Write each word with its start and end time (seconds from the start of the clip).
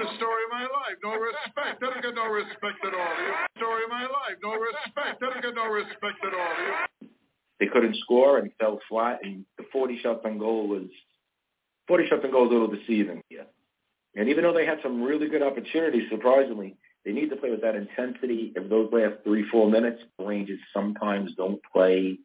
The 0.00 0.16
story 0.16 0.44
of 0.44 0.50
my 0.50 0.62
life. 0.64 0.96
No 1.04 1.12
respect. 1.12 1.76
I 1.82 1.84
don't 1.84 2.02
get 2.02 2.14
no 2.14 2.26
respect 2.26 2.80
at 2.84 2.94
all. 2.94 3.14
The 3.52 3.60
story 3.60 3.84
of 3.84 3.90
my 3.90 4.04
life. 4.04 4.36
No 4.42 4.54
respect. 4.54 5.22
I 5.22 5.26
don't 5.28 5.42
get 5.42 5.54
no 5.54 5.66
respect 5.66 6.24
at 6.24 6.32
all. 6.32 7.08
They 7.60 7.66
couldn't 7.66 7.96
score 7.96 8.38
and 8.38 8.50
fell 8.58 8.80
flat, 8.88 9.18
and 9.22 9.44
the 9.58 9.64
40 9.70 10.00
shot 10.02 10.24
on 10.24 10.38
goal 10.38 10.66
was 10.68 10.88
40 11.86 12.08
shots 12.08 12.22
on 12.24 12.30
goal 12.30 12.46
is 12.46 12.50
a 12.50 12.54
little 12.54 12.74
deceiving. 12.74 13.20
Yeah. 13.28 13.42
And 14.16 14.30
even 14.30 14.44
though 14.44 14.54
they 14.54 14.64
had 14.64 14.78
some 14.82 15.02
really 15.02 15.28
good 15.28 15.42
opportunities, 15.42 16.08
surprisingly, 16.10 16.76
they 17.04 17.12
need 17.12 17.28
to 17.30 17.36
play 17.36 17.50
with 17.50 17.60
that 17.60 17.74
intensity. 17.76 18.52
If 18.56 18.70
those 18.70 18.88
last 18.92 19.22
three, 19.24 19.44
four 19.50 19.70
minutes, 19.70 20.00
the 20.18 20.24
Rangers 20.24 20.60
sometimes 20.72 21.32
don't 21.36 21.60
play 21.72 22.18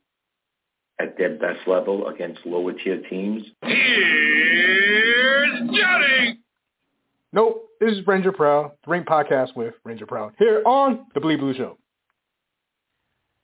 at 0.99 1.17
their 1.17 1.35
best 1.35 1.67
level 1.67 2.07
against 2.07 2.45
lower 2.45 2.71
tier 2.71 3.01
teams. 3.09 3.43
Here's 3.61 5.59
Johnny. 5.71 6.39
Nope, 7.33 7.64
this 7.79 7.93
is 7.93 8.07
Ranger 8.07 8.31
Proud, 8.31 8.71
the 8.83 8.91
Rink 8.91 9.07
Podcast 9.07 9.55
with 9.55 9.73
Ranger 9.83 10.05
Proud, 10.05 10.33
here 10.37 10.61
on 10.65 11.05
the 11.13 11.19
Bleed 11.19 11.39
Blue 11.39 11.53
Show. 11.53 11.77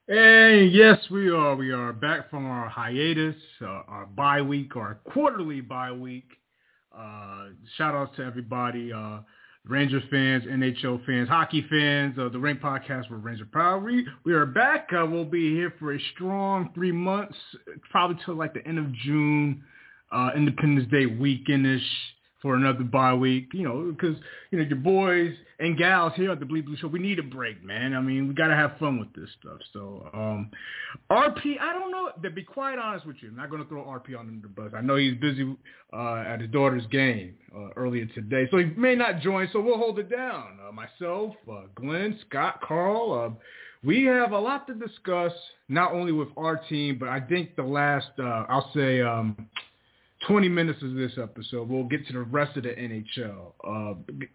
And 0.07 0.71
yes, 0.71 0.97
we 1.09 1.29
are. 1.29 1.55
We 1.55 1.71
are 1.71 1.93
back 1.93 2.29
from 2.29 2.45
our 2.45 2.67
hiatus, 2.67 3.35
uh, 3.61 3.65
our 3.65 4.05
bye 4.05 4.41
week, 4.41 4.75
our 4.75 4.99
quarterly 5.11 5.61
bye 5.61 5.91
week. 5.91 6.29
Uh, 6.97 7.49
shout 7.77 7.95
out 7.95 8.15
to 8.17 8.23
everybody, 8.23 8.91
uh, 8.91 9.19
Ranger 9.65 10.01
fans, 10.09 10.43
NHL 10.43 11.05
fans, 11.05 11.29
hockey 11.29 11.65
fans, 11.69 12.17
uh, 12.17 12.29
the 12.29 12.39
Rink 12.39 12.59
Podcast 12.61 13.09
with 13.11 13.23
Ranger 13.23 13.45
Proud. 13.45 13.83
We, 13.83 14.07
we 14.25 14.33
are 14.33 14.45
back. 14.45 14.89
Uh, 14.91 15.05
we'll 15.05 15.23
be 15.23 15.53
here 15.53 15.73
for 15.79 15.93
a 15.93 15.99
strong 16.15 16.71
three 16.73 16.91
months, 16.91 17.35
probably 17.89 18.17
till 18.25 18.35
like 18.35 18.53
the 18.53 18.65
end 18.67 18.79
of 18.79 18.91
June, 18.93 19.63
uh, 20.11 20.31
Independence 20.35 20.89
Day 20.91 21.05
weekendish 21.05 21.85
for 22.41 22.55
another 22.55 22.83
bye 22.83 23.13
week, 23.13 23.49
you 23.53 23.63
know, 23.63 23.91
because, 23.91 24.17
you 24.49 24.57
know, 24.57 24.65
your 24.65 24.77
boys 24.77 25.33
and 25.59 25.77
gals 25.77 26.13
here 26.15 26.31
at 26.31 26.39
the 26.39 26.45
Bleed 26.45 26.65
Blue 26.65 26.75
Show, 26.77 26.87
we 26.87 26.99
need 26.99 27.19
a 27.19 27.23
break, 27.23 27.63
man. 27.63 27.93
I 27.93 28.01
mean, 28.01 28.27
we 28.27 28.33
got 28.33 28.47
to 28.47 28.55
have 28.55 28.77
fun 28.79 28.99
with 28.99 29.13
this 29.13 29.29
stuff. 29.39 29.59
So, 29.73 30.09
um, 30.13 30.49
RP, 31.11 31.59
I 31.59 31.73
don't 31.73 31.91
know, 31.91 32.09
to 32.21 32.29
be 32.31 32.43
quite 32.43 32.79
honest 32.79 33.05
with 33.05 33.17
you, 33.21 33.29
I'm 33.29 33.35
not 33.35 33.51
going 33.51 33.61
to 33.61 33.69
throw 33.69 33.83
RP 33.83 34.17
on 34.17 34.41
the 34.41 34.47
bus. 34.47 34.71
I 34.75 34.81
know 34.81 34.95
he's 34.95 35.15
busy 35.19 35.55
uh, 35.93 36.23
at 36.27 36.41
his 36.41 36.49
daughter's 36.49 36.85
game 36.87 37.35
uh, 37.55 37.69
earlier 37.75 38.07
today, 38.07 38.47
so 38.49 38.57
he 38.57 38.65
may 38.75 38.95
not 38.95 39.21
join, 39.21 39.47
so 39.53 39.61
we'll 39.61 39.77
hold 39.77 39.99
it 39.99 40.09
down. 40.09 40.57
Uh, 40.67 40.71
myself, 40.71 41.35
uh, 41.51 41.61
Glenn, 41.75 42.17
Scott, 42.27 42.59
Carl, 42.61 43.13
uh, 43.13 43.39
we 43.83 44.03
have 44.05 44.31
a 44.31 44.39
lot 44.39 44.67
to 44.67 44.73
discuss, 44.73 45.33
not 45.67 45.91
only 45.91 46.11
with 46.11 46.29
our 46.37 46.57
team, 46.57 46.97
but 46.99 47.09
I 47.09 47.19
think 47.19 47.55
the 47.55 47.63
last, 47.63 48.11
uh, 48.19 48.45
I'll 48.47 48.71
say, 48.75 49.01
um, 49.01 49.47
20 50.27 50.49
minutes 50.49 50.81
of 50.83 50.93
this 50.93 51.13
episode. 51.21 51.67
We'll 51.69 51.85
get 51.85 52.05
to 52.07 52.13
the 52.13 52.21
rest 52.21 52.55
of 52.57 52.63
the 52.63 52.69
NHL 52.69 53.53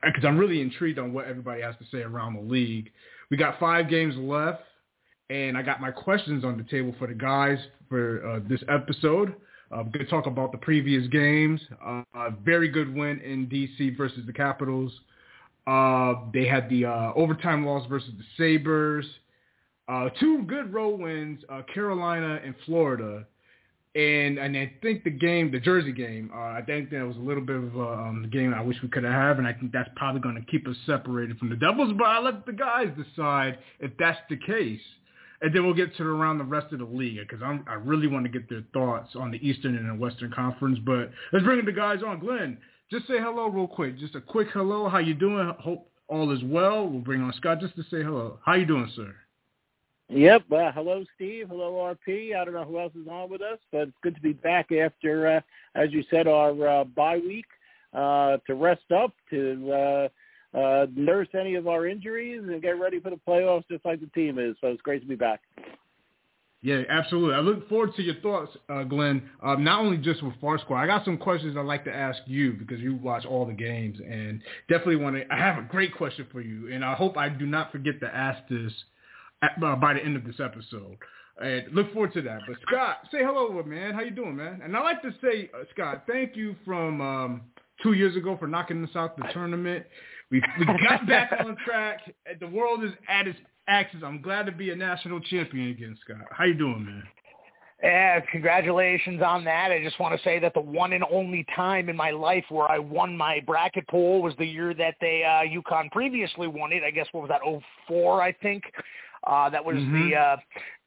because 0.05 0.25
uh, 0.25 0.29
I'm 0.29 0.39
really 0.39 0.61
intrigued 0.61 0.99
on 0.99 1.13
what 1.13 1.27
everybody 1.27 1.63
has 1.63 1.75
to 1.77 1.85
say 1.91 2.03
around 2.03 2.35
the 2.35 2.41
league. 2.41 2.91
We 3.31 3.37
got 3.37 3.61
five 3.61 3.89
games 3.89 4.15
left, 4.17 4.63
and 5.31 5.57
I 5.57 5.63
got 5.63 5.81
my 5.81 5.91
questions 5.91 6.45
on 6.45 6.57
the 6.59 6.65
table 6.65 6.95
for 6.99 7.07
the 7.07 7.15
guys 7.15 7.59
for 7.89 8.27
uh, 8.27 8.41
this 8.49 8.63
episode. 8.69 9.35
Uh, 9.71 9.77
I'm 9.77 9.91
going 9.91 10.05
to 10.05 10.11
talk 10.11 10.27
about 10.27 10.53
the 10.53 10.59
previous 10.59 11.07
games. 11.09 11.61
Uh, 11.85 12.03
a 12.15 12.31
very 12.45 12.69
good 12.69 12.95
win 12.95 13.21
in 13.21 13.47
DC 13.47 13.97
versus 13.97 14.21
the 14.27 14.33
Capitals. 14.33 14.93
Uh, 15.67 16.15
they 16.33 16.47
had 16.47 16.69
the 16.69 16.85
uh, 16.85 17.13
overtime 17.15 17.67
loss 17.67 17.89
versus 17.89 18.11
the 18.17 18.25
Sabres. 18.37 19.07
two 20.21 20.43
good 20.45 20.73
road 20.73 21.01
wins, 21.01 21.43
Carolina 21.73 22.41
and 22.45 22.55
Florida 22.65 23.27
and 23.97 24.39
and 24.39 24.57
I 24.57 24.71
think 24.83 25.05
the 25.05 25.11
game, 25.11 25.51
the 25.51 25.59
Jersey 25.59 25.93
game, 25.93 26.31
uh, 26.35 26.39
I 26.39 26.63
think 26.67 26.91
that 26.91 27.03
was 27.07 27.17
a 27.17 27.21
little 27.21 27.43
bit 27.43 27.57
of 27.57 27.77
a 27.77 27.89
um, 27.89 28.29
game 28.31 28.53
I 28.53 28.61
wish 28.61 28.77
we 28.83 28.89
could 28.89 29.05
have 29.05 29.39
and 29.39 29.47
I 29.47 29.55
think 29.55 29.73
that's 29.73 29.89
probably 29.97 30.21
going 30.21 30.35
to 30.35 30.43
keep 30.43 30.69
us 30.69 30.77
separated 30.85 31.39
from 31.39 31.49
the 31.49 31.57
Devils. 31.57 31.95
But 31.97 32.05
I 32.05 32.19
let 32.21 32.45
the 32.45 32.53
guys 32.53 32.89
decide 32.97 33.59
if 33.81 33.93
that's 33.99 34.19
the 34.29 34.37
case, 34.37 34.81
and 35.41 35.55
then 35.55 35.65
we'll 35.65 35.75
get 35.75 35.97
to 35.97 36.03
around 36.03 36.37
the 36.39 36.45
rest 36.45 36.75
of 36.75 36.81
the 36.81 36.85
league 36.85 37.21
because 37.27 37.43
I 37.43 37.75
really 37.75 38.07
want 38.07 38.27
to 38.27 38.31
get 38.31 38.51
their 38.51 38.65
thoughts 38.75 39.17
on 39.17 39.31
the 39.31 39.39
Eastern 39.39 39.77
and 39.77 39.89
the 39.89 39.95
Western 39.95 40.31
Conference. 40.31 40.79
But 40.85 41.11
let's 41.33 41.45
bring 41.45 41.65
the 41.65 41.73
guys 41.73 42.01
on. 42.07 42.21
Glenn, 42.21 42.59
just 42.91 43.07
say 43.07 43.19
hello 43.19 43.49
real 43.49 43.67
quick. 43.67 43.99
Just 43.99 44.15
a 44.15 44.21
quick 44.21 44.49
hello. 44.53 44.91
How 44.91 44.99
you 44.99 45.15
doing? 45.15 45.55
Hope 45.59 45.91
all 46.09 46.31
is 46.33 46.43
well. 46.45 46.87
We'll 46.87 47.01
bring 47.01 47.23
on 47.23 47.33
Scott 47.39 47.61
just 47.61 47.77
to 47.77 47.83
say 47.85 48.03
hello. 48.03 48.39
How 48.45 48.55
you 48.55 48.67
doing, 48.67 48.91
sir? 48.95 49.15
Yep. 50.09 50.45
Uh, 50.53 50.71
hello, 50.73 51.05
Steve. 51.17 51.49
Hello, 51.49 51.73
RP. 51.73 52.37
I 52.37 52.45
don't 52.45 52.55
know 52.55 52.65
who 52.65 52.79
else 52.79 52.93
is 52.95 53.09
on 53.09 53.29
with 53.29 53.43
us, 53.43 53.59
but 53.73 53.89
it's 53.89 53.97
good 54.03 54.15
to 54.15 54.21
be 54.21 54.35
back 54.35 54.71
after, 54.71 55.27
uh, 55.27 55.41
as 55.75 55.93
you 55.93 56.05
said, 56.11 56.29
our 56.29 56.69
uh, 56.69 56.85
bye 56.85 57.19
week 57.19 57.47
uh, 57.93 58.37
to 58.47 58.55
rest 58.55 58.93
up, 58.95 59.13
to 59.31 59.73
uh, 59.73 60.57
uh, 60.57 60.87
nurse 60.95 61.29
any 61.35 61.57
of 61.57 61.67
our 61.67 61.87
injuries, 61.89 62.43
and 62.47 62.63
get 62.63 62.79
ready 62.79 63.01
for 63.01 63.11
the 63.11 63.21
playoffs, 63.27 63.65
just 63.69 63.85
like 63.85 64.01
the 64.01 64.07
team 64.09 64.39
is. 64.39 64.55
So 64.61 64.69
it's 64.69 64.83
great 64.83 65.03
to 65.03 65.09
be 65.09 65.17
back. 65.17 65.41
Yeah, 66.63 66.83
absolutely. 66.89 67.35
I 67.35 67.41
look 67.41 67.69
forward 67.69 67.95
to 67.97 68.03
your 68.03 68.15
thoughts, 68.17 68.57
uh, 68.69 68.85
Glenn. 68.85 69.29
Um, 69.43 69.63
not 69.63 69.81
only 69.81 69.99
just 69.99 70.23
with 70.23 70.35
Far 70.41 70.59
Squad, 70.59 70.83
I 70.83 70.87
got 70.87 71.05
some 71.05 71.19
questions 71.19 71.57
I'd 71.57 71.67
like 71.67 71.85
to 71.85 71.95
ask 71.95 72.19
you 72.27 72.53
because 72.53 72.81
you 72.81 72.95
watch 72.97 73.25
all 73.25 73.45
the 73.45 73.53
games, 73.53 73.99
and 74.01 74.41
definitely 74.69 74.97
want 74.97 75.17
to. 75.17 75.33
I 75.33 75.37
have 75.37 75.59
a 75.59 75.67
great 75.67 75.95
question 75.97 76.27
for 76.31 76.41
you, 76.41 76.73
and 76.73 76.85
I 76.85 76.95
hope 76.95 77.17
I 77.17 77.29
do 77.29 77.45
not 77.45 77.73
forget 77.73 78.01
to 78.01 78.07
ask 78.07 78.41
this 78.49 78.73
at, 79.43 79.63
uh, 79.63 79.77
by 79.77 79.95
the 79.95 80.05
end 80.05 80.17
of 80.17 80.25
this 80.25 80.41
episode. 80.41 80.97
And 81.43 81.65
look 81.73 81.93
forward 81.93 82.15
to 82.15 82.23
that. 82.23 82.41
But 82.47 82.57
Scott, 82.67 82.99
say 83.13 83.19
hello, 83.19 83.63
man. 83.63 83.93
How 83.93 84.01
you 84.01 84.11
doing, 84.11 84.37
man? 84.37 84.61
And 84.65 84.77
I 84.77 84.81
like 84.81 85.03
to 85.03 85.15
say, 85.23 85.51
uh, 85.55 85.65
Scott, 85.75 86.05
thank 86.11 86.35
you 86.35 86.57
from 86.65 87.01
um, 87.01 87.41
two 87.83 87.93
years 87.93 88.17
ago 88.17 88.37
for 88.39 88.47
knocking 88.47 88.83
us 88.83 88.97
out 88.97 89.17
the 89.17 89.25
tournament. 89.35 89.85
We 90.31 90.43
we 90.59 90.65
got 90.65 91.07
back 91.09 91.33
on 91.39 91.57
track. 91.65 92.01
The 92.41 92.49
world 92.49 92.85
is 92.85 92.93
at 93.09 93.27
its 93.27 93.39
axis. 93.69 94.01
I'm 94.05 94.23
glad 94.23 94.47
to 94.47 94.53
be 94.53 94.71
a 94.71 94.77
national 94.77 95.21
champion 95.21 95.71
again, 95.71 95.99
Scott. 96.03 96.27
How 96.31 96.45
you 96.45 96.55
doing, 96.55 96.85
man? 96.85 97.03
Yeah, 97.83 98.21
congratulations 98.33 99.21
on 99.21 99.45
that. 99.45 99.71
I 99.71 99.85
just 99.85 100.01
want 100.01 100.17
to 100.17 100.25
say 100.25 100.39
that 100.39 100.55
the 100.55 100.61
one 100.61 100.95
and 100.95 101.05
only 101.11 101.45
time 101.55 101.91
in 101.91 101.97
my 101.97 102.11
life 102.11 102.45
where 102.49 102.71
I 102.71 102.79
won 102.79 103.15
my 103.15 103.41
bracket 103.47 103.87
pool 103.89 104.23
was 104.23 104.33
the 104.39 104.47
year 104.47 104.73
that 104.73 104.95
they 105.03 105.23
uh 105.23 105.47
UConn 105.47 105.91
previously 105.93 106.49
won 106.49 106.73
it. 106.73 106.83
I 106.83 106.91
guess 106.91 107.07
what 107.13 107.23
was 107.23 107.29
that, 107.29 107.43
oh 107.45 107.61
four, 107.87 108.23
I 108.23 108.33
think. 108.33 108.65
Uh, 109.27 109.51
that 109.51 109.65
was 109.65 109.77
mm-hmm. 109.77 110.11
the 110.11 110.17
uh, 110.17 110.37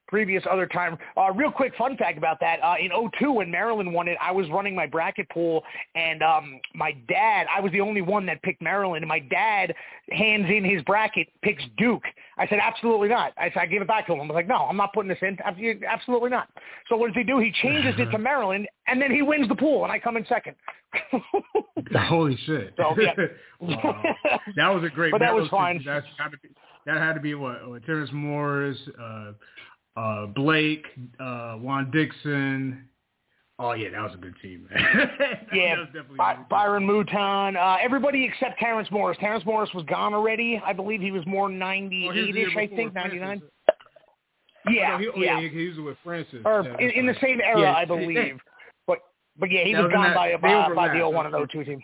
previous 0.09 0.43
other 0.51 0.65
time. 0.65 0.97
Uh, 1.15 1.31
real 1.31 1.51
quick 1.51 1.73
fun 1.77 1.95
fact 1.95 2.17
about 2.17 2.39
that. 2.41 2.59
Uh, 2.61 2.75
in 2.81 2.89
02 3.19 3.31
when 3.31 3.49
Maryland 3.49 3.93
won 3.93 4.07
it, 4.07 4.17
I 4.19 4.31
was 4.31 4.49
running 4.49 4.75
my 4.75 4.87
bracket 4.87 5.29
pool 5.29 5.63
and 5.95 6.21
um, 6.23 6.59
my 6.73 6.97
dad, 7.07 7.45
I 7.55 7.61
was 7.61 7.71
the 7.71 7.79
only 7.79 8.01
one 8.01 8.25
that 8.25 8.41
picked 8.41 8.61
Maryland 8.61 9.03
and 9.03 9.07
my 9.07 9.19
dad 9.19 9.73
hands 10.11 10.45
in 10.49 10.65
his 10.65 10.81
bracket, 10.83 11.27
picks 11.43 11.63
Duke. 11.77 12.03
I 12.37 12.47
said, 12.47 12.59
absolutely 12.61 13.07
not. 13.07 13.33
I 13.37 13.49
said, 13.49 13.59
I 13.59 13.65
gave 13.67 13.81
it 13.81 13.87
back 13.87 14.07
to 14.07 14.13
him. 14.13 14.21
I 14.21 14.23
was 14.23 14.33
like, 14.33 14.47
no, 14.47 14.55
I'm 14.55 14.77
not 14.77 14.93
putting 14.93 15.09
this 15.09 15.19
in. 15.21 15.37
Absolutely 15.45 16.29
not. 16.29 16.49
So 16.89 16.97
what 16.97 17.07
does 17.07 17.15
he 17.15 17.23
do? 17.23 17.39
He 17.39 17.53
changes 17.61 17.93
it 17.99 18.09
to 18.11 18.17
Maryland 18.17 18.67
and 18.87 19.01
then 19.01 19.11
he 19.11 19.21
wins 19.21 19.47
the 19.47 19.55
pool 19.55 19.83
and 19.83 19.91
I 19.91 19.99
come 19.99 20.17
in 20.17 20.25
second. 20.25 20.55
Holy 21.95 22.37
shit. 22.45 22.73
So, 22.77 22.95
yeah. 22.99 23.13
wow. 23.59 24.03
That 24.55 24.69
was 24.69 24.83
a 24.83 24.89
great, 24.89 25.11
but 25.11 25.19
that, 25.19 25.33
was, 25.33 25.47
fine. 25.49 25.83
That's 25.85 26.05
gotta 26.17 26.37
be, 26.41 26.49
that 26.89 27.01
had 27.01 27.13
to 27.13 27.19
be 27.19 27.35
what, 27.35 27.67
what 27.69 27.85
Terrence 27.85 28.09
Morris, 28.11 28.77
uh, 28.99 29.31
uh, 29.95 30.25
Blake, 30.27 30.85
uh, 31.19 31.55
Juan 31.55 31.91
Dixon. 31.91 32.85
Oh 33.59 33.73
yeah, 33.73 33.89
that 33.89 34.01
was 34.01 34.13
a 34.13 34.17
good 34.17 34.35
team, 34.41 34.67
man. 34.71 35.11
yeah, 35.53 35.75
By- 36.17 36.37
Byron 36.49 36.85
Mouton, 36.85 37.57
uh, 37.57 37.77
everybody 37.81 38.23
except 38.23 38.57
Terrence 38.57 38.89
Morris. 38.89 39.17
Terrence 39.19 39.45
Morris 39.45 39.69
was 39.73 39.83
gone 39.85 40.13
already. 40.13 40.61
I 40.65 40.71
believe 40.71 41.01
he 41.01 41.11
was 41.11 41.25
more 41.25 41.49
98-ish, 41.49 42.55
I 42.55 42.67
think, 42.67 42.93
99. 42.93 43.41
Yeah, 44.69 44.95
oh, 44.95 44.97
he, 44.97 45.07
oh, 45.07 45.11
yeah. 45.17 45.39
yeah. 45.39 45.49
He, 45.49 45.67
was 45.67 45.77
with 45.79 45.97
Francis. 46.03 46.39
Or 46.45 46.61
in, 46.79 46.89
in, 46.91 47.05
the 47.05 47.15
same 47.21 47.41
era, 47.41 47.61
yeah, 47.61 47.73
I 47.73 47.85
believe. 47.85 48.37
but 48.87 48.99
but 49.37 49.51
yeah, 49.51 49.65
he 49.65 49.75
was, 49.75 49.83
was 49.85 49.91
gone 49.91 50.13
by, 50.13 50.35
by, 50.37 50.73
by 50.73 50.97
the 50.97 51.07
01 51.07 51.33
and 51.33 51.49
02 51.51 51.63
team. 51.65 51.81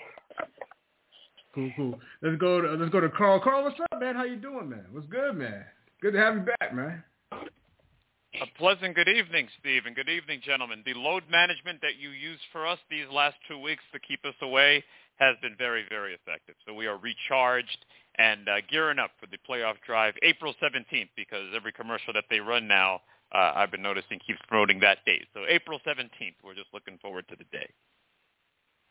Cool, 1.56 1.72
cool. 1.76 2.00
Let's 2.22 2.38
go 2.38 2.62
to 2.62 2.74
let's 2.74 2.92
go 2.92 3.00
to 3.00 3.10
Carl. 3.10 3.40
Carl, 3.40 3.64
what's 3.64 3.80
up, 3.80 4.00
man? 4.00 4.16
How 4.16 4.26
you 4.26 4.36
doing, 4.36 4.70
man? 4.70 4.86
What's 4.92 5.08
good, 5.08 5.36
man? 5.36 5.66
Good 6.02 6.12
to 6.12 6.20
have 6.20 6.36
you 6.36 6.42
back, 6.42 6.76
man. 6.76 7.04
A 7.32 8.58
pleasant 8.58 8.96
good 8.96 9.08
evening, 9.08 9.48
Steve, 9.62 9.84
and 9.86 9.96
good 9.96 10.10
evening, 10.10 10.42
gentlemen. 10.44 10.84
The 10.86 10.94
load 10.94 11.24
management 11.32 11.80
that 11.82 11.96
you 11.98 12.10
used 12.10 12.42
for 12.52 12.68
us 12.68 12.78
these 12.90 13.06
last 13.10 13.38
two 13.48 13.58
weeks 13.58 13.84
to 13.94 14.00
keep 14.00 14.26
us 14.26 14.36
away 14.42 14.84
has 15.16 15.38
been 15.42 15.56
very, 15.58 15.86
very 15.88 16.14
effective. 16.14 16.56
So 16.68 16.74
we 16.74 16.86
are 16.88 16.98
recharged 16.98 17.86
and 18.18 18.50
uh, 18.50 18.56
gearing 18.70 19.00
up 19.00 19.12
for 19.22 19.28
the 19.28 19.38
playoff 19.50 19.76
drive 19.86 20.16
April 20.22 20.54
17th 20.62 21.10
because 21.16 21.46
every 21.56 21.72
commercial 21.72 22.12
that 22.14 22.26
they 22.30 22.42
run 22.42 22.68
now, 22.68 23.00
uh, 23.34 23.54
I've 23.56 23.72
been 23.72 23.82
noticing 23.82 24.20
keeps 24.20 24.40
promoting 24.50 24.82
that 24.82 24.98
date. 25.06 25.28
So 25.34 25.46
April 25.48 25.80
17th, 25.88 26.36
we're 26.44 26.56
just 26.56 26.74
looking 26.74 26.98
forward 26.98 27.30
to 27.30 27.38
the 27.38 27.46
day. 27.58 27.70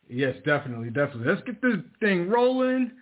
Yes, 0.08 0.36
definitely, 0.44 0.90
definitely. 0.90 1.26
Let's 1.26 1.42
get 1.42 1.60
this 1.62 1.76
thing 2.00 2.28
rolling. 2.28 2.92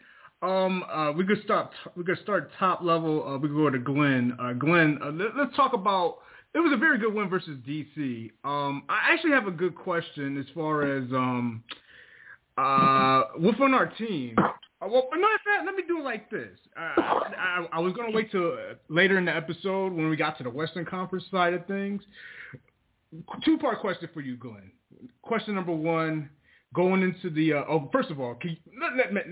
Um, 0.42 0.84
uh, 0.92 1.12
we 1.12 1.24
could 1.24 1.42
start. 1.44 1.70
We 1.96 2.04
could 2.04 2.18
start 2.22 2.50
top 2.58 2.82
level. 2.82 3.26
Uh, 3.26 3.38
we 3.38 3.48
could 3.48 3.56
go 3.56 3.70
to 3.70 3.78
Glenn. 3.78 4.36
Uh, 4.40 4.52
Glenn, 4.52 4.98
uh, 5.02 5.10
let, 5.10 5.48
us 5.48 5.54
talk 5.54 5.72
about. 5.72 6.18
It 6.54 6.58
was 6.58 6.72
a 6.72 6.76
very 6.76 6.98
good 6.98 7.14
win 7.14 7.28
versus 7.30 7.58
DC. 7.66 8.30
Um, 8.44 8.82
I 8.88 9.12
actually 9.12 9.30
have 9.30 9.46
a 9.46 9.52
good 9.52 9.74
question 9.74 10.36
as 10.36 10.44
far 10.54 10.82
as 10.82 11.04
um, 11.12 11.62
uh, 12.58 13.22
within 13.40 13.72
our 13.72 13.86
team. 13.86 14.34
Uh, 14.38 14.88
well, 14.88 15.08
no, 15.14 15.28
let 15.64 15.74
me 15.74 15.82
do 15.86 16.00
it 16.00 16.04
like 16.04 16.30
this. 16.30 16.58
Uh, 16.76 17.00
I, 17.00 17.66
I, 17.72 17.78
was 17.78 17.92
going 17.92 18.10
to 18.10 18.16
wait 18.16 18.30
till 18.32 18.56
later 18.88 19.16
in 19.16 19.24
the 19.24 19.34
episode 19.34 19.92
when 19.92 20.10
we 20.10 20.16
got 20.16 20.36
to 20.38 20.44
the 20.44 20.50
Western 20.50 20.84
Conference 20.84 21.24
side 21.30 21.54
of 21.54 21.64
things. 21.66 22.02
Two-part 23.44 23.80
question 23.80 24.08
for 24.12 24.20
you, 24.20 24.36
Glenn. 24.36 24.72
Question 25.22 25.54
number 25.54 25.72
one, 25.72 26.28
going 26.74 27.02
into 27.02 27.30
the 27.30 27.54
uh, 27.54 27.64
oh, 27.68 27.88
first 27.92 28.10
of 28.10 28.20
all, 28.20 28.34
can 28.34 28.56
let, 28.80 29.14
let, 29.14 29.24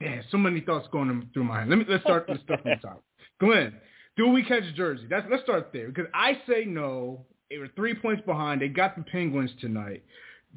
let, 0.00 0.24
so 0.30 0.38
many 0.38 0.60
thoughts 0.60 0.88
going 0.92 1.28
through 1.32 1.44
my 1.44 1.60
head. 1.60 1.68
Let 1.68 1.78
me 1.78 1.84
let's 1.88 2.02
start 2.02 2.26
let's 2.28 2.42
start 2.42 2.62
from 2.62 2.72
the 2.72 2.88
top. 2.88 3.02
Glenn, 3.40 3.74
do 4.16 4.28
we 4.28 4.42
catch 4.44 4.62
Jersey? 4.74 5.06
That's 5.08 5.26
let's 5.30 5.42
start 5.42 5.70
there 5.72 5.88
because 5.88 6.06
I 6.14 6.40
say 6.48 6.64
no. 6.64 7.24
They 7.50 7.58
were 7.58 7.68
three 7.76 7.94
points 7.94 8.22
behind. 8.24 8.60
They 8.60 8.68
got 8.68 8.96
the 8.96 9.02
Penguins 9.02 9.50
tonight. 9.60 10.02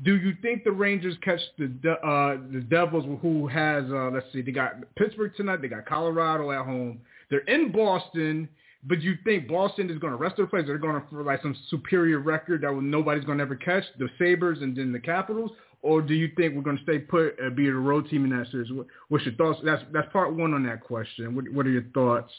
Do 0.04 0.16
you 0.16 0.34
think 0.42 0.64
the 0.64 0.72
Rangers 0.72 1.16
catch 1.24 1.40
the 1.58 1.66
uh, 1.92 2.38
the 2.52 2.62
Devils, 2.62 3.06
who 3.22 3.48
has 3.48 3.84
uh, 3.90 4.12
let's 4.14 4.28
see, 4.32 4.42
they 4.42 4.52
got 4.52 4.74
Pittsburgh 4.96 5.32
tonight, 5.36 5.62
they 5.62 5.68
got 5.68 5.86
Colorado 5.86 6.52
at 6.52 6.66
home. 6.66 7.00
They're 7.30 7.40
in 7.40 7.72
Boston, 7.72 8.48
but 8.84 9.02
you 9.02 9.16
think 9.24 9.48
Boston 9.48 9.90
is 9.90 9.98
going 9.98 10.14
to 10.14 10.18
rest 10.18 10.38
their 10.38 10.48
players? 10.48 10.68
They're 10.68 10.78
going 10.78 11.02
to 11.02 11.08
for 11.10 11.24
like 11.24 11.42
some 11.42 11.56
superior 11.70 12.20
record 12.20 12.62
that 12.62 12.74
nobody's 12.74 13.26
going 13.26 13.40
to 13.40 13.44
ever 13.44 13.56
catch, 13.56 13.84
the 13.98 14.08
Sabres 14.18 14.60
and 14.62 14.76
then 14.76 14.92
the 14.92 15.00
Capitals, 15.00 15.52
or 15.82 16.02
do 16.02 16.14
you 16.14 16.30
think 16.36 16.56
we're 16.56 16.62
going 16.62 16.78
to 16.78 16.84
stay 16.84 17.00
put, 17.00 17.36
uh, 17.44 17.50
be 17.50 17.68
a 17.68 17.74
road 17.74 18.10
team 18.10 18.26
in 18.26 18.38
that 18.38 18.48
series? 18.52 18.72
What, 18.72 18.88
what's 19.10 19.26
your 19.26 19.36
thoughts? 19.36 19.60
That's 19.64 19.84
that's 19.94 20.12
part 20.12 20.36
one 20.36 20.54
on 20.54 20.64
that 20.66 20.82
question. 20.82 21.36
What 21.36 21.46
what 21.54 21.66
are 21.66 21.72
your 21.72 21.86
thoughts? 21.94 22.32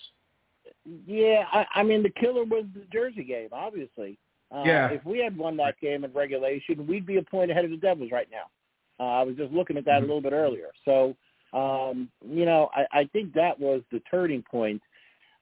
Yeah, 1.06 1.44
I, 1.52 1.66
I 1.76 1.82
mean 1.82 2.02
the 2.02 2.10
killer 2.10 2.44
was 2.44 2.64
the 2.74 2.84
Jersey 2.92 3.24
game, 3.24 3.48
obviously. 3.52 4.18
Uh, 4.54 4.62
yeah. 4.64 4.88
If 4.88 5.04
we 5.04 5.18
had 5.18 5.36
won 5.36 5.56
that 5.58 5.78
game 5.80 6.04
in 6.04 6.12
regulation, 6.12 6.86
we'd 6.86 7.06
be 7.06 7.18
a 7.18 7.22
point 7.22 7.50
ahead 7.50 7.64
of 7.64 7.70
the 7.70 7.76
Devils 7.76 8.10
right 8.10 8.28
now. 8.30 8.44
Uh, 9.00 9.20
I 9.20 9.22
was 9.22 9.36
just 9.36 9.52
looking 9.52 9.76
at 9.76 9.84
that 9.84 9.98
a 9.98 10.00
little 10.00 10.22
bit 10.22 10.32
earlier. 10.32 10.68
So, 10.84 11.14
um, 11.52 12.08
you 12.26 12.44
know, 12.44 12.70
I, 12.74 13.00
I 13.00 13.04
think 13.12 13.34
that 13.34 13.58
was 13.58 13.82
the 13.92 14.00
turning 14.10 14.42
point. 14.50 14.82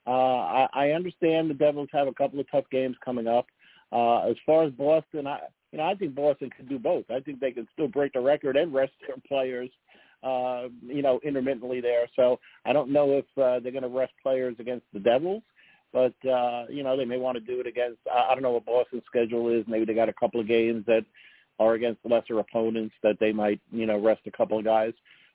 Uh, 0.07 0.11
I, 0.11 0.69
I 0.73 0.91
understand 0.91 1.49
the 1.51 1.55
Devils 1.55 1.89
have 1.93 2.09
a 2.09 2.15
couple 2.15 2.39
of 2.39 2.51
tough 2.51 2.65
games 2.71 2.97
coming 3.05 3.27
up. 3.27 3.47
Uh, 3.93 4.29
as 4.29 4.37
far 4.45 4.65
as 4.65 4.73
Boston, 4.73 5.27
I, 5.27 5.41
you 5.77 5.83
know, 5.83 5.91
I 5.91 5.95
think 5.95 6.15
Boston 6.15 6.49
can 6.57 6.67
do 6.67 6.79
both. 6.79 7.05
I 7.11 7.21
think 7.21 7.39
they 7.39 7.53
can 7.53 7.69
still 7.75 7.89
break 7.89 8.15
the 8.15 8.21
record 8.21 8.57
and 8.57 8.73
rest 8.73 8.93
their 9.07 9.17
players, 9.29 9.69
uh, 10.23 10.69
you 10.83 11.03
know, 11.03 11.21
intermittently 11.23 11.83
there. 11.83 12.07
So 12.17 12.41
I 12.65 12.73
don't 12.73 12.91
know 12.91 13.13
if 13.13 13.27
uh, 13.37 13.61
they're 13.61 13.73
going 13.73 13.83
to 13.83 13.89
rest 13.89 14.13
players 14.23 14.57
against 14.59 14.87
the 14.95 15.01
Devils 15.01 15.43
but 15.93 16.29
uh, 16.29 16.65
you 16.69 16.83
know 16.83 16.97
they 16.97 17.05
may 17.05 17.17
want 17.17 17.39
to 17.39 17.41
do 17.41 17.61
it 17.61 17.67
against. 17.67 17.99
I, 18.13 18.35
don't 18.35 18.43
know 18.43 18.51
what 18.51 18.67
Boston's 18.67 19.05
schedule 19.07 19.49
is. 19.49 19.65
Maybe 19.67 19.87
they 19.87 19.95
got 19.95 20.11
a 20.11 20.13
couple 20.13 20.41
of 20.41 20.47
games 20.47 20.85
that 20.87 21.05
are 21.59 21.73
against 21.73 22.05
lesser 22.05 22.39
opponents 22.39 22.95
that 23.03 23.17
they 23.19 23.33
might 23.33 23.61
you 23.73 23.87
know 23.87 23.99
rest 23.99 24.21
a 24.27 24.31
couple 24.31 24.59
of 24.59 24.65
guys. 24.65 24.93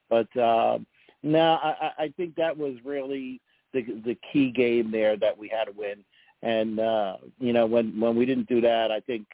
But 0.10 0.28
uh, 0.38 0.78
no, 1.24 1.58
I, 1.64 1.92
I 1.98 2.14
think 2.16 2.36
that 2.36 2.56
was 2.56 2.76
really 2.86 3.42
the 3.74 3.82
the 4.06 4.18
key 4.32 4.52
game 4.52 4.92
there 4.92 5.18
that 5.18 5.36
we 5.36 5.48
had 5.48 5.66
to 5.66 5.72
win. 5.72 6.04
And 6.44 6.80
uh, 6.80 7.18
you 7.40 7.54
know 7.54 7.66
when 7.66 8.00
when 8.00 8.16
we 8.16 8.26
didn't 8.26 8.48
do 8.48 8.62
that, 8.62 8.92
I 8.92 9.00
think 9.00 9.26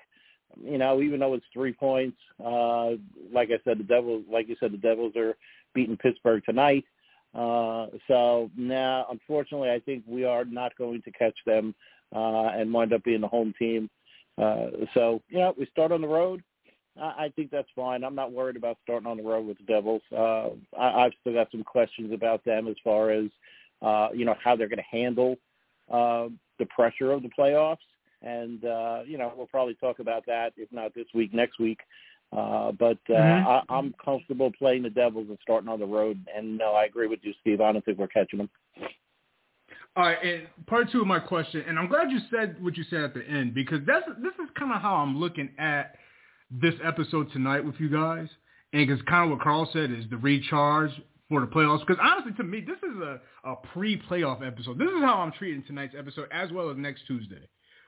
you 0.61 0.77
know 0.77 1.01
even 1.01 1.19
though 1.19 1.33
it's 1.33 1.45
three 1.53 1.73
points, 1.73 2.17
uh, 2.43 2.91
like 3.31 3.49
I 3.49 3.59
said, 3.63 3.79
the 3.79 3.83
Devils, 3.83 4.25
like 4.31 4.47
you 4.47 4.55
said, 4.59 4.71
the 4.71 4.77
Devils 4.77 5.15
are 5.15 5.35
beating 5.73 5.97
Pittsburgh 5.97 6.43
tonight. 6.45 6.85
Uh, 7.35 7.87
so 8.07 8.49
now, 8.57 9.05
unfortunately, 9.11 9.69
I 9.69 9.79
think 9.79 10.03
we 10.07 10.23
are 10.25 10.45
not 10.45 10.75
going 10.77 11.01
to 11.03 11.11
catch 11.11 11.37
them 11.45 11.75
uh, 12.15 12.47
and 12.47 12.73
wind 12.73 12.93
up 12.93 13.03
being 13.03 13.21
the 13.21 13.27
home 13.27 13.53
team. 13.59 13.89
Uh, 14.37 14.67
so, 14.93 15.21
you 15.29 15.39
know, 15.39 15.53
we 15.57 15.67
start 15.67 15.91
on 15.91 16.01
the 16.01 16.07
road. 16.07 16.43
I, 16.99 17.25
I 17.25 17.31
think 17.35 17.51
that's 17.51 17.67
fine. 17.75 18.03
I'm 18.03 18.15
not 18.15 18.31
worried 18.31 18.55
about 18.55 18.77
starting 18.83 19.07
on 19.07 19.17
the 19.17 19.23
road 19.23 19.45
with 19.45 19.57
the 19.57 19.65
Devils. 19.65 20.01
Uh, 20.11 20.49
I, 20.79 21.05
I've 21.05 21.11
still 21.21 21.33
got 21.33 21.51
some 21.51 21.63
questions 21.63 22.13
about 22.13 22.43
them 22.45 22.67
as 22.67 22.75
far 22.83 23.11
as, 23.11 23.25
uh, 23.81 24.09
you 24.13 24.25
know, 24.25 24.35
how 24.43 24.55
they're 24.55 24.69
going 24.69 24.77
to 24.77 24.97
handle 24.97 25.37
uh, 25.91 26.27
the 26.59 26.65
pressure 26.67 27.11
of 27.11 27.23
the 27.23 27.29
playoffs. 27.37 27.77
And, 28.21 28.63
uh, 28.65 29.01
you 29.05 29.17
know, 29.17 29.31
we'll 29.35 29.47
probably 29.47 29.75
talk 29.75 29.99
about 29.99 30.25
that, 30.25 30.53
if 30.57 30.71
not 30.71 30.93
this 30.95 31.05
week, 31.13 31.33
next 31.33 31.59
week. 31.59 31.79
Uh, 32.35 32.71
but 32.73 32.97
uh, 33.09 33.13
mm-hmm. 33.13 33.47
I, 33.47 33.61
I'm 33.69 33.93
comfortable 34.03 34.51
playing 34.57 34.83
the 34.83 34.89
Devils 34.89 35.27
and 35.29 35.37
starting 35.41 35.69
on 35.69 35.79
the 35.79 35.85
road. 35.85 36.19
And 36.35 36.57
no, 36.57 36.73
I 36.73 36.85
agree 36.85 37.07
with 37.07 37.19
you, 37.23 37.33
Steve. 37.41 37.61
I 37.61 37.71
don't 37.71 37.83
think 37.85 37.97
we're 37.97 38.07
catching 38.07 38.39
them. 38.39 38.49
All 39.95 40.03
right, 40.03 40.17
and 40.23 40.43
part 40.67 40.91
two 40.91 41.01
of 41.01 41.07
my 41.07 41.17
question, 41.17 41.63
and 41.67 41.79
I'm 41.79 41.87
glad 41.87 42.11
you 42.11 42.19
said 42.29 42.61
what 42.63 42.77
you 42.77 42.83
said 42.87 43.01
at 43.01 43.13
the 43.15 43.27
end 43.27 43.55
because 43.55 43.79
that's 43.87 44.05
this 44.21 44.33
is 44.33 44.47
kind 44.55 44.71
of 44.71 44.79
how 44.79 44.97
I'm 44.97 45.19
looking 45.19 45.49
at 45.57 45.95
this 46.51 46.75
episode 46.85 47.31
tonight 47.33 47.65
with 47.65 47.75
you 47.79 47.89
guys, 47.89 48.27
and 48.73 48.87
because 48.87 49.03
kind 49.05 49.23
of 49.23 49.35
what 49.35 49.43
Carl 49.43 49.67
said 49.73 49.89
is 49.89 50.05
the 50.11 50.17
recharge 50.17 50.91
for 51.29 51.41
the 51.41 51.47
playoffs. 51.47 51.79
Because 51.79 51.99
honestly, 51.99 52.33
to 52.33 52.43
me, 52.43 52.61
this 52.61 52.77
is 52.77 52.95
a, 53.01 53.19
a 53.43 53.55
pre-playoff 53.73 54.45
episode. 54.45 54.77
This 54.77 54.89
is 54.89 55.01
how 55.01 55.15
I'm 55.15 55.31
treating 55.31 55.63
tonight's 55.63 55.95
episode 55.97 56.27
as 56.31 56.51
well 56.51 56.69
as 56.69 56.77
next 56.77 57.07
Tuesday 57.07 57.47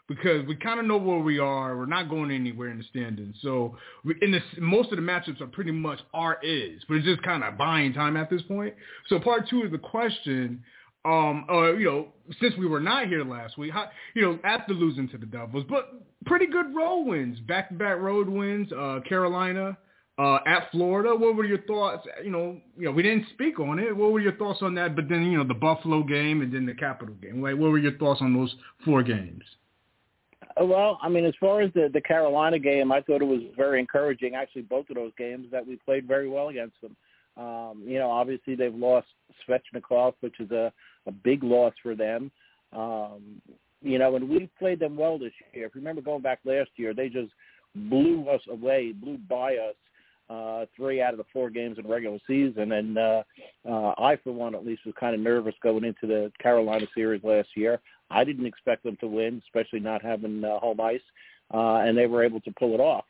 because 0.10 0.46
we 0.48 0.56
kind 0.56 0.80
of 0.80 0.86
know 0.86 0.98
where 0.98 1.20
we 1.20 1.40
are. 1.40 1.78
We're 1.78 1.86
not 1.86 2.10
going 2.10 2.32
anywhere 2.32 2.70
in 2.70 2.80
the 2.80 2.84
standings. 2.84 3.38
So 3.42 3.78
we, 4.04 4.16
in 4.22 4.32
this, 4.32 4.44
most 4.58 4.92
of 4.92 4.98
the 4.98 5.02
matchups 5.04 5.40
are 5.40 5.48
pretty 5.48 5.72
much 5.72 6.00
our 6.14 6.38
is, 6.44 6.82
but 6.90 6.96
it's 6.96 7.06
just 7.06 7.22
kind 7.24 7.44
of 7.46 7.58
buying 7.58 7.94
time 7.94 8.18
at 8.18 8.30
this 8.30 8.42
point. 8.42 8.74
So 9.08 9.20
part 9.20 9.48
two 9.48 9.64
is 9.64 9.72
the 9.72 9.78
question. 9.78 10.62
Um, 11.06 11.46
uh, 11.50 11.74
you 11.76 11.86
know, 11.86 12.08
since 12.42 12.56
we 12.58 12.68
were 12.68 12.82
not 12.82 13.08
here 13.08 13.24
last 13.24 13.58
week, 13.58 13.72
how, 13.72 13.90
you 14.16 14.22
know, 14.22 14.38
after 14.44 14.74
losing 14.74 15.08
to 15.10 15.18
the 15.18 15.26
Devils, 15.26 15.64
but 15.70 15.94
pretty 16.26 16.48
good 16.48 16.76
road 16.76 17.04
wins, 17.04 17.40
back-to-back 17.42 18.00
road 18.00 18.28
wins. 18.28 18.70
Uh, 18.74 19.00
Carolina, 19.08 19.78
uh, 20.20 20.40
at 20.46 20.70
Florida. 20.72 21.16
What 21.16 21.36
were 21.36 21.46
your 21.46 21.62
thoughts? 21.62 22.06
You 22.24 22.32
know, 22.32 22.60
you 22.78 22.86
know, 22.86 22.92
we 22.92 23.04
didn't 23.04 23.28
speak 23.34 23.60
on 23.60 23.80
it. 23.80 23.96
What 23.96 24.12
were 24.12 24.20
your 24.20 24.36
thoughts 24.36 24.60
on 24.62 24.76
that? 24.76 24.96
But 24.96 25.08
then, 25.08 25.32
you 25.32 25.38
know, 25.38 25.46
the 25.46 25.54
Buffalo 25.54 26.04
game 26.04 26.42
and 26.42 26.54
then 26.54 26.66
the 26.66 26.74
Capital 26.74 27.16
game. 27.16 27.42
Like, 27.42 27.56
what 27.56 27.72
were 27.72 27.78
your 27.78 27.98
thoughts 27.98 28.22
on 28.22 28.36
those 28.36 28.54
four 28.84 29.02
games? 29.02 29.44
Uh, 30.60 30.66
well, 30.66 31.00
I 31.02 31.10
mean, 31.10 31.26
as 31.26 31.34
far 31.40 31.62
as 31.62 31.72
the 31.74 31.90
the 31.94 32.02
Carolina 32.02 32.60
game, 32.60 32.92
I 32.92 33.02
thought 33.02 33.22
it 33.22 33.26
was 33.26 33.42
very 33.56 33.80
encouraging. 33.80 34.36
Actually, 34.36 34.64
both 34.64 34.90
of 34.90 34.96
those 34.96 35.12
games 35.18 35.48
that 35.52 35.66
we 35.66 35.78
played 35.78 36.08
very 36.08 36.28
well 36.28 36.50
against 36.50 36.76
them. 36.82 36.96
Um, 37.38 37.84
you 37.86 38.00
know, 38.00 38.10
obviously 38.10 38.56
they've 38.56 38.74
lost 38.74 39.08
Svechnikov, 39.48 40.14
which 40.22 40.40
is 40.40 40.52
a 40.52 40.72
a 41.06 41.12
big 41.12 41.44
loss 41.44 41.74
for 41.82 41.96
them. 41.96 42.32
Um, 42.74 43.42
you 43.82 43.98
know, 43.98 44.16
and 44.16 44.30
we 44.30 44.50
played 44.60 44.80
them 44.80 44.98
well 44.98 45.18
this 45.18 45.32
year. 45.54 45.68
If 45.68 45.76
you 45.76 45.82
remember 45.82 46.02
going 46.02 46.22
back 46.22 46.40
last 46.44 46.70
year, 46.76 46.94
they 46.94 47.08
just 47.08 47.32
blew 47.76 48.28
us 48.28 48.42
away, 48.50 48.92
blew 48.92 49.18
by 49.30 49.56
us 49.56 49.76
uh, 50.30 50.66
three 50.76 51.02
out 51.02 51.14
of 51.14 51.18
the 51.18 51.26
four 51.34 51.50
games 51.50 51.78
in 51.80 51.88
regular 51.88 52.20
season. 52.28 52.72
And 52.72 52.98
uh, 52.98 53.24
uh, 53.68 53.94
I, 53.98 54.18
for 54.24 54.32
one, 54.32 54.56
at 54.56 54.66
least, 54.66 54.86
was 54.86 54.96
kind 55.00 55.16
of 55.16 55.22
nervous 55.22 55.56
going 55.64 55.84
into 55.84 56.08
the 56.08 56.32
Carolina 56.42 56.86
series 56.94 57.24
last 57.24 57.50
year. 57.56 57.80
I 58.12 58.24
didn't 58.24 58.46
expect 58.46 58.84
them 58.84 58.98
to 59.02 59.08
win, 59.08 59.42
especially 59.46 59.80
not 59.80 60.04
having 60.04 60.44
uh, 60.44 60.60
home 60.60 60.80
ice, 60.82 61.02
uh, 61.54 61.78
and 61.78 61.98
they 61.98 62.08
were 62.08 62.24
able 62.24 62.42
to 62.42 62.52
pull 62.58 62.74
it 62.74 62.80
off. 62.80 63.06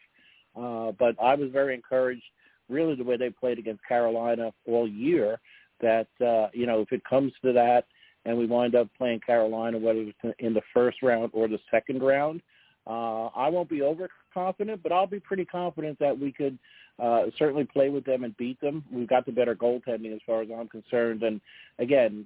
Uh, 0.55 0.91
but 0.97 1.15
I 1.21 1.35
was 1.35 1.51
very 1.51 1.73
encouraged, 1.73 2.23
really, 2.69 2.95
the 2.95 3.03
way 3.03 3.17
they 3.17 3.29
played 3.29 3.59
against 3.59 3.85
Carolina 3.87 4.51
all 4.65 4.87
year. 4.87 5.39
That 5.81 6.07
uh, 6.19 6.49
you 6.53 6.65
know, 6.65 6.81
if 6.81 6.91
it 6.91 7.01
comes 7.05 7.31
to 7.43 7.53
that, 7.53 7.85
and 8.25 8.37
we 8.37 8.45
wind 8.45 8.75
up 8.75 8.89
playing 8.97 9.21
Carolina, 9.21 9.77
whether 9.77 9.99
it's 9.99 10.35
in 10.39 10.53
the 10.53 10.61
first 10.73 11.01
round 11.01 11.31
or 11.33 11.47
the 11.47 11.59
second 11.71 12.01
round, 12.01 12.41
uh, 12.85 13.27
I 13.27 13.49
won't 13.49 13.69
be 13.69 13.81
overconfident, 13.81 14.18
but 14.33 14.91
I'll 14.91 15.07
be 15.07 15.19
pretty 15.19 15.45
confident 15.45 15.99
that 15.99 16.17
we 16.17 16.31
could 16.31 16.57
uh, 16.99 17.23
certainly 17.37 17.65
play 17.65 17.89
with 17.89 18.05
them 18.05 18.23
and 18.23 18.35
beat 18.37 18.59
them. 18.61 18.83
We've 18.91 19.07
got 19.07 19.25
the 19.25 19.31
better 19.31 19.55
goaltending 19.55 20.13
as 20.13 20.21
far 20.25 20.41
as 20.41 20.49
I'm 20.55 20.67
concerned. 20.67 21.23
And 21.23 21.39
again, 21.79 22.25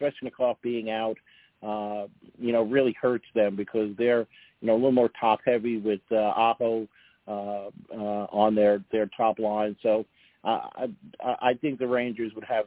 Svechnikov 0.00 0.56
being 0.62 0.90
out, 0.90 1.16
uh, 1.62 2.06
you 2.38 2.52
know, 2.52 2.62
really 2.62 2.96
hurts 3.00 3.26
them 3.34 3.56
because 3.56 3.90
they're, 3.96 4.26
you 4.60 4.68
know, 4.68 4.74
a 4.74 4.76
little 4.76 4.92
more 4.92 5.10
top 5.20 5.40
heavy 5.44 5.78
with 5.78 6.00
uh, 6.10 6.16
Aho 6.16 6.88
uh, 7.26 7.68
uh, 7.94 8.26
on 8.32 8.54
their 8.54 8.82
their 8.90 9.06
top 9.16 9.38
line. 9.38 9.76
So 9.82 10.04
uh, 10.44 10.60
I 10.74 10.88
I 11.40 11.54
think 11.54 11.78
the 11.78 11.86
Rangers 11.86 12.32
would 12.34 12.44
have 12.44 12.64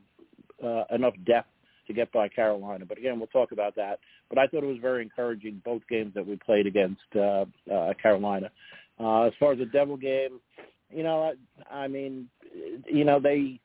uh, 0.63 0.84
enough 0.94 1.13
depth 1.25 1.50
to 1.88 1.94
get 1.94 2.12
by 2.12 2.27
Carolina. 2.27 2.86
But 2.86 2.98
again, 2.98 3.18
we'll 3.18 3.27
talk 3.27 3.51
about 3.51 3.75
that. 3.75 4.00
But 4.30 4.38
I 4.38 4.48
thought 4.48 4.63
it 4.63 4.68
was 4.68 4.77
very 4.82 5.04
encouraging 5.04 5.62
both 5.63 5.82
games 5.89 6.13
that 6.15 6.25
we 6.25 6.36
played 6.38 6.68
against 6.68 7.01
uh, 7.15 7.46
uh, 7.72 7.94
Carolina. 8.01 8.50
Uh, 9.00 9.24
as 9.24 9.34
far 9.39 9.54
as 9.54 9.60
the 9.60 9.65
Devil 9.65 9.98
game, 9.98 10.39
you 10.89 11.04
know, 11.04 11.34
I, 11.70 11.84
I 11.84 11.88
mean, 11.88 12.30
you 12.88 13.04
know, 13.04 13.20
they 13.20 13.60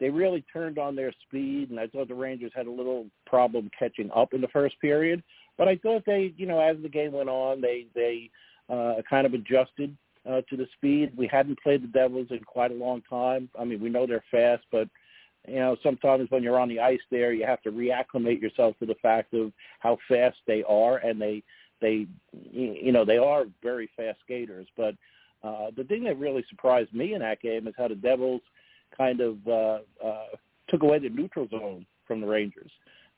they 0.00 0.10
really 0.10 0.44
turned 0.52 0.78
on 0.78 0.96
their 0.96 1.12
speed, 1.26 1.70
and 1.70 1.78
I 1.78 1.86
thought 1.86 2.08
the 2.08 2.14
Rangers 2.14 2.52
had 2.54 2.66
a 2.66 2.70
little 2.70 3.06
problem 3.26 3.70
catching 3.78 4.10
up 4.14 4.34
in 4.34 4.40
the 4.40 4.48
first 4.48 4.78
period. 4.80 5.22
But 5.56 5.68
I 5.68 5.76
thought 5.76 6.02
they, 6.04 6.34
you 6.36 6.46
know, 6.46 6.60
as 6.60 6.76
the 6.82 6.88
game 6.88 7.12
went 7.12 7.28
on, 7.28 7.60
they 7.60 7.86
they 7.94 8.30
uh, 8.68 8.96
kind 9.08 9.26
of 9.26 9.34
adjusted 9.34 9.96
uh, 10.28 10.40
to 10.50 10.56
the 10.56 10.66
speed. 10.76 11.12
We 11.16 11.26
hadn't 11.26 11.62
played 11.62 11.82
the 11.82 11.88
Devils 11.88 12.28
in 12.30 12.40
quite 12.40 12.70
a 12.70 12.74
long 12.74 13.02
time. 13.08 13.48
I 13.58 13.64
mean, 13.64 13.80
we 13.80 13.88
know 13.88 14.06
they're 14.06 14.24
fast, 14.30 14.64
but 14.72 14.88
you 15.46 15.56
know, 15.56 15.76
sometimes 15.82 16.30
when 16.30 16.42
you're 16.42 16.58
on 16.58 16.68
the 16.68 16.80
ice 16.80 17.00
there, 17.10 17.32
you 17.32 17.44
have 17.46 17.62
to 17.62 17.70
reacclimate 17.70 18.40
yourself 18.40 18.78
to 18.78 18.86
the 18.86 18.94
fact 19.02 19.34
of 19.34 19.52
how 19.80 19.98
fast 20.08 20.38
they 20.46 20.62
are, 20.64 20.98
and 20.98 21.20
they 21.20 21.42
they 21.80 22.06
you 22.50 22.92
know 22.92 23.04
they 23.04 23.18
are 23.18 23.44
very 23.62 23.90
fast 23.96 24.18
skaters. 24.24 24.66
But 24.76 24.94
uh, 25.42 25.70
the 25.76 25.84
thing 25.84 26.04
that 26.04 26.18
really 26.18 26.44
surprised 26.48 26.92
me 26.94 27.14
in 27.14 27.20
that 27.20 27.42
game 27.42 27.68
is 27.68 27.74
how 27.76 27.88
the 27.88 27.94
Devils 27.94 28.40
kind 28.96 29.20
of 29.20 29.36
uh, 29.46 29.78
uh, 30.04 30.26
took 30.68 30.82
away 30.82 30.98
the 30.98 31.10
neutral 31.10 31.48
zone 31.48 31.84
from 32.06 32.20
the 32.20 32.26
Rangers. 32.26 32.70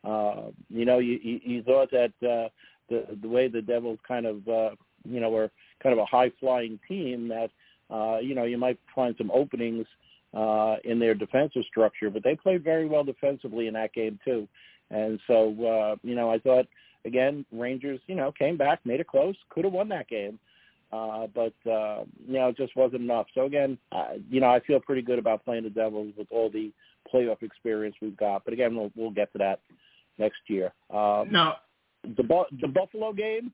Uh, 0.04 0.50
you 0.68 0.84
know, 0.84 0.98
you, 0.98 1.18
you, 1.22 1.62
thought 1.62 1.90
that 1.90 2.12
uh, 2.22 2.48
the 2.88 3.16
the 3.22 3.28
way 3.28 3.48
the 3.48 3.62
Devils 3.62 3.98
kind 4.06 4.26
of 4.26 4.48
uh, 4.48 4.70
you 5.04 5.20
know 5.20 5.30
were 5.30 5.50
kind 5.82 5.92
of 5.92 5.98
a 5.98 6.06
high 6.06 6.30
flying 6.40 6.78
team 6.88 7.28
that 7.28 7.50
uh, 7.90 8.18
you 8.18 8.34
know 8.34 8.44
you 8.44 8.58
might 8.58 8.78
find 8.94 9.14
some 9.18 9.30
openings 9.32 9.86
in 10.84 10.98
their 10.98 11.14
defensive 11.14 11.62
structure, 11.68 12.10
but 12.10 12.22
they 12.22 12.36
played 12.36 12.62
very 12.62 12.86
well 12.86 13.04
defensively 13.04 13.66
in 13.66 13.74
that 13.74 13.92
game 13.92 14.18
too. 14.24 14.48
And 14.90 15.18
so 15.26 15.48
uh, 15.64 15.96
you 16.02 16.14
know 16.14 16.30
I 16.30 16.38
thought 16.38 16.66
again 17.04 17.44
Rangers 17.52 18.00
you 18.06 18.14
know 18.14 18.32
came 18.32 18.56
back, 18.56 18.80
made 18.84 19.00
it 19.00 19.08
close, 19.08 19.36
could 19.50 19.64
have 19.64 19.72
won 19.72 19.88
that 19.90 20.08
game. 20.08 20.38
Uh, 20.92 21.26
but 21.34 21.70
uh, 21.70 22.04
you 22.26 22.34
know, 22.34 22.48
it 22.48 22.56
just 22.56 22.76
wasn't 22.76 23.02
enough. 23.02 23.26
So 23.34 23.44
again, 23.44 23.76
uh, 23.90 24.14
you 24.30 24.40
know, 24.40 24.46
I 24.46 24.60
feel 24.60 24.78
pretty 24.80 25.02
good 25.02 25.18
about 25.18 25.44
playing 25.44 25.64
the 25.64 25.70
Devils 25.70 26.14
with 26.16 26.28
all 26.30 26.48
the 26.48 26.72
playoff 27.12 27.42
experience 27.42 27.96
we've 28.00 28.16
got. 28.16 28.44
But 28.44 28.54
again, 28.54 28.76
we'll 28.76 28.92
we'll 28.94 29.10
get 29.10 29.32
to 29.32 29.38
that 29.38 29.60
next 30.18 30.38
year. 30.46 30.72
Um, 30.90 31.30
no, 31.30 31.54
the 32.04 32.44
the 32.60 32.68
Buffalo 32.68 33.12
game. 33.12 33.52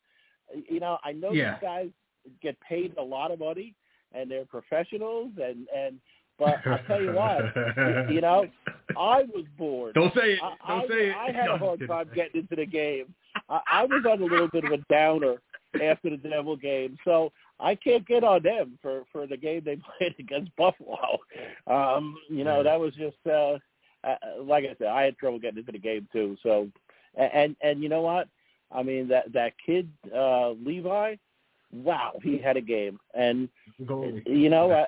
You 0.69 0.81
know, 0.81 0.99
I 1.03 1.13
know 1.13 1.33
yeah. 1.33 1.55
these 1.55 1.63
guys 1.63 1.89
get 2.43 2.61
paid 2.61 2.95
a 2.99 3.03
lot 3.03 3.31
of 3.31 3.39
money, 3.39 3.75
and 4.13 4.31
they're 4.31 4.45
professionals, 4.45 5.31
and 5.43 5.67
and 5.75 5.99
but 6.45 6.73
I 6.73 6.81
tell 6.87 7.03
you 7.03 7.13
what, 7.13 8.11
you 8.11 8.21
know, 8.21 8.47
I 8.97 9.23
was 9.23 9.45
bored. 9.59 9.95
Don't 9.95 10.15
say 10.15 10.35
it. 10.35 10.41
Don't 10.41 10.85
I, 10.85 10.89
say 10.89 11.11
I, 11.11 11.27
it. 11.27 11.35
I 11.35 11.41
had 11.41 11.51
a 11.51 11.59
hard 11.59 11.87
time 11.87 12.11
getting 12.15 12.43
into 12.43 12.57
the 12.57 12.67
game. 12.67 13.15
I, 13.49 13.61
I 13.71 13.85
was 13.85 14.05
on 14.11 14.21
a 14.23 14.25
little 14.25 14.49
bit 14.49 14.65
of 14.65 14.73
a 14.73 14.79
downer 14.91 15.37
after 15.83 16.11
the 16.11 16.17
Devil 16.17 16.57
game, 16.57 16.99
so 17.05 17.33
I 17.61 17.75
can't 17.75 18.07
get 18.07 18.25
on 18.25 18.43
them 18.43 18.79
for 18.83 19.05
for 19.13 19.27
the 19.27 19.37
game 19.37 19.63
they 19.65 19.79
played 19.99 20.15
against 20.19 20.55
Buffalo. 20.57 21.19
Um, 21.67 22.17
you 22.29 22.45
know, 22.45 22.63
that 22.63 22.79
was 22.79 22.95
just 22.95 23.17
uh, 23.27 23.59
uh, 24.05 24.17
like 24.43 24.65
I 24.65 24.75
said, 24.79 24.89
I 24.89 25.03
had 25.03 25.17
trouble 25.17 25.39
getting 25.39 25.59
into 25.59 25.73
the 25.73 25.79
game 25.79 26.09
too. 26.13 26.37
So, 26.43 26.69
and 27.17 27.57
and 27.63 27.83
you 27.83 27.89
know 27.89 28.03
what? 28.03 28.29
I 28.71 28.83
mean 28.83 29.09
that 29.09 29.33
that 29.33 29.53
kid 29.65 29.89
uh, 30.15 30.51
Levi, 30.51 31.17
wow, 31.73 32.19
he 32.23 32.39
had 32.39 32.57
a 32.57 32.61
game, 32.61 32.99
and 33.15 33.49
you 34.27 34.51
know 34.51 34.71
uh, 34.71 34.87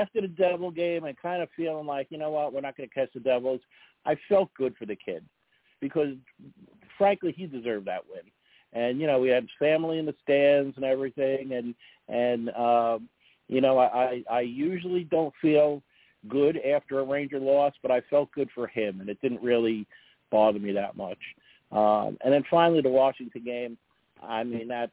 after 0.00 0.20
the 0.20 0.28
Devil 0.28 0.70
game, 0.70 1.04
and 1.04 1.16
kind 1.18 1.42
of 1.42 1.48
feeling 1.56 1.86
like 1.86 2.08
you 2.10 2.18
know 2.18 2.30
what, 2.30 2.52
we're 2.52 2.60
not 2.60 2.76
going 2.76 2.88
to 2.88 2.94
catch 2.94 3.12
the 3.12 3.20
Devils. 3.20 3.60
I 4.06 4.16
felt 4.28 4.52
good 4.54 4.74
for 4.78 4.86
the 4.86 4.96
kid 4.96 5.24
because, 5.80 6.14
frankly, 6.96 7.34
he 7.36 7.46
deserved 7.46 7.86
that 7.86 8.04
win. 8.10 8.22
And 8.72 9.00
you 9.00 9.06
know, 9.06 9.18
we 9.18 9.28
had 9.28 9.46
family 9.58 9.98
in 9.98 10.06
the 10.06 10.14
stands 10.22 10.76
and 10.76 10.84
everything, 10.84 11.52
and 11.52 11.74
and 12.08 12.50
um, 12.50 13.08
you 13.48 13.60
know, 13.60 13.78
I 13.78 14.22
I 14.30 14.40
usually 14.40 15.04
don't 15.04 15.34
feel 15.42 15.82
good 16.28 16.58
after 16.58 17.00
a 17.00 17.04
Ranger 17.04 17.40
loss, 17.40 17.72
but 17.82 17.90
I 17.90 18.00
felt 18.08 18.30
good 18.32 18.48
for 18.54 18.66
him, 18.68 19.00
and 19.00 19.08
it 19.08 19.20
didn't 19.20 19.42
really 19.42 19.86
bother 20.30 20.58
me 20.58 20.72
that 20.72 20.96
much. 20.96 21.18
Um, 21.72 22.16
and 22.22 22.32
then 22.32 22.44
finally, 22.50 22.80
the 22.80 22.88
Washington 22.88 23.42
game. 23.44 23.78
I 24.22 24.44
mean, 24.44 24.68
that 24.68 24.90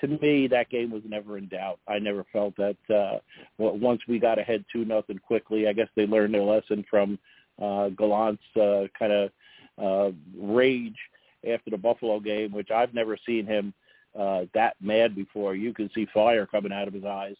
to 0.00 0.08
me, 0.08 0.46
that 0.48 0.70
game 0.70 0.90
was 0.90 1.02
never 1.06 1.38
in 1.38 1.48
doubt. 1.48 1.80
I 1.88 1.98
never 1.98 2.24
felt 2.32 2.54
that 2.56 2.76
uh, 2.94 3.18
once 3.58 4.00
we 4.08 4.18
got 4.18 4.38
ahead 4.38 4.64
two 4.72 4.84
nothing 4.84 5.18
quickly. 5.18 5.68
I 5.68 5.72
guess 5.72 5.88
they 5.94 6.06
learned 6.06 6.34
their 6.34 6.42
lesson 6.42 6.84
from 6.88 7.18
uh, 7.60 7.88
Gallant's 7.90 8.42
uh, 8.56 8.84
kind 8.98 9.12
of 9.12 9.30
uh, 9.80 10.10
rage 10.38 10.96
after 11.50 11.70
the 11.70 11.76
Buffalo 11.76 12.20
game, 12.20 12.52
which 12.52 12.70
I've 12.70 12.94
never 12.94 13.16
seen 13.26 13.46
him 13.46 13.74
uh, 14.18 14.42
that 14.54 14.76
mad 14.80 15.14
before. 15.14 15.54
You 15.54 15.72
can 15.72 15.90
see 15.94 16.06
fire 16.12 16.46
coming 16.46 16.72
out 16.72 16.88
of 16.88 16.94
his 16.94 17.04
eyes, 17.04 17.36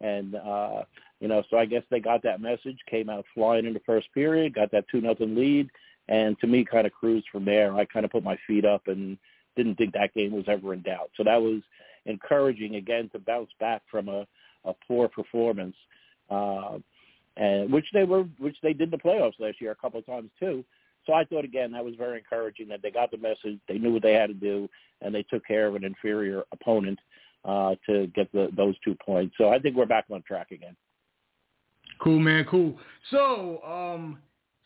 and 0.00 0.36
uh, 0.36 0.82
you 1.20 1.28
know, 1.28 1.42
so 1.50 1.58
I 1.58 1.64
guess 1.64 1.82
they 1.90 2.00
got 2.00 2.22
that 2.22 2.40
message, 2.40 2.78
came 2.88 3.08
out 3.08 3.24
flying 3.34 3.66
in 3.66 3.74
the 3.74 3.80
first 3.80 4.12
period, 4.12 4.54
got 4.54 4.70
that 4.72 4.86
two 4.90 5.00
nothing 5.00 5.34
lead, 5.34 5.70
and 6.08 6.38
to 6.40 6.46
me, 6.46 6.64
kind 6.64 6.86
of 6.86 6.92
cruised 6.92 7.26
from 7.30 7.44
there. 7.44 7.74
I 7.74 7.84
kind 7.84 8.04
of 8.04 8.12
put 8.12 8.24
my 8.24 8.38
feet 8.46 8.64
up 8.64 8.88
and 8.88 9.18
didn't 9.56 9.76
think 9.76 9.92
that 9.94 10.14
game 10.14 10.32
was 10.32 10.44
ever 10.48 10.74
in 10.74 10.82
doubt. 10.82 11.10
So 11.16 11.24
that 11.24 11.40
was 11.40 11.62
encouraging 12.06 12.76
again 12.76 13.08
to 13.12 13.18
bounce 13.18 13.50
back 13.60 13.82
from 13.90 14.08
a, 14.08 14.26
a 14.64 14.74
poor 14.86 15.08
performance, 15.08 15.76
uh, 16.30 16.78
and 17.36 17.72
which 17.72 17.86
they 17.92 18.04
were, 18.04 18.24
which 18.38 18.56
they 18.62 18.72
did 18.72 18.84
in 18.84 18.90
the 18.90 18.98
playoffs 18.98 19.40
last 19.40 19.60
year 19.60 19.72
a 19.72 19.76
couple 19.76 20.00
of 20.00 20.06
times 20.06 20.30
too. 20.38 20.64
So 21.06 21.12
I 21.12 21.24
thought 21.24 21.44
again 21.44 21.72
that 21.72 21.84
was 21.84 21.94
very 21.96 22.18
encouraging 22.18 22.68
that 22.68 22.80
they 22.82 22.90
got 22.90 23.10
the 23.10 23.18
message, 23.18 23.58
they 23.68 23.78
knew 23.78 23.92
what 23.92 24.02
they 24.02 24.14
had 24.14 24.28
to 24.28 24.34
do, 24.34 24.68
and 25.02 25.14
they 25.14 25.22
took 25.24 25.46
care 25.46 25.66
of 25.66 25.74
an 25.74 25.84
inferior 25.84 26.44
opponent 26.52 26.98
uh, 27.44 27.74
to 27.86 28.06
get 28.08 28.32
the, 28.32 28.48
those 28.56 28.74
two 28.84 28.96
points. 29.04 29.34
So 29.36 29.50
I 29.50 29.58
think 29.58 29.76
we're 29.76 29.86
back 29.86 30.06
on 30.10 30.22
track 30.22 30.50
again. 30.50 30.76
Cool, 32.02 32.18
man. 32.18 32.44
Cool. 32.50 32.74
So, 33.10 33.62
um, 33.62 34.18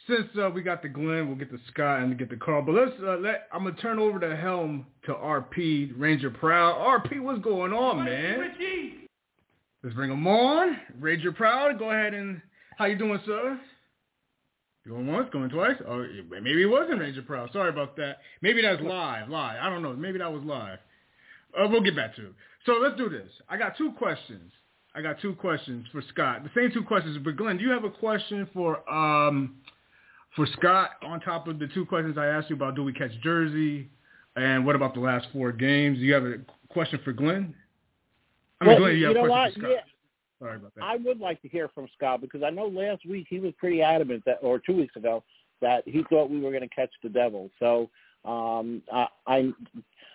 since 0.09 0.29
uh, 0.41 0.51
we 0.51 0.63
got 0.63 0.83
the 0.83 0.89
Glenn, 0.89 1.29
we'll 1.29 1.37
get 1.37 1.53
the 1.53 1.61
Scott 1.73 2.01
and 2.03 2.19
get 2.19 2.31
the 2.31 2.37
Carl. 2.37 2.63
But 2.63 2.75
let's 2.75 2.93
uh, 3.03 3.17
let 3.19 3.49
I'm 3.53 3.65
gonna 3.65 3.77
turn 3.77 3.99
over 3.99 4.19
the 4.19 4.35
helm 4.35 4.87
to 5.05 5.13
RP 5.13 5.93
Ranger 5.97 6.31
Proud. 6.31 6.77
RP, 6.77 7.21
what's 7.21 7.43
going 7.43 7.73
on, 7.73 8.05
man? 8.05 8.39
Let's 9.83 9.95
bring 9.95 10.11
him 10.11 10.27
on. 10.27 10.79
Ranger 10.99 11.33
Proud, 11.33 11.79
go 11.79 11.91
ahead 11.91 12.15
and 12.15 12.41
how 12.77 12.87
you 12.87 12.97
doing, 12.97 13.21
sir? 13.27 13.61
Going 14.87 15.07
once, 15.07 15.29
going 15.31 15.51
twice. 15.51 15.77
Oh, 15.87 16.07
maybe 16.31 16.63
it 16.63 16.71
wasn't 16.71 17.01
Ranger 17.01 17.23
Proud. 17.23 17.51
Sorry 17.53 17.69
about 17.69 17.97
that. 17.97 18.19
Maybe 18.41 18.63
that's 18.63 18.81
live, 18.81 19.29
live. 19.29 19.59
I 19.61 19.69
don't 19.69 19.83
know. 19.83 19.93
Maybe 19.93 20.19
that 20.19 20.33
was 20.33 20.43
live. 20.45 20.79
Uh, 21.59 21.69
we'll 21.69 21.83
get 21.83 21.95
back 21.95 22.17
to 22.17 22.27
it. 22.27 22.33
So 22.65 22.73
let's 22.81 22.97
do 22.97 23.09
this. 23.09 23.29
I 23.49 23.59
got 23.59 23.77
two 23.77 23.93
questions. 23.93 24.51
I 24.95 25.03
got 25.03 25.21
two 25.21 25.35
questions 25.35 25.87
for 25.93 26.03
Scott. 26.09 26.43
The 26.43 26.51
same 26.55 26.73
two 26.73 26.83
questions. 26.83 27.19
But 27.23 27.37
Glenn, 27.37 27.59
do 27.59 27.65
you 27.65 27.71
have 27.71 27.85
a 27.85 27.91
question 27.91 28.49
for 28.55 28.89
um 28.93 29.57
for 30.39 30.47
Scott 30.53 30.91
on 31.03 31.21
top 31.21 31.49
of 31.49 31.59
the 31.59 31.67
two 31.67 31.85
questions 31.85 32.17
I 32.17 32.27
asked 32.27 32.49
you 32.49 32.55
about 32.55 32.77
do 32.77 32.85
we 32.85 32.93
catch 32.93 33.11
Jersey 33.25 33.91
and 34.37 34.65
what 34.65 34.77
about 34.77 34.95
the 34.95 35.01
last 35.01 35.27
four 35.33 35.51
games? 35.51 35.99
Do 35.99 36.05
you 36.05 36.15
have 36.15 36.25
a 36.25 36.35
question 36.69 37.01
for 37.05 37.13
Glenn? 37.13 37.53
I 38.61 38.65
mean, 38.65 38.75
well, 38.75 38.79
Glenn, 38.79 38.93
you, 38.93 38.99
you 38.99 39.07
have 39.07 39.17
know 39.17 39.25
a 39.25 39.29
question 39.29 39.35
what? 39.35 39.53
for 39.55 39.61
Scott. 39.61 39.71
Yeah. 39.71 40.47
Sorry 40.47 40.57
about 40.57 40.75
that. 40.77 40.85
I 40.85 40.97
would 40.97 41.19
like 41.19 41.43
to 41.43 41.49
hear 41.49 41.69
from 41.75 41.89
Scott 41.97 42.21
because 42.21 42.45
I 42.45 42.51
know 42.51 42.67
last 42.69 43.05
week 43.05 43.27
he 43.29 43.41
was 43.41 43.53
pretty 43.59 43.83
adamant 43.83 44.23
that, 44.27 44.39
or 44.41 44.61
two 44.61 44.77
weeks 44.77 44.95
ago, 44.95 45.25
that 45.61 45.83
he 45.87 46.05
thought 46.09 46.31
we 46.31 46.41
were 46.41 46.51
going 46.53 46.63
to 46.63 46.69
catch 46.69 46.93
the 47.03 47.09
Devils. 47.09 47.51
So 47.59 47.91
um, 48.25 48.81
I, 48.93 49.09
I'm 49.27 49.57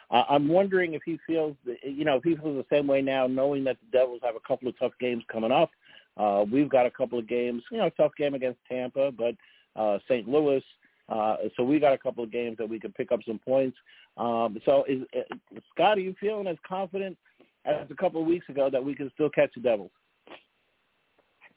I'm 0.10 0.48
wondering 0.48 0.94
if 0.94 1.02
he 1.04 1.20
feels, 1.28 1.58
you 1.84 2.06
know, 2.06 2.16
if 2.16 2.24
he 2.24 2.38
feels 2.38 2.64
the 2.64 2.66
same 2.74 2.88
way 2.88 3.02
now, 3.02 3.28
knowing 3.28 3.66
that 3.66 3.76
the 3.82 3.98
Devils 3.98 4.22
have 4.24 4.36
a 4.36 4.48
couple 4.48 4.70
of 4.70 4.80
tough 4.80 4.94
games 5.02 5.24
coming 5.30 5.52
up. 5.52 5.72
Uh, 6.16 6.46
we've 6.50 6.70
got 6.70 6.86
a 6.86 6.92
couple 6.92 7.18
of 7.18 7.28
games, 7.28 7.64
you 7.72 7.80
know, 7.80 7.90
tough 7.98 8.12
game 8.16 8.36
against 8.36 8.60
Tampa, 8.70 9.12
but 9.12 9.34
uh, 9.76 10.00
St. 10.08 10.28
Louis. 10.28 10.64
Uh, 11.10 11.36
so 11.58 11.64
we 11.64 11.80
got 11.80 11.94
a 11.94 11.98
couple 11.98 12.24
of 12.24 12.32
games 12.32 12.58
that 12.58 12.68
we 12.68 12.80
can 12.80 12.92
pick 12.94 13.12
up 13.12 13.20
some 13.28 13.40
points. 13.40 13.78
Um, 14.18 14.58
so, 14.66 14.86
is, 14.88 15.02
uh, 15.16 15.36
Scott, 15.74 15.98
are 15.98 16.02
you 16.02 16.16
feeling 16.20 16.48
as 16.48 16.58
confident 16.68 17.18
as 17.66 17.88
a 17.90 17.96
couple 17.96 18.22
of 18.22 18.28
weeks 18.28 18.48
ago 18.50 18.70
that 18.70 18.84
we 18.84 18.96
can 18.96 19.12
still 19.14 19.30
catch 19.30 19.52
the 19.56 19.62
Devils? 19.62 19.92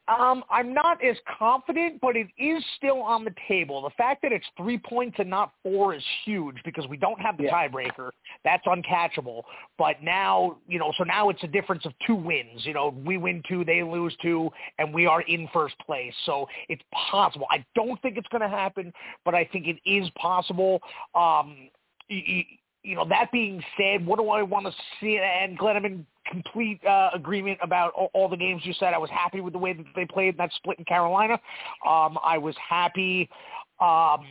Um, 0.09 0.45
I'm 0.51 0.73
not 0.73 1.03
as 1.05 1.17
confident, 1.39 2.01
but 2.01 2.17
it 2.17 2.29
is 2.39 2.65
still 2.77 3.03
on 3.03 3.25
the 3.25 3.35
table. 3.49 3.83
The 3.83 3.91
fact 3.91 4.23
that 4.23 4.31
it's 4.31 4.47
three 4.57 4.79
points 4.79 5.17
and 5.19 5.29
not 5.29 5.53
four 5.65 5.95
is 5.95 6.05
huge 6.25 6.57
because 6.65 6.87
we 6.87 6.97
don't 6.97 7.21
have 7.21 7.37
the 7.37 7.45
Yeah. 7.45 7.53
tiebreaker. 7.53 8.11
That's 8.45 8.65
uncatchable. 8.67 9.45
But 9.79 10.03
now, 10.03 10.59
you 10.69 10.79
know, 10.79 10.93
so 10.93 11.03
now 11.03 11.29
it's 11.29 11.43
a 11.43 11.49
difference 11.49 11.85
of 11.87 11.99
two 12.07 12.15
wins. 12.15 12.65
You 12.65 12.75
know, 12.75 12.91
we 12.91 13.17
win 13.17 13.43
two, 13.49 13.65
they 13.65 13.83
lose 13.83 14.15
two, 14.23 14.53
and 14.79 14.95
we 14.95 15.07
are 15.07 15.23
in 15.23 15.49
first 15.49 15.77
place. 15.81 16.15
So 16.25 16.49
it's 16.69 16.83
possible. 16.93 17.47
I 17.51 17.65
don't 17.75 18.01
think 18.01 18.17
it's 18.17 18.29
going 18.29 18.43
to 18.43 18.49
happen, 18.49 18.93
but 19.25 19.35
I 19.35 19.45
think 19.45 19.67
it 19.67 19.81
is 19.85 20.09
possible. 20.11 20.81
Um, 21.17 21.69
you 22.87 22.95
know, 22.95 23.05
that 23.09 23.33
being 23.33 23.63
said, 23.77 24.07
what 24.07 24.19
do 24.19 24.29
I 24.29 24.43
want 24.43 24.67
to 24.67 24.73
see? 25.01 25.19
And 25.19 25.59
Glenn, 25.59 25.77
I'm 25.77 25.85
in 25.85 26.07
complete 26.31 26.85
uh, 26.87 27.11
agreement 27.15 27.59
about 27.63 27.93
all, 27.95 28.11
all 28.15 28.29
the 28.29 28.37
games 28.37 28.63
you 28.65 28.73
said. 28.75 28.95
I 28.95 28.99
was 28.99 29.11
happy 29.11 29.41
with 29.41 29.53
the 29.53 29.59
way 29.59 29.73
that 29.73 29.87
they 29.97 30.05
played 30.05 30.35
in 30.35 30.37
that 30.39 30.53
split 30.55 30.79
in 30.79 30.85
Carolina. 30.85 31.35
Um, 31.87 32.19
I 32.23 32.39
was 32.39 32.55
happy 32.57 33.29
um, 33.81 34.25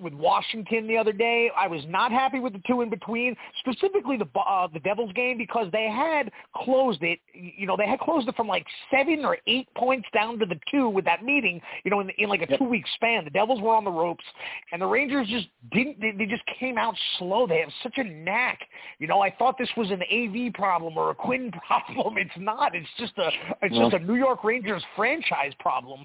with 0.00 0.12
Washington 0.14 0.86
the 0.86 0.96
other 0.96 1.12
day. 1.12 1.50
I 1.56 1.66
was 1.66 1.82
not 1.88 2.10
happy 2.12 2.40
with 2.40 2.52
the 2.52 2.62
two 2.66 2.80
in 2.80 2.90
between, 2.90 3.36
specifically 3.60 4.16
the 4.16 4.26
uh, 4.38 4.68
the 4.72 4.80
Devils 4.80 5.12
game 5.12 5.38
because 5.38 5.66
they 5.72 5.88
had 5.90 6.30
closed 6.56 7.02
it. 7.02 7.18
You 7.34 7.66
know, 7.66 7.76
they 7.76 7.86
had 7.86 8.00
closed 8.00 8.28
it 8.28 8.36
from 8.36 8.48
like 8.48 8.66
seven 8.90 9.24
or 9.24 9.38
eight 9.46 9.68
points 9.76 10.08
down 10.12 10.38
to 10.38 10.46
the 10.46 10.58
two 10.70 10.88
with 10.88 11.04
that 11.04 11.24
meeting. 11.24 11.60
You 11.84 11.90
know, 11.90 12.00
in, 12.00 12.10
in 12.18 12.28
like 12.28 12.42
a 12.42 12.58
two 12.58 12.64
week 12.64 12.84
span, 12.94 13.24
the 13.24 13.30
Devils 13.30 13.60
were 13.60 13.74
on 13.74 13.84
the 13.84 13.90
ropes, 13.90 14.24
and 14.72 14.80
the 14.80 14.86
Rangers 14.86 15.26
just 15.28 15.48
didn't. 15.72 16.00
They, 16.00 16.12
they 16.12 16.26
just 16.26 16.42
came 16.58 16.78
out 16.78 16.94
slow. 17.18 17.46
They 17.46 17.58
have 17.60 17.70
such 17.82 17.98
a 17.98 18.04
knack. 18.04 18.60
You 18.98 19.06
know, 19.06 19.20
I 19.20 19.30
thought 19.30 19.56
this 19.58 19.70
was 19.76 19.90
an 19.90 20.02
AV 20.02 20.52
problem 20.54 20.96
or 20.96 21.10
a 21.10 21.14
Quinn 21.14 21.50
problem. 21.66 22.18
It's 22.18 22.30
not. 22.38 22.74
It's 22.74 22.88
just 22.98 23.16
a 23.18 23.30
it's 23.62 23.76
just 23.76 23.94
a 23.94 23.98
New 23.98 24.16
York 24.16 24.44
Rangers 24.44 24.82
franchise 24.96 25.52
problem, 25.60 26.04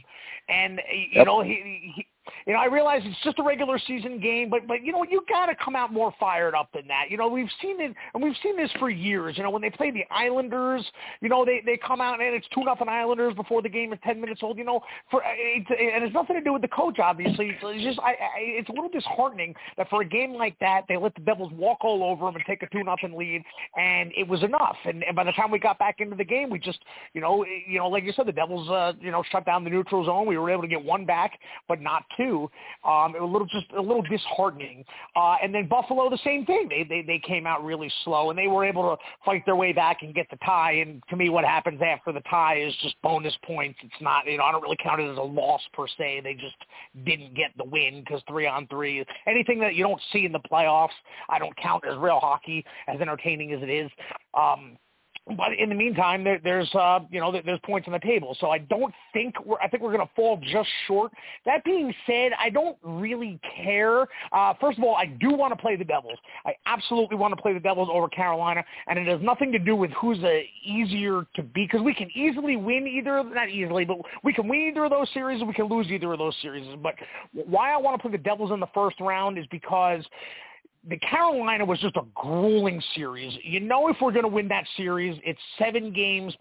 and 0.50 0.82
you 0.94 1.08
Yep. 1.16 1.26
know 1.28 1.42
he, 1.42 1.94
he 1.96 2.06
You 2.46 2.54
know, 2.54 2.60
I 2.60 2.66
realize 2.66 3.02
it's 3.04 3.18
just 3.24 3.40
a 3.40 3.44
regular 3.44 3.80
season 3.88 4.20
game, 4.20 4.50
but 4.50 4.68
but 4.68 4.84
you 4.84 4.92
know, 4.92 5.04
you 5.10 5.22
got 5.30 5.48
to 5.48 5.56
come 5.56 5.76
out 5.76 5.92
more 5.92 6.14
fired 6.20 6.56
up 6.56 6.70
than 6.74 6.88
that. 6.88 7.06
You 7.10 7.18
know, 7.18 7.28
we've 7.28 7.50
seen 7.62 7.82
it, 7.82 7.94
and 8.14 8.24
we've 8.24 8.36
seen 8.44 8.58
this 8.58 8.70
for 8.80 8.90
years. 8.90 9.38
You 9.38 9.44
know, 9.44 9.50
when 9.50 9.62
they 9.62 9.70
play 9.70 9.92
the 9.92 10.04
Islanders, 10.12 10.86
you 11.22 11.30
know, 11.30 11.46
they 11.46 11.62
they 11.66 11.78
come 11.78 12.02
out 12.02 12.22
and 12.22 12.36
it's 12.36 12.48
two 12.54 12.64
nothing 12.64 12.90
Islanders 12.90 13.34
before 13.34 13.62
the 13.62 13.70
game 13.70 13.94
is 13.94 14.00
ten 14.04 14.20
minutes 14.22 14.42
old. 14.44 14.58
You 14.58 14.64
know, 14.64 14.82
for 15.10 15.22
it's, 15.26 15.70
and 15.70 16.04
it's 16.04 16.14
nothing 16.14 16.36
to 16.36 16.42
do 16.42 16.54
with 16.54 16.62
the 16.62 16.68
coach, 16.68 17.00
obviously. 17.00 17.56
It's 17.62 17.84
just 17.84 18.00
I, 18.00 18.12
I 18.12 18.40
it's 18.40 18.70
a 18.70 18.74
little 18.74 18.90
disheartening 18.90 19.56
that 19.78 19.90
for 19.90 20.02
a 20.02 20.06
game 20.06 20.34
like 20.34 20.58
that, 20.60 20.84
they 20.88 20.98
let 20.98 21.16
the 21.16 21.22
Devils 21.22 21.52
walk 21.54 21.84
all 21.84 22.04
over 22.04 22.26
them 22.26 22.36
and 22.36 22.44
take 22.46 22.64
a 22.64 22.68
two 22.68 22.84
nothing 22.84 23.18
lead, 23.18 23.44
and 23.78 24.12
it 24.16 24.28
was 24.28 24.44
enough. 24.44 24.78
And, 24.86 25.04
and 25.04 25.16
by 25.16 25.24
the 25.24 25.32
time 25.32 25.52
we 25.52 25.60
got 25.60 25.80
back 25.80 25.96
into 26.00 26.16
the 26.16 26.26
game, 26.26 26.50
we 26.50 26.60
just 26.60 26.80
you 27.14 27.22
know 27.22 27.46
you 27.68 27.80
know 27.80 27.88
like 27.88 28.04
you 28.04 28.14
said, 28.14 28.28
the 28.28 28.32
Devils 28.32 28.70
uh, 28.70 28.94
you 29.00 29.12
know 29.12 29.24
shut 29.32 29.46
down 29.46 29.64
the 29.64 29.70
neutral 29.70 30.06
zone. 30.06 30.26
We 30.26 30.38
were 30.38 30.50
able 30.50 30.62
to 30.64 30.68
get 30.68 30.84
one 30.84 31.06
back, 31.06 31.40
but 31.68 31.82
not 31.82 32.04
two. 32.18 32.50
Um, 32.84 33.16
it 33.16 33.22
was 33.22 33.30
a 33.30 33.32
little 33.32 33.48
just 33.48 33.66
a 33.78 33.82
little 33.82 34.02
disheartening. 34.02 34.84
Uh, 35.16 35.36
and 35.42 35.54
then 35.54 35.68
Buffalo, 35.68 36.10
the 36.10 36.20
same 36.24 36.46
thing. 36.46 36.68
They, 36.70 36.84
they 36.84 37.02
they 37.02 37.20
came 37.20 37.46
out 37.48 37.64
really 37.64 37.92
slow, 38.04 38.30
and 38.30 38.38
they 38.38 38.48
were 38.48 38.66
able 38.66 38.96
to 38.96 39.04
fight 39.24 39.46
their 39.46 39.56
way 39.56 39.74
back 39.74 39.98
and 40.02 40.14
get 40.14 40.30
the 40.30 40.38
tie. 40.46 40.74
And 40.74 41.02
to 41.10 41.16
me, 41.16 41.30
what 41.30 41.46
happens 41.46 41.82
after 41.82 42.12
the 42.12 42.22
tie 42.22 42.60
is 42.62 42.74
just 42.82 42.96
bonus 43.02 43.36
points. 43.46 43.80
It's 43.84 44.02
not 44.02 44.26
you 44.26 44.38
know 44.38 44.44
I 44.44 44.52
don't 44.52 44.62
really 44.62 44.78
count 44.82 45.02
it 45.02 45.10
as 45.10 45.18
a 45.18 45.22
loss 45.22 45.62
per 45.74 45.88
se. 45.88 46.22
They 46.24 46.34
just 46.34 46.56
didn't 47.06 47.34
get 47.36 47.52
the 47.58 47.66
win 47.66 48.02
because 48.02 48.22
three 48.28 48.48
on 48.48 48.68
three, 48.68 49.06
anything 49.28 49.60
that 49.60 49.76
you 49.76 49.84
don't 49.84 50.02
see 50.12 50.26
in 50.26 50.32
the 50.32 50.40
playoffs, 50.40 50.90
I 51.30 51.40
don't 51.40 51.56
count 51.58 51.84
as 51.90 51.98
real 51.98 52.20
hockey, 52.20 52.66
as 52.88 53.00
entertaining 53.02 53.52
as 53.54 53.62
it 53.62 53.70
is. 53.70 53.92
Um, 54.34 54.78
but 55.38 55.54
in 55.58 55.70
the 55.70 55.76
meantime, 55.76 56.24
there, 56.24 56.40
there's 56.44 56.74
uh, 56.76 57.00
you 57.10 57.20
know 57.20 57.32
there's 57.32 57.60
points 57.66 57.88
on 57.88 57.94
the 57.94 58.00
table. 58.00 58.38
So 58.40 58.52
I 58.52 58.60
don't 58.60 58.94
think 59.12 59.34
we're 59.44 59.58
I 59.60 59.68
think 59.68 59.82
we're 59.82 59.92
going 59.92 60.06
to 60.06 60.14
fall 60.16 60.40
just 60.52 60.70
short. 60.88 61.12
That 61.46 61.64
being 61.64 61.94
said, 62.06 62.32
I 62.40 62.52
don't 62.52 62.78
really 62.84 63.40
care. 63.64 64.08
Uh, 64.32 64.54
first 64.62 64.78
of 64.78 64.84
all, 64.84 64.96
I 64.96 65.08
do 65.08 65.34
want 65.34 65.52
to 65.52 65.60
play 65.60 65.76
the 65.76 65.84
Devils. 65.84 66.20
I 66.46 66.54
absolutely 66.68 67.18
want 67.18 67.36
to 67.36 67.42
play 67.42 67.54
the 67.54 67.60
Devils 67.60 67.90
over 67.92 68.08
Carolina, 68.08 68.64
and 68.88 69.00
it 69.00 69.08
has 69.08 69.20
nothing 69.22 69.52
to 69.52 69.60
do 69.60 69.76
with 69.76 69.90
who's 69.92 70.20
a 70.24 70.48
easier 70.64 71.26
to 71.36 71.42
beat 71.42 71.72
because 71.72 71.84
we 71.84 71.96
can 71.96 72.10
easily 72.16 72.56
win 72.56 72.88
either 72.88 73.24
not 73.24 73.50
easily, 73.50 73.84
but 73.84 73.98
we 74.24 74.32
can 74.32 74.48
win 74.48 74.70
either 74.70 74.86
of 74.86 74.92
those 74.92 75.10
series 75.12 75.40
and 75.40 75.48
we 75.48 75.56
can 75.56 75.66
lose 75.66 75.88
either 75.90 76.14
of 76.14 76.20
those 76.20 76.36
series. 76.44 76.68
But 76.84 76.94
why 77.34 77.74
I 77.74 77.78
want 77.78 77.98
to 77.98 78.02
play 78.02 78.12
the 78.12 78.24
Devils 78.24 78.52
in 78.52 78.60
the 78.60 78.68
first 78.76 79.00
round 79.00 79.40
is 79.40 79.46
because 79.50 80.06
the 80.88 80.98
Carolina 80.98 81.66
was 81.66 81.80
just 81.80 81.96
a 81.96 82.04
grueling 82.14 82.82
series. 82.94 83.34
You 83.44 83.60
know, 83.60 83.88
if 83.88 83.98
we're 84.02 84.12
going 84.12 84.24
to 84.24 84.30
win 84.30 84.48
that 84.50 84.66
series, 84.78 85.20
it's 85.24 85.40
seven 85.58 85.92
games, 85.92 86.34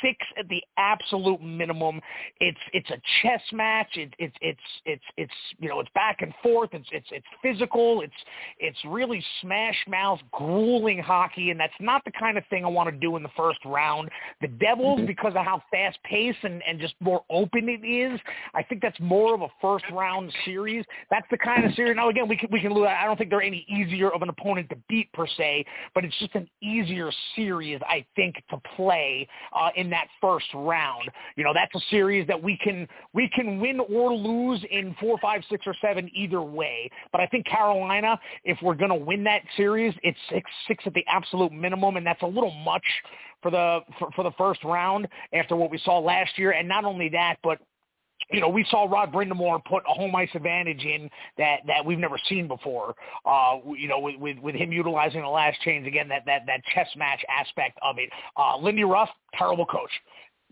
six 0.00 0.16
at 0.38 0.48
the 0.48 0.62
absolute 0.78 1.42
minimum. 1.42 2.00
It's 2.40 2.58
it's 2.72 2.88
a 2.90 3.00
chess 3.22 3.42
match. 3.52 3.88
It, 3.94 4.14
it, 4.18 4.32
it's 4.40 4.60
it's 4.86 5.02
it's 5.16 5.32
you 5.58 5.68
know 5.68 5.80
it's 5.80 5.90
back 5.94 6.22
and 6.22 6.32
forth. 6.42 6.70
It's 6.72 6.88
it's 6.92 7.06
it's 7.10 7.26
physical. 7.42 8.00
It's 8.00 8.12
it's 8.58 8.78
really 8.86 9.22
smash 9.42 9.76
mouth, 9.86 10.20
grueling 10.32 10.98
hockey, 10.98 11.50
and 11.50 11.60
that's 11.60 11.72
not 11.78 12.02
the 12.04 12.12
kind 12.12 12.38
of 12.38 12.44
thing 12.48 12.64
I 12.64 12.68
want 12.68 12.88
to 12.88 12.96
do 12.96 13.16
in 13.16 13.22
the 13.22 13.30
first 13.36 13.58
round. 13.66 14.08
The 14.40 14.48
Devils, 14.48 14.98
mm-hmm. 14.98 15.06
because 15.06 15.34
of 15.36 15.44
how 15.44 15.62
fast 15.70 15.98
paced 16.04 16.38
and 16.42 16.62
and 16.66 16.80
just 16.80 16.94
more 17.00 17.22
open 17.28 17.68
it 17.68 17.86
is, 17.86 18.18
I 18.54 18.62
think 18.62 18.80
that's 18.80 18.98
more 19.00 19.34
of 19.34 19.42
a 19.42 19.48
first 19.60 19.84
round 19.92 20.32
series. 20.46 20.86
That's 21.10 21.26
the 21.30 21.38
kind 21.38 21.64
of 21.66 21.74
series. 21.74 21.94
Now 21.96 22.08
again, 22.08 22.28
we 22.28 22.36
can 22.36 22.48
we 22.50 22.60
can 22.60 22.72
lose. 22.72 22.88
I 22.88 23.04
don't 23.04 23.18
think 23.18 23.28
there 23.28 23.40
are 23.40 23.42
any 23.42 23.66
easy 23.68 23.89
easier 23.90 24.10
of 24.10 24.22
an 24.22 24.28
opponent 24.28 24.68
to 24.70 24.76
beat 24.88 25.12
per 25.12 25.26
se, 25.26 25.64
but 25.94 26.04
it's 26.04 26.18
just 26.18 26.34
an 26.34 26.48
easier 26.62 27.10
series, 27.36 27.80
I 27.86 28.04
think, 28.16 28.36
to 28.50 28.60
play 28.76 29.28
uh, 29.52 29.70
in 29.76 29.90
that 29.90 30.06
first 30.20 30.46
round. 30.54 31.10
You 31.36 31.44
know, 31.44 31.52
that's 31.54 31.74
a 31.74 31.86
series 31.90 32.26
that 32.28 32.40
we 32.40 32.56
can 32.56 32.86
we 33.12 33.28
can 33.34 33.60
win 33.60 33.80
or 33.80 34.12
lose 34.14 34.64
in 34.70 34.94
four, 35.00 35.18
five, 35.18 35.42
six, 35.50 35.66
or 35.66 35.74
seven 35.80 36.10
either 36.14 36.42
way. 36.42 36.90
But 37.12 37.20
I 37.20 37.26
think 37.26 37.46
Carolina, 37.46 38.18
if 38.44 38.58
we're 38.62 38.74
going 38.74 38.90
to 38.90 38.96
win 38.96 39.24
that 39.24 39.42
series, 39.56 39.94
it's 40.02 40.18
six 40.30 40.50
six 40.68 40.84
at 40.86 40.94
the 40.94 41.04
absolute 41.08 41.52
minimum, 41.52 41.96
and 41.96 42.06
that's 42.06 42.22
a 42.22 42.26
little 42.26 42.52
much 42.64 42.84
for 43.42 43.50
the 43.50 43.80
for, 43.98 44.10
for 44.14 44.22
the 44.22 44.32
first 44.32 44.62
round 44.64 45.08
after 45.32 45.56
what 45.56 45.70
we 45.70 45.78
saw 45.78 45.98
last 45.98 46.38
year. 46.38 46.52
And 46.52 46.68
not 46.68 46.84
only 46.84 47.08
that, 47.10 47.36
but 47.42 47.58
you 48.30 48.40
know, 48.40 48.48
we 48.48 48.64
saw 48.70 48.84
Rod 48.84 49.12
Brind'Amour 49.12 49.64
put 49.64 49.82
a 49.88 49.92
home 49.92 50.14
ice 50.14 50.28
advantage 50.34 50.84
in 50.84 51.10
that 51.38 51.60
that 51.66 51.84
we've 51.84 51.98
never 51.98 52.18
seen 52.28 52.46
before. 52.46 52.94
Uh, 53.24 53.56
you 53.76 53.88
know, 53.88 53.98
with, 53.98 54.16
with 54.16 54.38
with 54.38 54.54
him 54.54 54.72
utilizing 54.72 55.22
the 55.22 55.28
last 55.28 55.60
change 55.62 55.86
again, 55.86 56.08
that 56.08 56.24
that 56.26 56.42
that 56.46 56.62
chess 56.74 56.88
match 56.96 57.24
aspect 57.28 57.78
of 57.82 57.98
it. 57.98 58.10
Uh, 58.36 58.56
Lindy 58.56 58.84
Ruff, 58.84 59.08
terrible 59.34 59.66
coach. 59.66 59.90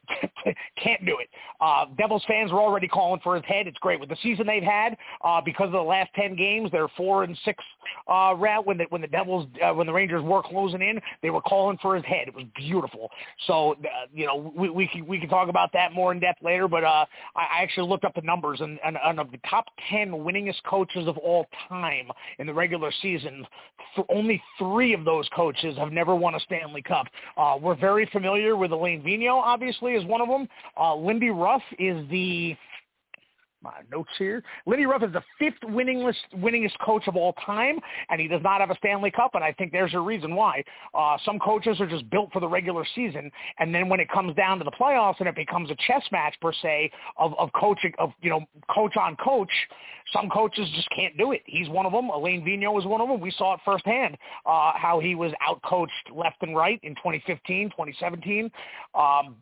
Can't 0.82 1.04
do 1.04 1.18
it. 1.18 1.28
Uh, 1.60 1.86
Devils 1.96 2.24
fans 2.26 2.50
are 2.50 2.60
already 2.60 2.88
calling 2.88 3.20
for 3.22 3.34
his 3.34 3.44
head. 3.44 3.66
It's 3.66 3.78
great 3.78 4.00
with 4.00 4.08
the 4.08 4.16
season 4.22 4.46
they've 4.46 4.62
had 4.62 4.96
uh, 5.22 5.40
because 5.40 5.66
of 5.66 5.72
the 5.72 5.80
last 5.80 6.10
ten 6.14 6.36
games. 6.36 6.70
They're 6.70 6.88
four 6.96 7.24
and 7.24 7.36
six 7.44 7.62
uh, 8.08 8.34
route 8.36 8.66
when 8.66 8.78
the 8.78 8.84
when 8.90 9.00
the 9.00 9.08
Devils 9.08 9.46
uh, 9.62 9.74
when 9.74 9.86
the 9.86 9.92
Rangers 9.92 10.22
were 10.22 10.42
closing 10.42 10.82
in. 10.82 11.00
They 11.22 11.30
were 11.30 11.42
calling 11.42 11.78
for 11.82 11.94
his 11.94 12.04
head. 12.04 12.28
It 12.28 12.34
was 12.34 12.44
beautiful. 12.56 13.10
So 13.46 13.72
uh, 13.72 14.06
you 14.12 14.26
know 14.26 14.52
we 14.56 14.70
we 14.70 14.88
can 14.88 15.06
we 15.06 15.18
can 15.18 15.28
talk 15.28 15.48
about 15.48 15.72
that 15.74 15.92
more 15.92 16.12
in 16.12 16.20
depth 16.20 16.42
later. 16.42 16.68
But 16.68 16.84
uh, 16.84 17.04
I, 17.36 17.58
I 17.58 17.62
actually 17.62 17.88
looked 17.88 18.04
up 18.04 18.14
the 18.14 18.22
numbers 18.22 18.60
and, 18.60 18.78
and, 18.84 18.96
and 19.04 19.20
of 19.20 19.30
the 19.30 19.38
top 19.48 19.66
ten 19.90 20.10
winningest 20.10 20.62
coaches 20.64 21.06
of 21.06 21.18
all 21.18 21.46
time 21.68 22.08
in 22.38 22.46
the 22.46 22.54
regular 22.54 22.90
season, 23.02 23.46
only 24.08 24.42
three 24.58 24.94
of 24.94 25.04
those 25.04 25.28
coaches 25.34 25.76
have 25.76 25.92
never 25.92 26.14
won 26.14 26.34
a 26.34 26.40
Stanley 26.40 26.82
Cup. 26.82 27.06
Uh, 27.36 27.56
we're 27.60 27.74
very 27.74 28.06
familiar 28.12 28.56
with 28.56 28.72
Alain 28.72 29.02
Vigneault, 29.02 29.42
obviously 29.44 29.97
is 29.98 30.04
one 30.06 30.20
of 30.20 30.28
them. 30.28 30.48
Uh, 30.76 30.94
Lindy 30.94 31.30
Ruff 31.30 31.62
is 31.78 32.08
the 32.10 32.56
my 33.62 33.72
notes 33.90 34.10
here. 34.18 34.42
Lindy 34.66 34.86
Ruff 34.86 35.02
is 35.02 35.12
the 35.12 35.22
fifth 35.38 35.60
winningest 35.64 36.14
winningest 36.36 36.78
coach 36.84 37.08
of 37.08 37.16
all 37.16 37.32
time, 37.44 37.78
and 38.08 38.20
he 38.20 38.28
does 38.28 38.42
not 38.42 38.60
have 38.60 38.70
a 38.70 38.76
Stanley 38.76 39.10
Cup. 39.10 39.32
And 39.34 39.42
I 39.42 39.52
think 39.52 39.72
there's 39.72 39.94
a 39.94 40.00
reason 40.00 40.34
why. 40.34 40.62
Uh, 40.94 41.16
some 41.24 41.38
coaches 41.38 41.80
are 41.80 41.88
just 41.88 42.08
built 42.10 42.32
for 42.32 42.40
the 42.40 42.48
regular 42.48 42.84
season, 42.94 43.30
and 43.58 43.74
then 43.74 43.88
when 43.88 44.00
it 44.00 44.08
comes 44.10 44.34
down 44.36 44.58
to 44.58 44.64
the 44.64 44.70
playoffs 44.70 45.16
and 45.18 45.28
it 45.28 45.34
becomes 45.34 45.70
a 45.70 45.76
chess 45.86 46.02
match 46.12 46.34
per 46.40 46.52
se 46.52 46.90
of 47.16 47.34
of 47.38 47.50
coaching 47.52 47.92
of 47.98 48.12
you 48.20 48.30
know 48.30 48.40
coach 48.72 48.96
on 48.96 49.16
coach, 49.16 49.50
some 50.12 50.28
coaches 50.28 50.68
just 50.74 50.88
can't 50.94 51.16
do 51.18 51.32
it. 51.32 51.42
He's 51.46 51.68
one 51.68 51.86
of 51.86 51.92
them. 51.92 52.10
Alain 52.10 52.42
Vigneault 52.42 52.78
is 52.78 52.86
one 52.86 53.00
of 53.00 53.08
them. 53.08 53.20
We 53.20 53.32
saw 53.32 53.54
it 53.54 53.60
firsthand 53.64 54.16
uh, 54.46 54.72
how 54.74 55.00
he 55.02 55.14
was 55.14 55.32
outcoached 55.46 56.14
left 56.14 56.36
and 56.42 56.56
right 56.56 56.78
in 56.82 56.94
2015, 56.94 57.70
2017. 57.70 58.50
Um, 58.94 59.36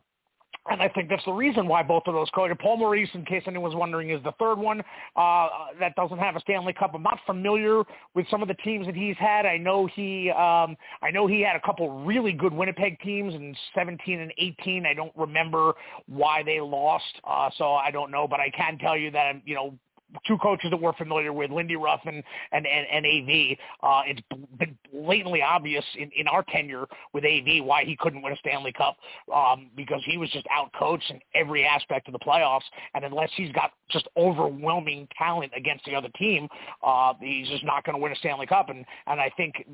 and 0.69 0.81
I 0.81 0.89
think 0.89 1.09
that's 1.09 1.23
the 1.25 1.31
reason 1.31 1.67
why 1.67 1.83
both 1.83 2.03
of 2.07 2.13
those 2.13 2.29
coaches, 2.31 2.57
Paul 2.59 2.77
Maurice, 2.77 3.09
in 3.13 3.25
case 3.25 3.43
anyone 3.47 3.69
was 3.69 3.75
wondering, 3.75 4.09
is 4.09 4.21
the 4.23 4.33
third 4.39 4.55
one 4.55 4.81
uh, 5.15 5.47
that 5.79 5.95
doesn't 5.95 6.17
have 6.17 6.35
a 6.35 6.39
Stanley 6.41 6.73
Cup. 6.73 6.91
I'm 6.93 7.03
not 7.03 7.19
familiar 7.25 7.83
with 8.13 8.25
some 8.29 8.41
of 8.41 8.47
the 8.47 8.53
teams 8.55 8.85
that 8.85 8.95
he's 8.95 9.17
had. 9.17 9.45
I 9.45 9.57
know 9.57 9.87
he, 9.87 10.29
um, 10.31 10.75
I 11.01 11.11
know 11.11 11.27
he 11.27 11.41
had 11.41 11.55
a 11.55 11.61
couple 11.61 12.03
really 12.03 12.33
good 12.33 12.53
Winnipeg 12.53 12.99
teams 12.99 13.33
in 13.33 13.55
17 13.75 14.19
and 14.19 14.33
18. 14.37 14.85
I 14.85 14.93
don't 14.93 15.13
remember 15.15 15.73
why 16.07 16.43
they 16.43 16.59
lost, 16.59 17.05
uh, 17.23 17.49
so 17.57 17.73
I 17.73 17.91
don't 17.91 18.11
know. 18.11 18.27
But 18.27 18.39
I 18.39 18.49
can 18.49 18.77
tell 18.77 18.97
you 18.97 19.11
that 19.11 19.41
you 19.45 19.55
know 19.55 19.77
two 20.25 20.37
coaches 20.37 20.69
that 20.71 20.81
we're 20.81 20.93
familiar 20.93 21.33
with, 21.33 21.51
Lindy 21.51 21.75
Ruff 21.75 22.01
and, 22.05 22.23
and, 22.51 22.65
and, 22.65 22.87
and 22.91 23.05
AV. 23.05 23.57
Uh, 23.83 24.01
it's 24.05 24.21
been 24.57 24.77
blatantly 24.93 25.41
obvious 25.41 25.83
in, 25.97 26.09
in 26.17 26.27
our 26.27 26.43
tenure 26.43 26.85
with 27.13 27.23
AV 27.25 27.63
why 27.63 27.83
he 27.83 27.95
couldn't 27.99 28.21
win 28.21 28.33
a 28.33 28.37
Stanley 28.37 28.71
Cup 28.71 28.97
um, 29.33 29.69
because 29.75 30.01
he 30.05 30.17
was 30.17 30.29
just 30.31 30.45
out-coached 30.55 31.09
in 31.11 31.19
every 31.35 31.65
aspect 31.65 32.07
of 32.07 32.13
the 32.13 32.19
playoffs. 32.19 32.61
And 32.93 33.03
unless 33.03 33.29
he's 33.35 33.51
got 33.51 33.71
just 33.89 34.07
overwhelming 34.17 35.07
talent 35.17 35.51
against 35.55 35.85
the 35.85 35.95
other 35.95 36.09
team, 36.17 36.47
uh, 36.85 37.13
he's 37.19 37.47
just 37.49 37.65
not 37.65 37.83
going 37.83 37.95
to 37.95 38.01
win 38.01 38.11
a 38.11 38.15
Stanley 38.15 38.47
Cup. 38.47 38.69
And, 38.69 38.85
and 39.07 39.19
I 39.19 39.31
think 39.35 39.65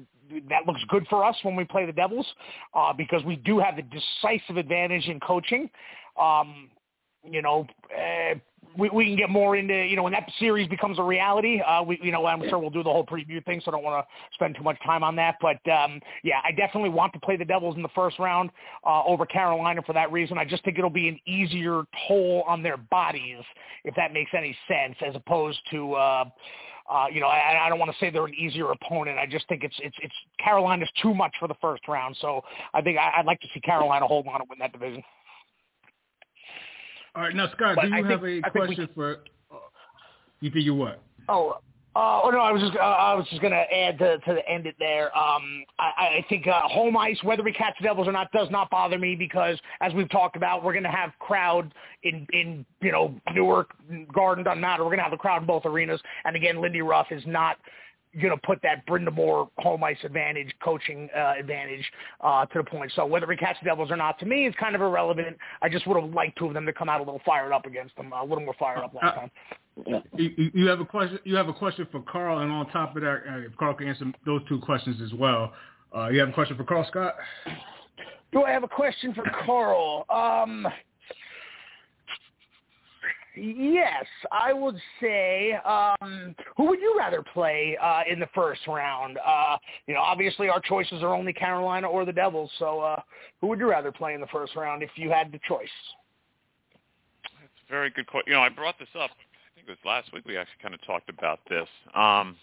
that 0.50 0.66
looks 0.66 0.82
good 0.90 1.06
for 1.10 1.24
us 1.24 1.36
when 1.44 1.56
we 1.56 1.64
play 1.64 1.86
the 1.86 1.94
Devils 1.94 2.28
uh, 2.74 2.94
because 2.94 3.24
we 3.24 3.36
do 3.38 3.60
have 3.60 3.76
the 3.76 3.84
decisive 3.84 4.58
advantage 4.58 5.08
in 5.08 5.20
coaching. 5.20 5.70
Um, 6.20 6.70
you 7.24 7.42
know, 7.42 7.66
uh, 7.96 8.36
we, 8.78 8.90
we 8.90 9.06
can 9.06 9.16
get 9.16 9.30
more 9.30 9.56
into, 9.56 9.74
you 9.74 9.96
know, 9.96 10.04
when 10.04 10.14
that 10.14 10.30
series 10.40 10.68
becomes 10.68 11.00
a 11.00 11.04
reality, 11.04 11.62
uh, 11.62 11.84
we, 11.84 12.00
you 12.02 12.12
know, 12.12 12.26
I'm 12.26 12.48
sure 12.50 12.60
we'll 12.60 12.70
do 12.70 12.84
the 12.84 12.90
whole 12.90 13.06
preview 13.06 13.44
thing, 13.46 13.62
so 13.64 13.72
I 13.72 13.76
don't 13.76 13.84
want 13.84 14.06
to 14.06 14.34
spend 14.36 14.56
too 14.56 14.64
much 14.64 14.78
time 14.86 15.04
on 15.04 15.16
that. 15.18 15.36
But, 15.42 15.60
um, 15.72 16.00
yeah, 16.24 16.42
I 16.44 16.52
definitely 16.52 16.90
want 16.90 17.14
to 17.14 17.20
play 17.20 17.38
the 17.38 17.46
Devils 17.46 17.76
in 17.76 17.82
the 17.82 17.90
first 17.90 18.20
round 18.20 18.50
uh, 18.86 19.04
over 19.04 19.26
Carolina 19.26 19.82
for 19.86 19.94
that 19.94 20.12
reason. 20.12 20.38
I 20.38 20.46
just 20.46 20.64
think 20.64 20.78
it'll 20.78 20.90
be 20.90 21.08
an 21.08 21.20
easier 21.26 21.84
toll 22.08 22.44
on 22.48 22.64
their 22.64 22.78
bodies, 22.78 23.44
if 23.84 23.96
that 23.96 24.14
makes 24.14 24.32
any 24.38 24.56
sense, 24.68 24.96
as 25.06 25.16
opposed 25.16 25.60
to, 25.72 25.94
uh, 25.94 26.26
uh, 26.90 27.06
you 27.12 27.22
know, 27.22 27.28
I, 27.28 27.66
I 27.66 27.70
don't 27.70 27.80
want 27.80 27.92
to 27.92 27.98
say 27.98 28.10
they're 28.10 28.26
an 28.26 28.34
easier 28.34 28.72
opponent. 28.72 29.18
I 29.18 29.26
just 29.26 29.48
think 29.48 29.64
it's 29.64 29.76
it's 29.82 29.96
it's 30.02 30.14
Carolina's 30.44 30.90
too 31.02 31.14
much 31.14 31.34
for 31.40 31.48
the 31.48 31.56
first 31.62 31.88
round. 31.88 32.18
So 32.20 32.42
I 32.74 32.82
think 32.82 32.98
I, 32.98 33.14
I'd 33.18 33.26
like 33.26 33.40
to 33.42 33.48
see 33.54 33.62
Carolina 33.62 34.06
hold 34.06 34.28
on 34.28 34.40
to 34.40 34.46
win 34.50 34.60
that 34.60 34.74
division. 34.74 35.02
All 37.16 37.24
right, 37.24 37.36
now 37.36 37.48
Scott, 37.56 37.76
but 37.76 37.84
do 37.84 37.88
you 37.90 37.94
I 37.94 38.12
have 38.12 38.22
think, 38.22 38.46
a 38.46 38.52
question 38.52 38.88
we, 38.90 38.94
for? 38.96 39.20
Uh, 39.52 39.58
you 40.42 40.50
think 40.50 40.66
you 40.66 40.74
what? 40.74 41.02
Oh, 41.30 41.58
Uh, 41.96 42.22
oh 42.24 42.32
no, 42.32 42.40
I 42.40 42.52
was 42.52 42.60
just 42.60 42.76
uh, 42.76 42.80
I 42.80 43.14
was 43.14 43.28
just 43.30 43.40
gonna 43.40 43.56
add 43.56 44.00
to 44.00 44.18
to 44.18 44.34
the 44.34 44.50
end 44.50 44.66
it 44.66 44.76
there. 44.80 45.16
Um, 45.16 45.64
I, 45.78 46.22
I 46.22 46.26
think 46.28 46.48
uh, 46.48 46.62
home 46.68 46.98
ice, 46.98 47.20
whether 47.22 47.44
we 47.44 47.54
catch 47.54 47.76
the 47.80 47.84
Devils 47.84 48.08
or 48.08 48.12
not, 48.12 48.32
does 48.32 48.50
not 48.50 48.72
bother 48.72 48.98
me 48.98 49.16
because 49.16 49.60
as 49.80 49.94
we've 49.94 50.10
talked 50.10 50.36
about, 50.36 50.64
we're 50.64 50.74
gonna 50.74 50.90
have 50.90 51.12
crowd 51.20 51.72
in 52.02 52.26
in 52.34 52.66
you 52.82 52.92
know 52.92 53.14
Newark, 53.36 53.76
Garden 54.12 54.44
doesn't 54.44 54.60
matter. 54.60 54.84
We're 54.84 54.90
gonna 54.90 55.04
have 55.04 55.14
a 55.14 55.18
crowd 55.18 55.44
in 55.44 55.48
both 55.48 55.66
arenas, 55.66 56.02
and 56.26 56.36
again, 56.36 56.60
Lindy 56.60 56.82
Ruff 56.82 57.08
is 57.12 57.22
not 57.28 57.58
going 58.22 58.34
to 58.34 58.42
put 58.46 58.62
that 58.64 58.86
Brind'Amour 58.86 59.14
Moore 59.14 59.50
home 59.58 59.84
ice 59.84 59.98
advantage, 60.04 60.54
coaching 60.64 61.10
uh, 61.16 61.34
advantage 61.40 61.84
uh, 62.22 62.46
to 62.48 62.60
the 62.60 62.64
point. 62.64 62.92
So 62.96 63.06
whether 63.06 63.28
we 63.28 63.36
catch 63.36 63.58
the 63.62 63.66
Devils 63.66 63.92
or 63.92 63.98
not, 63.98 64.20
to 64.20 64.26
me, 64.26 64.48
is 64.48 64.54
kind 64.60 64.76
of 64.76 64.82
irrelevant. 64.82 65.38
I 65.62 65.70
just 65.70 65.88
would 65.88 66.02
have 66.02 66.12
liked 66.14 66.38
two 66.38 66.48
of 66.48 66.54
them 66.54 66.66
to 66.66 66.74
come 66.74 66.90
out 66.90 67.00
a 67.00 67.04
little 67.04 67.22
fired 67.26 67.52
up 67.52 67.66
against 67.66 67.96
them, 67.96 68.12
a 68.14 68.24
little 68.24 68.44
more 68.44 68.56
fired 68.60 68.84
up 68.84 68.94
last 68.94 69.18
uh, 69.18 69.20
time. 69.22 69.32
You, 70.18 70.52
you 70.54 70.68
have 70.68 70.80
a 70.80 70.86
question. 70.86 71.20
You 71.24 71.36
have 71.36 71.48
a 71.48 71.54
question 71.54 71.88
for 71.92 72.02
Carl, 72.02 72.40
and 72.40 72.52
on 72.52 72.70
top 72.70 72.96
of 72.96 73.02
that, 73.02 73.24
uh, 73.28 73.38
if 73.40 73.56
Carl 73.58 73.74
can 73.74 73.88
answer 73.88 74.06
those 74.26 74.42
two 74.48 74.60
questions 74.60 75.02
as 75.02 75.14
well. 75.14 75.54
Uh, 75.96 76.10
you 76.10 76.20
have 76.20 76.30
a 76.30 76.34
question 76.34 76.58
for 76.58 76.64
Carl 76.64 76.86
Scott? 76.90 77.16
Do 78.32 78.44
I 78.44 78.52
have 78.52 78.64
a 78.64 78.68
question 78.68 79.14
for 79.14 79.24
Carl? 79.46 80.06
Um, 80.10 80.68
Yes, 83.36 84.06
I 84.32 84.54
would 84.54 84.78
say. 85.02 85.54
Um, 85.66 86.36
who 86.56 86.68
would 86.68 86.80
you 86.80 86.96
rather 86.98 87.24
play 87.24 87.78
uh, 87.82 88.02
in 88.10 88.20
the 88.20 88.30
first 88.36 88.62
round? 88.68 89.18
Uh, 89.26 89.58
you 89.88 89.96
know, 89.96 90.02
obviously 90.02 90.50
our 90.50 90.60
choices 90.60 91.02
are 91.02 91.16
only 91.16 91.34
Carolina 91.34 91.88
or 91.88 92.06
the 92.06 92.14
Devils. 92.14 92.52
So, 92.60 92.80
uh, 92.80 93.02
who 93.42 93.48
would 93.48 93.60
you 93.60 93.70
rather 93.70 93.92
play 93.92 94.14
in 94.14 94.22
the 94.22 94.28
first 94.28 94.56
round 94.56 94.84
if 94.84 94.92
you 94.96 95.10
had 95.10 95.32
the 95.32 95.40
choice? 95.48 95.68
That's 97.24 97.68
a 97.68 97.72
very 97.72 97.90
good 97.90 98.06
question. 98.06 98.32
You 98.32 98.34
know, 98.38 98.44
I 98.44 98.50
brought 98.50 98.78
this 98.78 98.90
up. 98.96 99.10
I 99.12 99.56
think 99.56 99.68
it 99.68 99.72
was 99.72 99.80
last 99.84 100.14
week. 100.14 100.26
We 100.28 100.38
actually 100.38 100.62
kind 100.62 100.76
of 100.76 100.86
talked 100.86 101.10
about 101.10 101.40
this. 101.50 101.68
Um, 101.96 102.36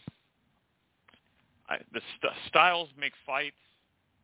I, 1.69 1.79
the 1.93 2.01
st- 2.19 2.33
styles 2.49 2.89
make 2.99 3.13
fights, 3.25 3.55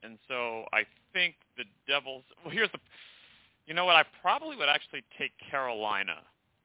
and 0.03 0.19
so 0.27 0.65
I 0.73 0.83
think 1.13 1.37
the 1.57 1.65
Devils. 1.87 2.25
Well, 2.45 2.53
here's 2.53 2.73
the. 2.73 2.79
You 3.69 3.75
know 3.75 3.85
what? 3.85 3.95
I 3.95 4.03
probably 4.21 4.57
would 4.57 4.69
actually 4.69 5.05
take 5.17 5.31
Carolina 5.51 6.17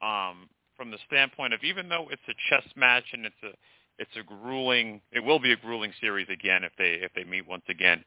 um, 0.01 0.49
from 0.75 0.91
the 0.91 0.97
standpoint 1.05 1.53
of 1.53 1.63
even 1.63 1.89
though 1.89 2.07
it's 2.11 2.21
a 2.27 2.33
chess 2.49 2.67
match 2.75 3.05
and 3.13 3.25
it's 3.25 3.43
a 3.43 3.51
it's 3.99 4.11
a 4.19 4.23
grueling 4.23 4.99
it 5.11 5.19
will 5.19 5.39
be 5.39 5.51
a 5.51 5.57
grueling 5.57 5.93
series 6.01 6.27
again 6.29 6.63
if 6.63 6.71
they 6.77 6.99
if 7.03 7.11
they 7.13 7.23
meet 7.23 7.47
once 7.47 7.63
again. 7.69 8.03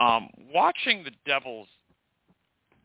Um, 0.00 0.28
watching 0.52 1.04
the 1.04 1.10
Devils 1.26 1.68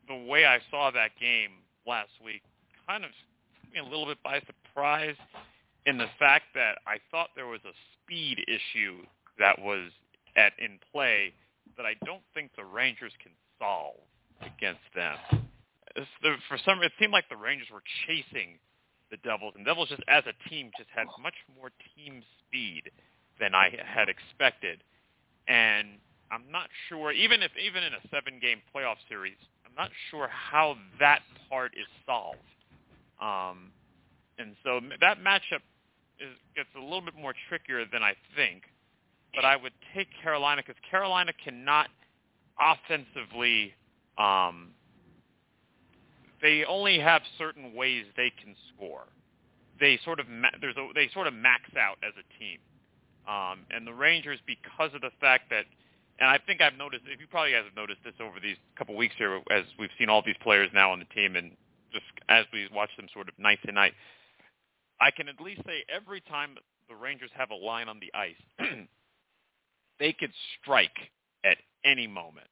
the 0.08 0.16
way 0.16 0.46
I 0.46 0.60
saw 0.72 0.92
that 0.92 1.12
game 1.20 1.52
last 1.86 2.12
week 2.24 2.42
kind 2.88 3.04
of 3.04 3.12
took 3.62 3.74
me 3.74 3.80
a 3.80 3.84
little 3.84 4.06
bit 4.06 4.22
by 4.24 4.42
surprise 4.42 5.16
in 5.86 5.98
the 5.98 6.08
fact 6.18 6.46
that 6.56 6.78
I 6.88 6.98
thought 7.12 7.30
there 7.36 7.48
was 7.48 7.62
a 7.66 7.74
speed 7.94 8.40
issue 8.48 8.98
that 9.40 9.60
was 9.60 9.92
at 10.36 10.54
in 10.60 10.80
play 10.92 11.34
that 11.76 11.86
I 11.86 11.94
don't 12.06 12.24
think 12.34 12.52
the 12.56 12.64
Rangers 12.64 13.14
can 13.22 13.32
solve 13.60 13.96
against 14.42 14.82
them 14.96 15.47
for 16.48 16.58
some 16.66 16.82
it 16.82 16.92
seemed 17.00 17.14
like 17.14 17.30
the 17.30 17.38
Rangers 17.38 17.68
were 17.72 17.84
chasing 18.06 18.60
the 19.10 19.18
Devils, 19.18 19.54
and 19.56 19.66
Devils 19.66 19.90
just 19.90 20.04
as 20.08 20.24
a 20.28 20.50
team 20.50 20.72
just 20.78 20.90
had 20.94 21.08
much 21.22 21.36
more 21.56 21.72
team 21.96 22.22
speed 22.40 22.92
than 23.40 23.56
I 23.56 23.70
had 23.86 24.10
expected, 24.10 24.84
and 25.48 26.00
I'm 26.32 26.44
not 26.52 26.70
sure 26.90 27.12
even 27.12 27.42
if 27.42 27.52
even 27.58 27.84
in 27.84 27.94
a 27.94 28.02
seven 28.12 28.40
game 28.42 28.60
playoff 28.76 28.98
series, 29.08 29.38
I'm 29.66 29.76
not 29.78 29.92
sure 30.12 30.28
how 30.28 30.76
that 31.00 31.22
part 31.50 31.72
is 31.78 31.88
solved. 32.06 32.40
Um, 33.22 33.72
and 34.38 34.56
so 34.64 34.80
that 35.02 35.20
matchup 35.20 35.64
is, 36.20 36.36
gets 36.56 36.70
a 36.76 36.80
little 36.80 37.02
bit 37.02 37.16
more 37.16 37.34
trickier 37.50 37.86
than 37.92 38.04
I 38.04 38.14
think. 38.36 38.64
But 39.34 39.46
I 39.46 39.56
would 39.56 39.74
take 39.96 40.08
Carolina 40.22 40.62
because 40.66 40.80
Carolina 40.90 41.32
cannot 41.44 41.88
offensively 42.60 43.74
um, 44.18 44.72
they 46.42 46.64
only 46.66 47.00
have 47.00 47.22
certain 47.38 47.74
ways 47.74 48.06
they 48.16 48.32
can 48.44 48.56
score. 48.74 49.06
They 49.80 50.00
sort 50.04 50.20
of 50.20 50.28
ma- 50.30 50.56
there's 50.62 50.78
a, 50.78 50.90
they 50.94 51.10
sort 51.14 51.28
of 51.28 51.34
max 51.34 51.64
out 51.78 51.98
as 52.04 52.14
a 52.18 52.26
team, 52.40 52.60
um, 53.28 53.66
and 53.70 53.86
the 53.86 53.94
Rangers 53.94 54.40
because 54.46 54.94
of 54.96 55.02
the 55.02 55.12
fact 55.22 55.50
that, 55.50 55.66
and 56.20 56.30
I 56.30 56.40
think 56.40 56.62
I've 56.62 56.78
noticed. 56.78 57.04
If 57.06 57.20
you 57.20 57.28
probably 57.28 57.52
guys 57.52 57.64
have 57.66 57.76
noticed 57.76 58.00
this 58.04 58.16
over 58.20 58.40
these 58.42 58.58
couple 58.78 58.96
weeks 58.96 59.16
here, 59.18 59.40
as 59.52 59.64
we've 59.78 59.94
seen 60.00 60.10
all 60.10 60.24
these 60.26 60.40
players 60.42 60.70
now 60.74 60.92
on 60.92 61.00
the 61.00 61.06
team, 61.14 61.36
and 61.36 61.52
just 61.92 62.06
as 62.30 62.46
we 62.52 62.68
watch 62.74 62.90
them 62.98 63.08
sort 63.14 63.30
of 63.30 63.38
night 63.38 63.60
to 63.66 63.72
night, 63.72 63.94
I 65.00 65.12
can 65.12 65.30
at 65.30 65.40
least 65.40 65.62
say 65.66 65.86
every 65.94 66.22
time 66.22 66.56
the 66.90 66.96
Rangers 66.96 67.32
have 67.36 67.52
a 67.52 67.56
line 67.56 67.88
on 67.88 68.00
the 68.00 68.12
ice, 68.18 68.36
they 70.00 70.14
could 70.14 70.32
strike 70.60 70.98
at 71.44 71.58
any 71.86 72.08
moment. 72.08 72.48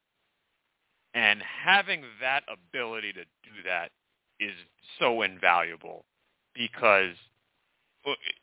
And 1.15 1.41
having 1.41 2.04
that 2.21 2.43
ability 2.51 3.13
to 3.13 3.23
do 3.23 3.63
that 3.65 3.91
is 4.39 4.54
so 4.99 5.21
invaluable 5.21 6.04
because 6.54 7.15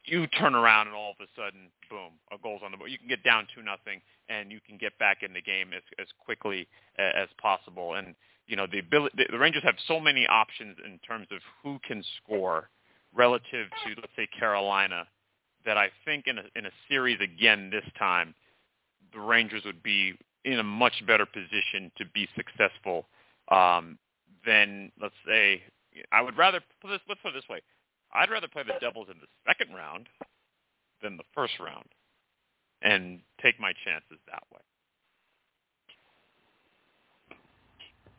you 0.06 0.26
turn 0.26 0.54
around 0.54 0.88
and 0.88 0.96
all 0.96 1.10
of 1.10 1.16
a 1.20 1.28
sudden, 1.36 1.68
boom, 1.88 2.12
a 2.32 2.42
goal's 2.42 2.62
on 2.64 2.72
the 2.72 2.76
board. 2.76 2.90
You 2.90 2.98
can 2.98 3.08
get 3.08 3.22
down 3.22 3.46
two 3.54 3.62
nothing, 3.62 4.00
and 4.28 4.50
you 4.50 4.58
can 4.66 4.78
get 4.78 4.98
back 4.98 5.22
in 5.22 5.32
the 5.32 5.42
game 5.42 5.68
as 5.76 5.82
as 6.00 6.08
quickly 6.24 6.66
as 6.98 7.28
possible. 7.40 7.94
And 7.94 8.14
you 8.46 8.56
know 8.56 8.66
the 8.70 8.80
ability, 8.80 9.26
the 9.30 9.38
Rangers 9.38 9.62
have 9.62 9.76
so 9.86 10.00
many 10.00 10.26
options 10.26 10.76
in 10.84 10.98
terms 11.06 11.28
of 11.30 11.38
who 11.62 11.78
can 11.86 12.02
score 12.22 12.70
relative 13.14 13.68
to 13.84 14.00
let's 14.00 14.12
say 14.16 14.26
Carolina 14.38 15.06
that 15.64 15.76
I 15.76 15.90
think 16.04 16.26
in 16.26 16.38
a 16.38 16.44
in 16.56 16.66
a 16.66 16.70
series 16.88 17.20
again 17.20 17.70
this 17.70 17.84
time, 17.98 18.34
the 19.12 19.20
Rangers 19.20 19.62
would 19.64 19.82
be 19.82 20.14
in 20.44 20.58
a 20.58 20.62
much 20.62 21.04
better 21.06 21.26
position 21.26 21.90
to 21.98 22.04
be 22.14 22.28
successful 22.36 23.06
um, 23.50 23.98
than, 24.46 24.90
let's 25.00 25.14
say, 25.26 25.62
I 26.10 26.22
would 26.22 26.36
rather 26.36 26.60
let's 26.84 27.02
put 27.06 27.18
it 27.24 27.34
this 27.34 27.48
way: 27.48 27.60
I'd 28.14 28.30
rather 28.30 28.48
play 28.48 28.62
the 28.62 28.74
Devils 28.80 29.08
in 29.10 29.18
the 29.20 29.26
second 29.46 29.74
round 29.74 30.08
than 31.02 31.16
the 31.16 31.24
first 31.34 31.54
round, 31.60 31.86
and 32.80 33.20
take 33.42 33.60
my 33.60 33.72
chances 33.84 34.18
that 34.26 34.42
way. 34.52 34.60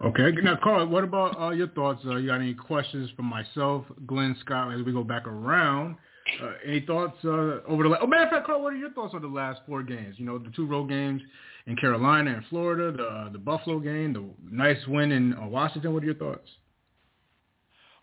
Okay. 0.05 0.31
Now, 0.41 0.59
Carl, 0.61 0.85
what 0.87 1.03
about 1.03 1.39
uh, 1.39 1.49
your 1.51 1.69
thoughts? 1.69 2.01
Uh, 2.05 2.17
you 2.17 2.27
got 2.27 2.41
any 2.41 2.53
questions 2.53 3.09
for 3.15 3.23
myself, 3.23 3.85
Glenn 4.05 4.35
Scott, 4.41 4.73
as 4.73 4.83
we 4.83 4.91
go 4.91 5.03
back 5.03 5.27
around? 5.27 5.95
Uh, 6.41 6.51
any 6.65 6.81
thoughts 6.81 7.17
uh, 7.23 7.61
over 7.67 7.83
the? 7.83 7.89
Last, 7.89 8.01
oh, 8.03 8.07
matter 8.07 8.23
of 8.23 8.29
fact, 8.29 8.45
Carl, 8.45 8.61
what 8.61 8.73
are 8.73 8.77
your 8.77 8.91
thoughts 8.91 9.13
on 9.13 9.21
the 9.21 9.27
last 9.27 9.61
four 9.67 9.81
games? 9.81 10.15
You 10.17 10.25
know, 10.25 10.37
the 10.37 10.51
two 10.55 10.65
road 10.65 10.89
games 10.89 11.21
in 11.65 11.75
Carolina 11.77 12.33
and 12.33 12.45
Florida, 12.49 12.91
the 12.91 13.29
the 13.31 13.39
Buffalo 13.39 13.79
game, 13.79 14.13
the 14.13 14.23
nice 14.49 14.85
win 14.87 15.11
in 15.11 15.33
uh, 15.33 15.47
Washington. 15.47 15.93
What 15.93 16.03
are 16.03 16.07
your 16.07 16.15
thoughts? 16.15 16.49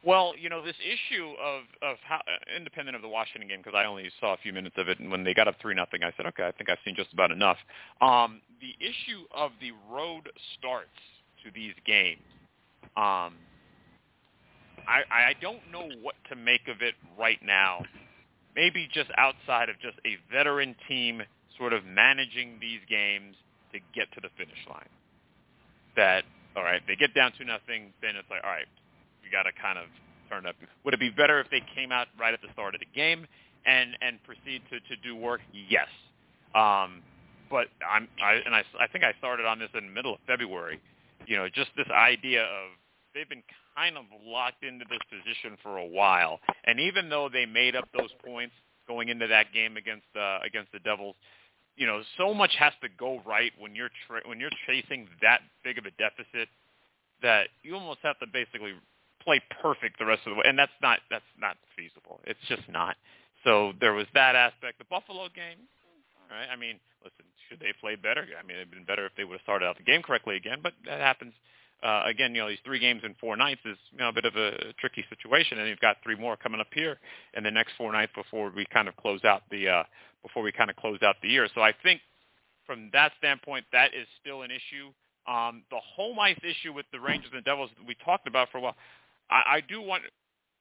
Well, 0.03 0.33
you 0.39 0.49
know, 0.49 0.65
this 0.65 0.77
issue 0.81 1.33
of 1.43 1.63
of 1.83 1.97
how 2.07 2.17
uh, 2.17 2.57
independent 2.57 2.97
of 2.97 3.03
the 3.03 3.09
Washington 3.09 3.49
game 3.49 3.61
because 3.63 3.77
I 3.77 3.85
only 3.85 4.11
saw 4.19 4.33
a 4.33 4.39
few 4.39 4.53
minutes 4.53 4.77
of 4.79 4.89
it, 4.89 4.99
and 4.99 5.11
when 5.11 5.25
they 5.25 5.35
got 5.35 5.47
up 5.47 5.57
three 5.61 5.75
nothing, 5.75 6.03
I 6.03 6.13
said, 6.17 6.27
okay, 6.27 6.45
I 6.45 6.53
think 6.53 6.71
I've 6.71 6.79
seen 6.85 6.95
just 6.97 7.13
about 7.13 7.31
enough. 7.31 7.59
Um, 8.01 8.41
the 8.61 8.75
issue 8.81 9.25
of 9.35 9.53
the 9.61 9.73
road 9.91 10.31
starts 10.59 10.89
to 11.45 11.51
these 11.55 11.75
games, 11.87 12.23
um, 12.97 13.37
I 14.89 15.03
I 15.11 15.35
don't 15.43 15.61
know 15.71 15.89
what 16.01 16.15
to 16.31 16.37
make 16.37 16.67
of 16.69 16.81
it 16.81 16.95
right 17.19 17.41
now. 17.43 17.83
Maybe 18.57 18.89
just 18.93 19.11
outside 19.19 19.69
of 19.69 19.79
just 19.81 19.99
a 20.07 20.17
veteran 20.33 20.75
team 20.89 21.23
sort 21.59 21.73
of 21.75 21.85
managing 21.85 22.57
these 22.59 22.81
games 22.89 23.37
to 23.73 23.79
get 23.95 24.11
to 24.13 24.21
the 24.21 24.29
finish 24.37 24.59
line. 24.69 24.89
That 25.97 26.25
all 26.57 26.63
right, 26.63 26.83
they 26.87 26.97
get 26.97 27.15
down 27.15 27.33
to 27.39 27.45
nothing, 27.45 27.93
then 28.03 28.17
it's 28.17 28.29
like 28.31 28.43
all 28.45 28.51
right, 28.51 28.69
you 29.25 29.31
got 29.31 29.45
to 29.45 29.53
kind 29.61 29.79
of 29.79 29.87
turn 30.29 30.47
up. 30.47 30.57
Would 30.85 30.95
it 30.95 31.01
be 31.01 31.11
better 31.11 31.41
if 31.41 31.51
they 31.51 31.63
came 31.75 31.93
out 31.93 32.09
right 32.19 32.35
at 32.35 32.41
the 32.41 32.49
start 32.53 32.75
of 32.75 32.81
the 32.81 32.91
game 32.95 33.27
and 33.67 33.97
and 34.01 34.23
proceed 34.25 34.63
to 34.71 34.81
to 34.81 34.97
do 35.03 35.17
work? 35.17 35.41
Yes. 35.53 35.89
Um, 36.55 37.03
but 37.51 37.67
I'm 37.83 38.09
I 38.23 38.41
and 38.45 38.55
I 38.55 38.63
I 38.79 38.87
think 38.87 39.05
I 39.05 39.13
started 39.19 39.47
on 39.47 39.59
this 39.59 39.71
in 39.75 39.87
the 39.87 39.93
middle 39.93 40.15
of 40.15 40.21
February. 40.27 40.81
You 41.27 41.37
know, 41.37 41.49
just 41.49 41.71
this 41.77 41.89
idea 41.93 42.43
of 42.43 42.71
they've 43.15 43.29
been 43.29 43.43
kind 43.77 43.97
of 43.97 44.05
locked 44.25 44.65
into 44.65 44.85
this 44.89 45.03
position 45.11 45.59
for 45.63 45.79
a 45.79 45.87
while, 45.87 46.41
and 46.65 46.81
even 46.81 47.09
though 47.09 47.29
they 47.29 47.47
made 47.47 47.77
up 47.77 47.89
those 47.97 48.11
points 48.25 48.55
going 48.89 49.09
into 49.09 49.27
that 49.27 49.53
game 49.53 49.77
against 49.77 50.07
uh, 50.19 50.39
against 50.45 50.73
the 50.73 50.79
Devils, 50.81 51.17
you 51.81 51.87
know, 51.87 52.03
so 52.19 52.35
much 52.35 52.53
has 52.61 52.75
to 52.83 52.89
go 53.01 53.23
right 53.25 53.53
when 53.59 53.75
you're 53.75 53.89
tra- 54.07 54.21
when 54.29 54.39
you're 54.39 54.53
chasing 54.69 55.09
that 55.23 55.41
big 55.65 55.79
of 55.79 55.87
a 55.87 55.91
deficit 55.97 56.47
that 57.23 57.49
you 57.63 57.75
almost 57.75 58.01
have 58.03 58.19
to 58.21 58.27
basically 58.29 58.77
play 59.25 59.41
perfect 59.63 59.99
the 59.99 60.05
rest 60.05 60.21
of 60.27 60.33
the 60.33 60.37
way, 60.37 60.45
and 60.45 60.59
that's 60.59 60.77
not 60.83 61.01
that's 61.09 61.25
not 61.41 61.57
feasible. 61.75 62.21
It's 62.29 62.45
just 62.53 62.69
not. 62.69 62.97
So 63.45 63.73
there 63.81 63.95
was 63.95 64.05
that 64.13 64.37
aspect. 64.37 64.77
The 64.77 64.85
Buffalo 64.93 65.33
game, 65.33 65.65
all 66.21 66.37
right. 66.37 66.53
I 66.53 66.57
mean, 66.61 66.77
listen, 67.01 67.25
should 67.49 67.61
they 67.61 67.73
play 67.81 67.97
better? 67.97 68.29
I 68.29 68.45
mean, 68.45 68.61
it'd 68.61 68.71
been 68.71 68.85
better 68.85 69.07
if 69.07 69.17
they 69.17 69.25
would 69.25 69.41
have 69.41 69.49
started 69.49 69.65
out 69.65 69.79
the 69.79 69.89
game 69.89 70.03
correctly 70.03 70.37
again, 70.37 70.61
but 70.63 70.75
that 70.85 71.01
happens 71.01 71.33
uh, 71.83 72.03
again, 72.07 72.35
you 72.35 72.43
know, 72.43 72.49
these 72.49 72.59
three 72.65 72.79
games 72.79 73.01
in 73.05 73.15
four 73.21 73.37
nights 73.37 73.61
is 73.65 73.77
you 73.93 73.99
know 73.99 74.09
a 74.09 74.13
bit 74.13 74.25
of 74.25 74.37
a 74.37 74.73
tricky 74.79 75.05
situation, 75.09 75.59
and 75.59 75.69
you've 75.69 75.81
got 75.81 75.97
three 76.03 76.17
more 76.17 76.37
coming 76.37 76.61
up 76.61 76.69
here 76.75 76.99
in 77.35 77.43
the 77.43 77.51
next 77.51 77.73
four 77.79 77.93
nights 77.93 78.13
before 78.15 78.53
we 78.55 78.67
kind 78.73 78.89
of 78.89 78.97
close 78.97 79.25
out 79.25 79.43
the 79.51 79.69
uh, 79.69 79.83
before 80.23 80.43
we 80.43 80.53
kind 80.53 80.71
of 80.71 80.77
close 80.77 81.03
out 81.03 81.17
the 81.23 81.29
year. 81.29 81.49
So 81.55 81.61
I 81.61 81.73
think 81.83 82.01
from 82.67 82.91
that 82.93 83.13
standpoint, 83.19 83.65
that 83.73 83.95
is 83.95 84.07
still 84.21 84.43
an 84.43 84.51
issue. 84.51 84.93
Um, 85.31 85.65
the 85.71 85.79
home 85.79 86.19
ice 86.19 86.39
issue 86.43 86.73
with 86.73 86.87
the 86.93 87.01
Rangers 87.01 87.31
and 87.33 87.39
the 87.39 87.49
Devils 87.49 87.71
we 87.87 87.97
talked 88.05 88.27
about 88.27 88.49
for 88.51 88.59
a 88.59 88.61
while. 88.61 88.77
I, 89.31 89.57
I 89.57 89.61
do 89.61 89.81
want. 89.81 90.03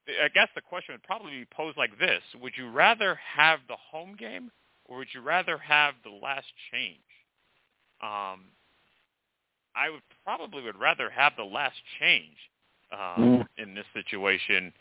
I 0.08 0.28
guess 0.30 0.48
the 0.56 0.62
question 0.62 0.94
would 0.94 1.04
probably 1.04 1.32
be 1.32 1.46
posed 1.46 1.78
like 1.78 1.98
this: 2.00 2.22
Would 2.42 2.54
you 2.58 2.70
rather 2.70 3.20
have 3.38 3.60
the 3.68 3.76
home 3.92 4.16
game, 4.18 4.52
or 4.86 4.98
would 4.98 5.08
you 5.14 5.22
rather 5.22 5.58
have 5.58 5.94
the 6.04 6.10
last 6.10 6.48
change? 6.72 6.98
Um, 8.02 8.52
I 9.76 9.90
would 9.90 10.02
probably 10.24 10.64
would 10.64 10.80
rather 10.80 11.10
have 11.10 11.34
the 11.38 11.44
last 11.44 11.78
change 12.00 12.36
um, 12.92 13.00
mm. 13.18 13.48
in 13.58 13.76
this 13.76 13.86
situation 13.94 14.74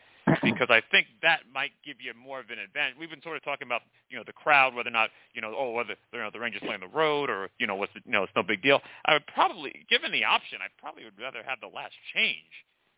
because 0.43 0.69
I 0.71 0.83
think 0.91 1.07
that 1.23 1.41
might 1.53 1.73
give 1.85 1.97
you 2.01 2.13
more 2.15 2.41
of 2.41 2.51
an 2.51 2.59
advantage. 2.59 2.97
We've 2.99 3.11
been 3.11 3.23
sort 3.23 3.37
of 3.37 3.45
talking 3.45 3.67
about 3.67 3.83
you 4.11 4.17
know 4.17 4.25
the 4.27 4.33
crowd, 4.33 4.75
whether 4.75 4.89
or 4.89 4.93
not 4.93 5.11
you 5.35 5.41
know 5.41 5.55
oh 5.57 5.73
whether 5.73 5.95
you 6.13 6.19
know 6.19 6.31
the 6.33 6.41
Rangers 6.41 6.63
playing 6.65 6.81
the 6.81 6.89
road 6.89 7.31
or 7.31 7.49
you 7.59 7.67
know 7.67 7.75
what's 7.77 7.93
the, 7.95 8.01
you 8.05 8.13
know 8.13 8.23
it's 8.25 8.33
no 8.37 8.43
big 8.43 8.63
deal. 8.63 8.81
I 9.05 9.15
would 9.15 9.27
probably, 9.27 9.87
given 9.91 10.13
the 10.13 10.25
option, 10.25 10.59
I 10.63 10.69
probably 10.81 11.05
would 11.05 11.19
rather 11.21 11.43
have 11.47 11.61
the 11.61 11.69
last 11.69 11.95
change 12.15 12.53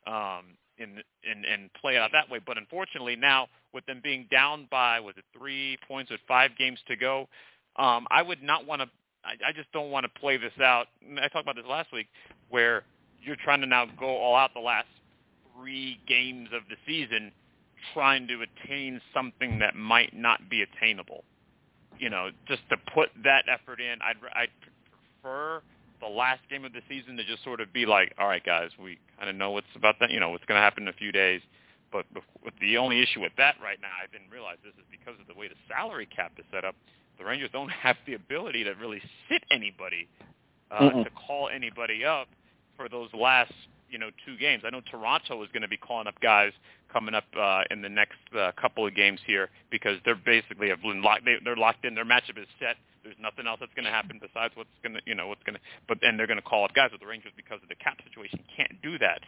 um, 0.06 0.56
in 0.78 1.02
and 1.28 1.44
and 1.44 1.72
play 1.74 1.96
it 1.96 1.98
out 1.98 2.10
that 2.12 2.30
way. 2.30 2.40
But 2.44 2.58
unfortunately 2.58 3.16
now 3.16 3.48
with 3.72 3.86
them 3.86 4.00
being 4.02 4.26
down 4.30 4.66
by 4.70 5.00
was 5.00 5.14
it 5.16 5.24
three 5.36 5.78
points 5.86 6.10
with 6.10 6.20
five 6.26 6.52
games 6.58 6.78
to 6.88 6.96
go, 6.96 7.28
um, 7.76 8.06
I 8.10 8.22
would 8.22 8.42
not 8.42 8.66
want 8.66 8.82
to 8.82 8.88
I, 9.24 9.48
I 9.48 9.52
just 9.52 9.70
don't 9.72 9.90
want 9.90 10.04
to 10.04 10.20
play 10.20 10.36
this 10.36 10.52
out. 10.62 10.86
I 11.16 11.28
talked 11.28 11.44
about 11.44 11.56
this 11.56 11.66
last 11.68 11.92
week, 11.92 12.08
where 12.48 12.84
you're 13.22 13.36
trying 13.36 13.60
to 13.60 13.66
now 13.66 13.86
go 13.98 14.06
all 14.06 14.34
out 14.36 14.50
the 14.54 14.60
last 14.60 14.88
three 15.60 16.00
games 16.06 16.48
of 16.54 16.62
the 16.68 16.76
season, 16.86 17.32
trying 17.94 18.26
to 18.28 18.42
attain 18.42 19.00
something 19.14 19.58
that 19.58 19.74
might 19.76 20.16
not 20.16 20.48
be 20.48 20.62
attainable. 20.62 21.24
You 21.98 22.10
know, 22.10 22.30
just 22.48 22.62
to 22.70 22.76
put 22.94 23.10
that 23.24 23.44
effort 23.48 23.80
in, 23.80 24.00
I'd 24.02 24.16
I'd 24.34 24.48
prefer 25.22 25.62
the 26.00 26.08
last 26.08 26.40
game 26.48 26.64
of 26.64 26.72
the 26.72 26.80
season 26.88 27.16
to 27.18 27.24
just 27.24 27.44
sort 27.44 27.60
of 27.60 27.72
be 27.74 27.84
like, 27.84 28.14
all 28.18 28.26
right, 28.26 28.44
guys, 28.44 28.70
we 28.82 28.98
kind 29.18 29.28
of 29.28 29.36
know 29.36 29.50
what's 29.50 29.66
about 29.74 29.96
that. 30.00 30.10
You 30.10 30.20
know, 30.20 30.30
what's 30.30 30.44
going 30.46 30.56
to 30.56 30.62
happen 30.62 30.84
in 30.84 30.88
a 30.88 30.94
few 30.94 31.12
days. 31.12 31.42
But 31.92 32.06
the 32.60 32.78
only 32.78 33.02
issue 33.02 33.20
with 33.20 33.32
that 33.36 33.56
right 33.60 33.78
now, 33.82 33.90
I 33.90 34.06
didn't 34.10 34.30
realize 34.30 34.56
this 34.62 34.72
is 34.78 34.86
because 34.90 35.20
of 35.20 35.26
the 35.26 35.38
way 35.38 35.48
the 35.48 35.58
salary 35.68 36.06
cap 36.06 36.32
is 36.38 36.44
set 36.52 36.64
up 36.64 36.76
the 37.20 37.26
Rangers 37.26 37.50
don't 37.52 37.70
have 37.70 37.96
the 38.06 38.14
ability 38.14 38.64
to 38.64 38.72
really 38.72 39.00
sit 39.28 39.44
anybody 39.50 40.08
uh, 40.70 40.80
mm-hmm. 40.80 41.02
to 41.02 41.10
call 41.10 41.48
anybody 41.48 42.04
up 42.04 42.28
for 42.76 42.88
those 42.88 43.10
last 43.12 43.52
you 43.90 43.98
know 43.98 44.10
two 44.24 44.36
games. 44.36 44.62
I 44.66 44.70
know 44.70 44.80
Toronto 44.90 45.42
is 45.42 45.48
going 45.52 45.62
to 45.62 45.68
be 45.68 45.76
calling 45.76 46.06
up 46.06 46.20
guys 46.20 46.52
coming 46.92 47.14
up 47.14 47.24
uh, 47.38 47.62
in 47.70 47.82
the 47.82 47.88
next 47.88 48.18
uh, 48.36 48.52
couple 48.60 48.86
of 48.86 48.94
games 48.94 49.20
here 49.26 49.48
because 49.70 49.98
they're 50.04 50.14
basically 50.14 50.68
have 50.68 50.82
been 50.82 51.02
locked. 51.02 51.24
They, 51.24 51.36
they're 51.44 51.56
locked 51.56 51.84
in. 51.84 51.94
Their 51.94 52.04
matchup 52.04 52.38
is 52.38 52.46
set. 52.58 52.76
There's 53.02 53.16
nothing 53.20 53.46
else 53.46 53.58
that's 53.60 53.74
going 53.74 53.86
to 53.86 53.90
happen 53.90 54.20
besides 54.20 54.54
what's 54.56 54.70
going 54.82 54.94
to 54.94 55.00
you 55.06 55.14
know 55.14 55.28
what's 55.28 55.42
going 55.42 55.54
to. 55.54 55.60
But 55.88 55.98
then 56.02 56.16
they're 56.16 56.26
going 56.26 56.40
to 56.40 56.46
call 56.46 56.64
up 56.64 56.74
guys 56.74 56.90
with 56.92 57.00
the 57.00 57.06
Rangers 57.06 57.32
because 57.36 57.60
of 57.62 57.68
the 57.68 57.76
cap 57.76 57.98
situation 58.06 58.40
can't 58.56 58.80
do 58.82 58.98
that. 58.98 59.20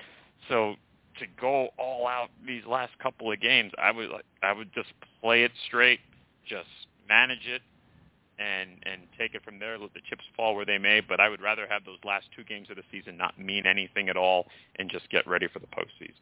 So 0.48 0.74
to 1.18 1.26
go 1.40 1.68
all 1.78 2.06
out 2.06 2.30
these 2.46 2.64
last 2.66 2.92
couple 2.98 3.32
of 3.32 3.40
games, 3.40 3.72
I 3.78 3.90
would 3.90 4.10
I 4.42 4.52
would 4.52 4.72
just 4.74 4.92
play 5.20 5.44
it 5.44 5.52
straight, 5.66 6.00
just 6.46 6.68
manage 7.08 7.46
it, 7.46 7.62
and 8.42 8.70
and 8.84 9.02
take 9.18 9.34
it 9.34 9.44
from 9.44 9.58
there. 9.58 9.78
Let 9.78 9.94
the 9.94 10.00
chips 10.08 10.24
fall 10.36 10.54
where 10.54 10.64
they 10.64 10.78
may. 10.78 11.00
But 11.00 11.20
I 11.20 11.28
would 11.28 11.40
rather 11.40 11.66
have 11.68 11.84
those 11.84 11.98
last 12.04 12.26
two 12.36 12.44
games 12.44 12.68
of 12.70 12.76
the 12.76 12.82
season 12.90 13.16
not 13.16 13.38
mean 13.38 13.66
anything 13.66 14.08
at 14.08 14.16
all, 14.16 14.46
and 14.76 14.90
just 14.90 15.08
get 15.10 15.26
ready 15.26 15.48
for 15.52 15.58
the 15.58 15.66
postseason. 15.66 16.20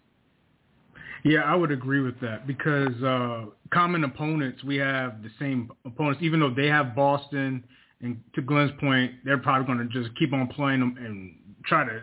Yeah, 1.25 1.41
I 1.41 1.55
would 1.55 1.71
agree 1.71 2.01
with 2.01 2.19
that 2.21 2.47
because 2.47 3.03
uh, 3.03 3.47
common 3.73 4.05
opponents, 4.05 4.65
we 4.65 4.77
have 4.77 5.23
the 5.23 5.31
same 5.39 5.71
opponents, 5.85 6.23
even 6.23 6.41
though 6.41 6.55
they 6.55 6.67
have 6.67 6.95
Boston. 6.95 7.65
And 8.03 8.19
to 8.35 8.41
Glenn's 8.41 8.73
point, 8.81 9.13
they're 9.27 9.37
probably 9.37 9.67
going 9.67 9.87
to 9.87 10.03
just 10.03 10.17
keep 10.19 10.33
on 10.33 10.49
playing 10.49 10.81
them 10.81 10.97
and 10.99 11.35
try 11.67 11.85
to 11.85 12.01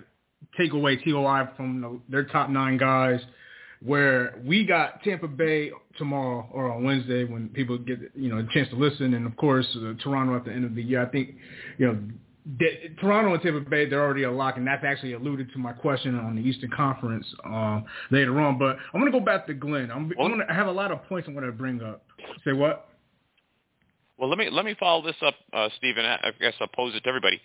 take 0.56 0.74
away 0.74 0.96
TOI 0.98 1.50
from 1.58 1.82
the, 1.82 2.00
their 2.10 2.26
top 2.26 2.52
nine 2.52 2.78
guys 2.78 3.20
where 3.84 4.40
we 4.44 4.66
got 4.66 5.04
Tampa 5.04 5.28
Bay 5.28 5.72
tomorrow 5.98 6.48
or 6.52 6.72
on 6.72 6.84
Wednesday 6.84 7.24
when 7.24 7.50
people 7.50 7.78
get 7.78 8.00
you 8.16 8.30
know 8.30 8.40
a 8.40 8.54
chance 8.54 8.70
to 8.70 8.76
listen, 8.76 9.14
and 9.14 9.26
of 9.26 9.36
course 9.38 9.68
uh, 9.78 9.94
Toronto 10.04 10.36
at 10.36 10.46
the 10.46 10.52
end 10.52 10.66
of 10.66 10.76
the 10.76 10.82
year. 10.82 11.02
I 11.02 11.10
think 11.10 11.36
you 11.78 11.88
know 11.88 12.00
de- 12.58 12.90
Toronto 13.00 13.34
and 13.34 13.42
Tampa 13.42 13.70
Bay 13.70 13.88
they're 13.88 14.04
already 14.04 14.24
a 14.24 14.32
lock, 14.32 14.58
and 14.58 14.66
that's 14.66 14.84
actually 14.84 15.14
alluded 15.14 15.52
to 15.54 15.60
my 15.60 15.74
question 15.74 16.18
on 16.18 16.36
the 16.36 16.42
Eastern 16.42 16.72
Conference 16.72 17.26
uh, 17.46 17.82
later 18.12 18.40
on. 18.40 18.58
But 18.58 18.78
I'm 18.94 19.00
going 19.00 19.12
to 19.12 19.18
go 19.18 19.24
back 19.24 19.48
to 19.48 19.54
Glenn. 19.54 19.92
I'm, 19.92 20.12
I'm 20.20 20.32
going 20.32 20.46
to 20.46 20.54
have 20.54 20.68
a 20.68 20.72
lot 20.72 20.92
of 20.92 21.04
points 21.08 21.28
I'm 21.28 21.36
to 21.36 21.52
bring 21.52 21.82
up. 21.82 22.04
Say 22.46 22.54
what? 22.54 22.90
Well, 24.18 24.30
let 24.30 24.40
me 24.40 24.50
let 24.50 24.66
me 24.66 24.76
follow 24.80 25.06
this 25.06 25.16
up, 25.22 25.36
uh, 25.54 25.70
Stephen. 25.78 26.04
I 26.04 26.32
guess 26.40 26.54
I'll 26.60 26.68
pose 26.68 26.96
it 26.96 27.04
to 27.04 27.10
everybody. 27.10 27.40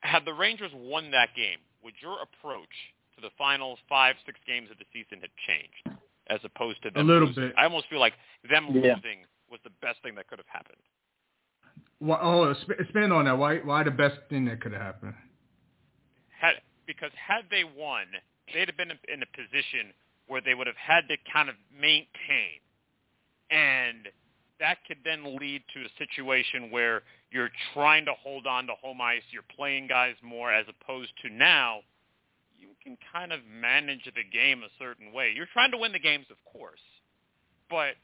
Had 0.00 0.24
the 0.24 0.32
Rangers 0.32 0.72
won 0.74 1.12
that 1.12 1.28
game, 1.36 1.58
would 1.84 1.94
your 2.02 2.16
approach 2.22 2.68
to 3.16 3.22
the 3.22 3.30
final 3.36 3.78
five, 3.88 4.16
six 4.24 4.38
games 4.46 4.70
of 4.70 4.78
the 4.78 4.84
season 4.92 5.20
had 5.20 5.30
changed, 5.46 6.00
as 6.28 6.40
opposed 6.44 6.82
to 6.82 6.90
them 6.90 7.08
a 7.08 7.12
little 7.12 7.28
losing. 7.28 7.48
bit. 7.48 7.54
I 7.56 7.64
almost 7.64 7.88
feel 7.88 8.00
like 8.00 8.14
them 8.48 8.68
yeah. 8.72 8.94
losing 8.94 9.24
was 9.50 9.60
the 9.64 9.70
best 9.80 10.02
thing 10.02 10.14
that 10.16 10.28
could 10.28 10.38
have 10.38 10.48
happened. 10.48 10.78
Well, 12.00 12.18
oh, 12.20 12.54
expand 12.78 13.12
on 13.12 13.24
that. 13.24 13.38
Why? 13.38 13.58
Why 13.58 13.82
the 13.82 13.90
best 13.90 14.18
thing 14.28 14.44
that 14.46 14.60
could 14.60 14.72
have 14.72 14.82
happened? 14.82 15.14
Had 16.38 16.54
because 16.86 17.10
had 17.16 17.44
they 17.50 17.64
won, 17.64 18.06
they'd 18.52 18.68
have 18.68 18.76
been 18.76 18.90
in 18.90 19.22
a 19.22 19.30
position 19.36 19.92
where 20.28 20.40
they 20.40 20.54
would 20.54 20.66
have 20.66 20.76
had 20.76 21.08
to 21.08 21.16
kind 21.32 21.48
of 21.48 21.54
maintain, 21.72 22.60
and 23.50 24.08
that 24.60 24.78
could 24.86 24.98
then 25.04 25.36
lead 25.38 25.62
to 25.74 25.80
a 25.80 25.88
situation 25.98 26.70
where 26.70 27.02
you're 27.30 27.50
trying 27.72 28.04
to 28.04 28.12
hold 28.22 28.46
on 28.46 28.66
to 28.66 28.72
home 28.82 29.00
ice, 29.00 29.22
you're 29.30 29.44
playing 29.54 29.86
guys 29.86 30.14
more, 30.22 30.52
as 30.52 30.66
opposed 30.68 31.10
to 31.22 31.32
now 31.32 31.80
you 31.80 31.95
can 32.86 32.96
kind 33.12 33.32
of 33.32 33.40
manage 33.50 34.04
the 34.04 34.22
game 34.32 34.62
a 34.62 34.70
certain 34.78 35.12
way. 35.12 35.32
You're 35.34 35.50
trying 35.52 35.72
to 35.72 35.78
win 35.78 35.90
the 35.90 35.98
games, 35.98 36.26
of 36.30 36.36
course, 36.52 36.80
but 37.68 37.94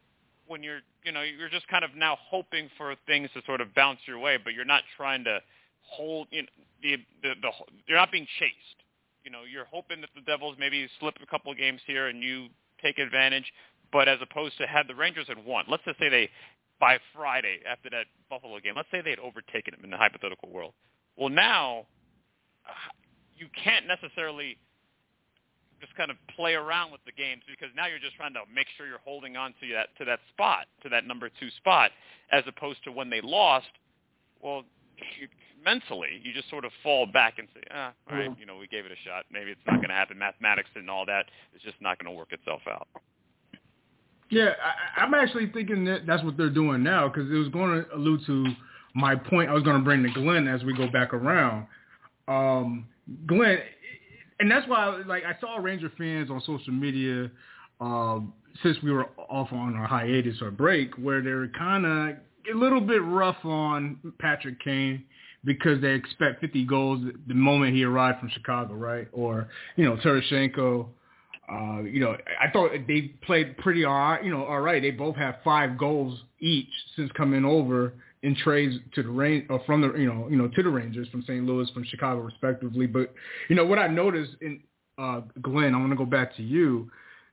when 0.48 0.62
you're, 0.62 0.80
you 1.04 1.12
know, 1.12 1.22
you're 1.22 1.48
just 1.48 1.68
kind 1.68 1.84
of 1.84 1.90
now 1.96 2.18
hoping 2.20 2.68
for 2.76 2.96
things 3.06 3.30
to 3.34 3.42
sort 3.46 3.60
of 3.60 3.72
bounce 3.74 4.00
your 4.06 4.18
way, 4.18 4.38
but 4.42 4.54
you're 4.54 4.64
not 4.64 4.82
trying 4.96 5.22
to 5.24 5.38
hold, 5.82 6.26
you 6.30 6.42
know, 6.42 6.48
the, 6.82 6.96
the, 7.22 7.34
the, 7.40 7.50
you're 7.86 7.96
not 7.96 8.10
being 8.10 8.26
chased. 8.40 8.82
You 9.24 9.30
know, 9.30 9.42
you're 9.50 9.66
hoping 9.70 10.00
that 10.00 10.10
the 10.16 10.22
Devils 10.22 10.56
maybe 10.58 10.88
slip 10.98 11.14
a 11.22 11.26
couple 11.26 11.52
of 11.52 11.58
games 11.58 11.80
here 11.86 12.08
and 12.08 12.20
you 12.20 12.48
take 12.82 12.98
advantage, 12.98 13.44
but 13.92 14.08
as 14.08 14.18
opposed 14.20 14.58
to 14.58 14.66
had 14.66 14.88
the 14.88 14.96
Rangers 14.96 15.28
had 15.28 15.44
won, 15.44 15.64
let's 15.68 15.84
just 15.84 16.00
say 16.00 16.08
they, 16.08 16.28
by 16.80 16.98
Friday 17.14 17.60
after 17.70 17.88
that 17.90 18.06
Buffalo 18.28 18.58
game, 18.58 18.74
let's 18.74 18.88
say 18.90 19.00
they 19.00 19.10
had 19.10 19.20
overtaken 19.20 19.74
them 19.76 19.84
in 19.84 19.90
the 19.90 19.96
hypothetical 19.96 20.50
world. 20.50 20.72
Well, 21.16 21.28
now 21.28 21.86
uh, 22.68 22.72
you 23.36 23.46
can't 23.62 23.86
necessarily 23.86 24.56
just 25.82 25.94
kind 25.96 26.10
of 26.10 26.16
play 26.34 26.54
around 26.54 26.92
with 26.92 27.02
the 27.04 27.12
games 27.12 27.42
because 27.50 27.68
now 27.74 27.86
you're 27.86 27.98
just 27.98 28.14
trying 28.14 28.32
to 28.34 28.40
make 28.54 28.66
sure 28.78 28.86
you're 28.86 29.02
holding 29.04 29.36
on 29.36 29.52
to 29.60 29.66
that 29.74 29.90
to 29.98 30.04
that 30.06 30.20
spot, 30.32 30.66
to 30.82 30.88
that 30.88 31.06
number 31.06 31.28
two 31.28 31.50
spot, 31.58 31.90
as 32.30 32.44
opposed 32.46 32.82
to 32.84 32.92
when 32.92 33.10
they 33.10 33.20
lost. 33.20 33.66
Well, 34.40 34.62
you, 35.18 35.26
mentally, 35.64 36.20
you 36.22 36.32
just 36.32 36.48
sort 36.48 36.64
of 36.64 36.70
fall 36.82 37.06
back 37.06 37.38
and 37.38 37.48
say, 37.54 37.62
ah, 37.74 37.92
all 38.10 38.16
right, 38.16 38.30
you 38.38 38.46
know, 38.46 38.56
we 38.56 38.68
gave 38.68 38.86
it 38.86 38.92
a 38.92 39.08
shot. 39.08 39.24
Maybe 39.30 39.50
it's 39.50 39.60
not 39.66 39.76
going 39.76 39.88
to 39.88 39.94
happen. 39.94 40.18
Mathematics 40.18 40.70
and 40.74 40.88
all 40.88 41.04
that 41.06 41.26
is 41.54 41.62
just 41.62 41.76
not 41.80 41.98
going 41.98 42.12
to 42.12 42.16
work 42.16 42.32
itself 42.32 42.62
out. 42.70 42.86
Yeah, 44.30 44.50
I, 44.64 45.02
I'm 45.02 45.14
actually 45.14 45.50
thinking 45.52 45.84
that 45.86 46.06
that's 46.06 46.24
what 46.24 46.36
they're 46.36 46.48
doing 46.48 46.82
now 46.82 47.08
because 47.08 47.30
it 47.30 47.34
was 47.34 47.48
going 47.48 47.84
to 47.84 47.94
allude 47.94 48.24
to 48.26 48.46
my 48.94 49.16
point 49.16 49.50
I 49.50 49.52
was 49.52 49.62
going 49.62 49.76
to 49.76 49.82
bring 49.82 50.02
to 50.02 50.10
Glenn 50.10 50.46
as 50.46 50.62
we 50.62 50.74
go 50.74 50.88
back 50.90 51.12
around. 51.12 51.66
Um, 52.28 52.86
Glenn, 53.26 53.58
and 54.42 54.50
that's 54.50 54.66
why 54.66 55.00
like 55.06 55.22
I 55.24 55.38
saw 55.40 55.58
Ranger 55.58 55.90
fans 55.96 56.28
on 56.28 56.40
social 56.40 56.72
media 56.72 57.30
um, 57.80 58.32
since 58.64 58.76
we 58.82 58.90
were 58.90 59.06
off 59.30 59.52
on 59.52 59.76
our 59.76 59.86
hiatus 59.86 60.42
or 60.42 60.50
break, 60.50 60.94
where 60.98 61.22
they 61.22 61.30
were 61.30 61.46
kind 61.56 61.86
of 61.86 62.16
a 62.52 62.58
little 62.58 62.80
bit 62.80 63.04
rough 63.04 63.36
on 63.44 63.98
Patrick 64.18 64.60
Kane 64.60 65.04
because 65.44 65.80
they 65.80 65.92
expect 65.92 66.40
50 66.40 66.64
goals 66.64 67.00
the 67.28 67.34
moment 67.34 67.72
he 67.72 67.84
arrived 67.84 68.18
from 68.18 68.30
Chicago, 68.30 68.74
right? 68.74 69.06
Or 69.12 69.48
you 69.76 69.84
know 69.84 69.96
Tarasenko. 69.98 70.88
Uh, 71.48 71.82
you 71.82 72.00
know, 72.00 72.16
I 72.40 72.50
thought 72.50 72.70
they 72.88 73.12
played 73.24 73.56
pretty 73.58 73.84
all 73.84 73.94
right. 73.94 74.24
You 74.24 74.32
know, 74.32 74.44
all 74.44 74.60
right. 74.60 74.82
They 74.82 74.90
both 74.90 75.14
have 75.16 75.36
five 75.44 75.78
goals 75.78 76.18
each 76.40 76.68
since 76.96 77.12
coming 77.12 77.44
over, 77.44 77.92
in 78.22 78.36
trades 78.36 78.76
to 78.94 79.02
the 79.02 79.08
range 79.08 79.46
or 79.50 79.60
from 79.66 79.80
the 79.80 79.92
you 79.98 80.06
know 80.06 80.28
you 80.30 80.36
know 80.36 80.48
to 80.48 80.62
the 80.62 80.70
Rangers 80.70 81.08
from 81.08 81.22
St. 81.22 81.44
Louis 81.44 81.68
from 81.70 81.84
Chicago 81.84 82.20
respectively. 82.20 82.86
But 82.86 83.12
you 83.48 83.56
know 83.56 83.64
what 83.64 83.78
I 83.78 83.88
noticed 83.88 84.32
in 84.40 84.60
uh, 84.98 85.22
Glenn, 85.40 85.74
I 85.74 85.78
want 85.78 85.90
to 85.90 85.96
go 85.96 86.04
back 86.04 86.36
to 86.36 86.42
you 86.42 86.90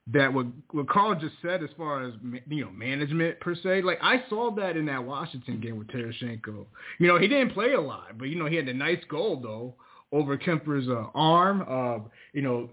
that 0.08 0.32
what 0.32 0.46
what 0.72 0.88
Carl 0.88 1.14
just 1.14 1.34
said 1.42 1.62
as 1.62 1.70
far 1.76 2.02
as 2.06 2.14
you 2.48 2.64
know 2.64 2.70
management 2.70 3.38
per 3.40 3.54
se. 3.54 3.82
Like 3.82 3.98
I 4.02 4.24
saw 4.28 4.50
that 4.56 4.76
in 4.76 4.86
that 4.86 5.04
Washington 5.04 5.60
game 5.60 5.78
with 5.78 5.88
Tarasenko. 5.88 6.66
You 6.98 7.06
know 7.06 7.18
he 7.18 7.28
didn't 7.28 7.52
play 7.52 7.72
a 7.72 7.80
lot, 7.80 8.18
but 8.18 8.26
you 8.26 8.36
know 8.36 8.46
he 8.46 8.56
had 8.56 8.68
a 8.68 8.74
nice 8.74 9.02
goal 9.08 9.40
though 9.40 9.74
over 10.12 10.36
Kuemper's 10.36 10.88
uh, 10.88 11.06
arm. 11.14 11.64
Uh, 11.68 12.08
you 12.32 12.42
know, 12.42 12.70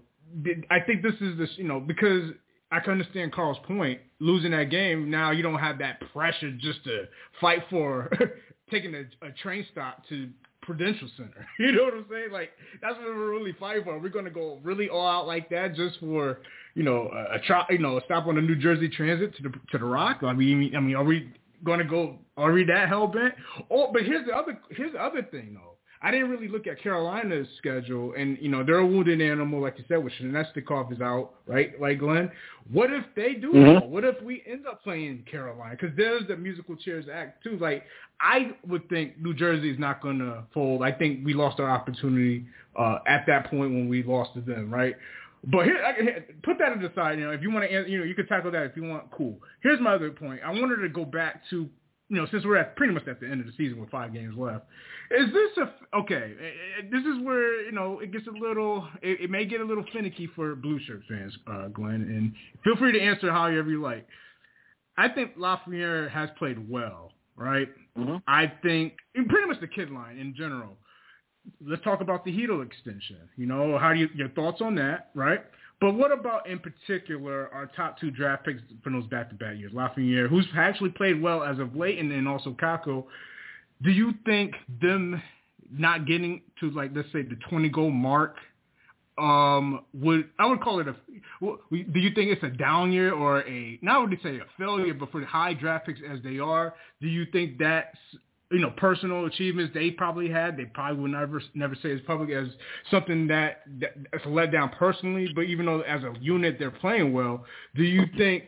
I 0.70 0.80
think 0.80 1.02
this 1.02 1.14
is 1.20 1.38
this, 1.38 1.50
you 1.56 1.64
know, 1.64 1.80
because 1.80 2.30
I 2.70 2.80
can 2.80 2.92
understand 2.92 3.32
Carl's 3.32 3.58
point. 3.66 4.00
Losing 4.20 4.50
that 4.50 4.70
game, 4.70 5.10
now 5.10 5.30
you 5.30 5.42
don't 5.42 5.58
have 5.58 5.78
that 5.78 6.00
pressure 6.12 6.50
just 6.50 6.84
to 6.84 7.04
fight 7.40 7.62
for 7.70 8.10
taking 8.70 8.94
a, 8.94 9.04
a 9.26 9.32
train 9.42 9.64
stop 9.70 10.02
to 10.08 10.28
Prudential 10.62 11.08
Center. 11.16 11.46
You 11.58 11.72
know 11.72 11.84
what 11.84 11.94
I'm 11.94 12.06
saying? 12.10 12.30
Like 12.30 12.50
that's 12.82 12.96
what 12.96 13.06
we're 13.06 13.30
really 13.30 13.54
fighting 13.58 13.84
for. 13.84 13.98
We're 13.98 14.10
gonna 14.10 14.30
go 14.30 14.58
really 14.62 14.88
all 14.88 15.06
out 15.06 15.26
like 15.26 15.48
that 15.50 15.74
just 15.74 15.98
for 15.98 16.40
you 16.74 16.82
know 16.82 17.10
a, 17.12 17.36
a 17.36 17.38
try, 17.40 17.64
you 17.70 17.78
know 17.78 17.96
a 17.96 18.04
stop 18.04 18.26
on 18.26 18.34
the 18.34 18.42
New 18.42 18.56
Jersey 18.56 18.88
Transit 18.88 19.34
to 19.36 19.42
the 19.44 19.50
to 19.72 19.78
the 19.78 19.84
Rock. 19.84 20.18
I 20.22 20.32
mean, 20.34 20.76
I 20.76 20.80
mean, 20.80 20.94
are 20.94 21.04
we 21.04 21.32
gonna 21.64 21.84
go? 21.84 22.18
Are 22.36 22.52
we 22.52 22.64
that 22.64 22.88
hell 22.88 23.06
bent? 23.06 23.34
Oh, 23.70 23.90
but 23.92 24.02
here's 24.02 24.26
the 24.26 24.32
other 24.32 24.60
here's 24.70 24.92
the 24.92 25.02
other 25.02 25.22
thing 25.22 25.54
though. 25.54 25.77
I 26.00 26.10
didn't 26.12 26.30
really 26.30 26.48
look 26.48 26.66
at 26.66 26.80
Carolina's 26.80 27.48
schedule, 27.58 28.14
and 28.16 28.38
you 28.40 28.48
know 28.48 28.62
they're 28.64 28.78
a 28.78 28.86
wounded 28.86 29.20
animal, 29.20 29.60
like 29.60 29.78
you 29.78 29.84
said, 29.88 30.02
with 30.02 30.12
Svechnikov 30.20 30.92
is 30.92 31.00
out, 31.00 31.34
right? 31.46 31.80
Like 31.80 31.98
Glenn, 31.98 32.30
what 32.70 32.92
if 32.92 33.04
they 33.16 33.34
do? 33.34 33.52
Mm-hmm. 33.52 33.90
What 33.90 34.04
if 34.04 34.20
we 34.22 34.42
end 34.46 34.66
up 34.66 34.82
playing 34.84 35.24
Carolina? 35.30 35.76
Because 35.78 35.96
there's 35.96 36.26
the 36.28 36.36
musical 36.36 36.76
chairs 36.76 37.06
act 37.12 37.42
too. 37.42 37.58
Like 37.58 37.84
I 38.20 38.52
would 38.66 38.88
think 38.88 39.18
New 39.20 39.34
Jersey 39.34 39.70
is 39.70 39.78
not 39.78 40.00
going 40.00 40.18
to 40.20 40.44
fold. 40.54 40.82
I 40.82 40.92
think 40.92 41.24
we 41.24 41.34
lost 41.34 41.58
our 41.58 41.70
opportunity 41.70 42.44
uh, 42.78 42.98
at 43.06 43.24
that 43.26 43.50
point 43.50 43.72
when 43.72 43.88
we 43.88 44.02
lost 44.02 44.34
to 44.34 44.40
them, 44.40 44.72
right? 44.72 44.96
But 45.46 45.66
here, 45.66 45.78
I, 45.84 46.20
put 46.42 46.58
that 46.58 46.72
aside. 46.82 47.18
You 47.18 47.26
know, 47.26 47.30
if 47.30 47.42
you 47.42 47.50
want 47.50 47.68
to, 47.68 47.88
you 47.88 47.98
know, 47.98 48.04
you 48.04 48.14
can 48.14 48.26
tackle 48.26 48.50
that 48.50 48.64
if 48.64 48.76
you 48.76 48.84
want. 48.84 49.10
Cool. 49.10 49.38
Here's 49.62 49.80
my 49.80 49.94
other 49.94 50.10
point. 50.10 50.40
I 50.44 50.50
wanted 50.50 50.82
to 50.82 50.88
go 50.88 51.04
back 51.04 51.42
to 51.50 51.68
you 52.08 52.16
know, 52.16 52.26
since 52.30 52.44
we're 52.44 52.56
at 52.56 52.74
pretty 52.76 52.94
much 52.94 53.06
at 53.06 53.20
the 53.20 53.26
end 53.26 53.40
of 53.40 53.46
the 53.46 53.52
season 53.56 53.78
with 53.80 53.90
five 53.90 54.12
games 54.12 54.34
left, 54.36 54.64
is 55.10 55.26
this 55.32 55.64
a 55.64 55.96
okay? 55.98 56.34
Eh, 56.40 56.44
eh, 56.44 56.88
this 56.90 57.00
is 57.00 57.22
where 57.22 57.64
you 57.64 57.72
know 57.72 58.00
it 58.00 58.12
gets 58.12 58.26
a 58.26 58.30
little, 58.30 58.86
it, 59.02 59.22
it 59.22 59.30
may 59.30 59.44
get 59.44 59.60
a 59.60 59.64
little 59.64 59.84
finicky 59.92 60.28
for 60.34 60.54
blue 60.54 60.78
shirt 60.86 61.02
fans, 61.08 61.36
uh, 61.46 61.68
Glenn, 61.68 61.94
and 61.94 62.32
feel 62.64 62.76
free 62.76 62.92
to 62.92 63.00
answer 63.00 63.30
however 63.30 63.70
you 63.70 63.82
like. 63.82 64.06
I 64.96 65.08
think 65.08 65.36
Lafreniere 65.36 66.10
has 66.10 66.28
played 66.38 66.68
well, 66.68 67.12
right? 67.36 67.68
Mm-hmm. 67.96 68.16
I 68.26 68.52
think 68.62 68.94
pretty 69.14 69.46
much 69.46 69.60
the 69.60 69.68
kid 69.68 69.90
line 69.90 70.18
in 70.18 70.34
general. 70.34 70.76
Let's 71.64 71.82
talk 71.82 72.00
about 72.00 72.24
the 72.24 72.32
Chytil 72.32 72.64
extension. 72.66 73.18
You 73.36 73.46
know, 73.46 73.78
how 73.78 73.92
do 73.92 74.00
you 74.00 74.08
your 74.14 74.28
thoughts 74.30 74.60
on 74.60 74.74
that, 74.76 75.10
right? 75.14 75.40
But 75.80 75.94
what 75.94 76.10
about 76.10 76.48
in 76.48 76.58
particular 76.58 77.48
our 77.54 77.66
top 77.76 78.00
two 78.00 78.10
draft 78.10 78.44
picks 78.44 78.62
from 78.82 78.94
those 78.94 79.06
back-to-back 79.06 79.56
years, 79.58 79.72
Lafreniere, 79.72 80.28
who's 80.28 80.46
actually 80.56 80.90
played 80.90 81.22
well 81.22 81.44
as 81.44 81.58
of 81.58 81.76
late, 81.76 81.98
and 81.98 82.10
then 82.10 82.26
also 82.26 82.50
Kakko. 82.50 83.04
Do 83.82 83.90
you 83.90 84.12
think 84.26 84.54
them 84.80 85.22
not 85.70 86.06
getting 86.06 86.42
to 86.60 86.70
like 86.70 86.90
let's 86.94 87.12
say 87.12 87.22
the 87.22 87.36
20 87.48 87.68
goal 87.68 87.90
mark 87.90 88.36
um 89.18 89.84
would 89.92 90.28
I 90.38 90.46
would 90.46 90.60
call 90.60 90.80
it 90.80 90.88
a 90.88 90.94
do 91.40 92.00
you 92.00 92.10
think 92.14 92.30
it's 92.30 92.42
a 92.42 92.48
down 92.48 92.92
year 92.92 93.12
or 93.12 93.40
a 93.46 93.78
not 93.82 94.08
would 94.08 94.18
say 94.22 94.36
a 94.36 94.46
failure 94.58 94.94
but 94.94 95.10
for 95.10 95.20
the 95.20 95.26
high 95.26 95.54
draft 95.54 95.86
picks 95.86 96.00
as 96.08 96.20
they 96.22 96.38
are 96.38 96.74
do 97.00 97.08
you 97.08 97.26
think 97.32 97.58
that's 97.58 97.96
you 98.50 98.60
know, 98.60 98.70
personal 98.76 99.26
achievements 99.26 99.72
they 99.74 99.90
probably 99.90 100.30
had. 100.30 100.56
They 100.56 100.64
probably 100.64 101.02
would 101.02 101.10
never 101.10 101.42
never 101.54 101.74
say 101.82 101.92
as 101.92 102.00
public 102.06 102.30
as 102.30 102.48
something 102.90 103.26
that 103.28 103.62
that's 103.80 104.24
a 104.24 104.28
letdown 104.28 104.76
personally. 104.76 105.30
But 105.34 105.42
even 105.42 105.66
though 105.66 105.80
as 105.80 106.02
a 106.02 106.14
unit 106.20 106.56
they're 106.58 106.70
playing 106.70 107.12
well, 107.12 107.44
do 107.74 107.82
you 107.82 108.04
think 108.16 108.44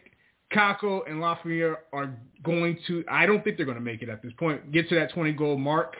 Kakko 0.55 1.03
and 1.09 1.21
Lafreniere 1.21 1.77
are 1.93 2.15
going 2.43 2.79
to? 2.87 3.05
I 3.11 3.27
don't 3.27 3.45
think 3.45 3.57
they're 3.57 3.67
going 3.67 3.79
to 3.79 3.85
make 3.85 4.03
it 4.03 4.09
at 4.09 4.23
this 4.23 4.33
point. 4.39 4.73
Get 4.73 4.89
to 4.89 4.95
that 4.95 5.13
20 5.13 5.33
goal 5.33 5.59
mark 5.59 5.97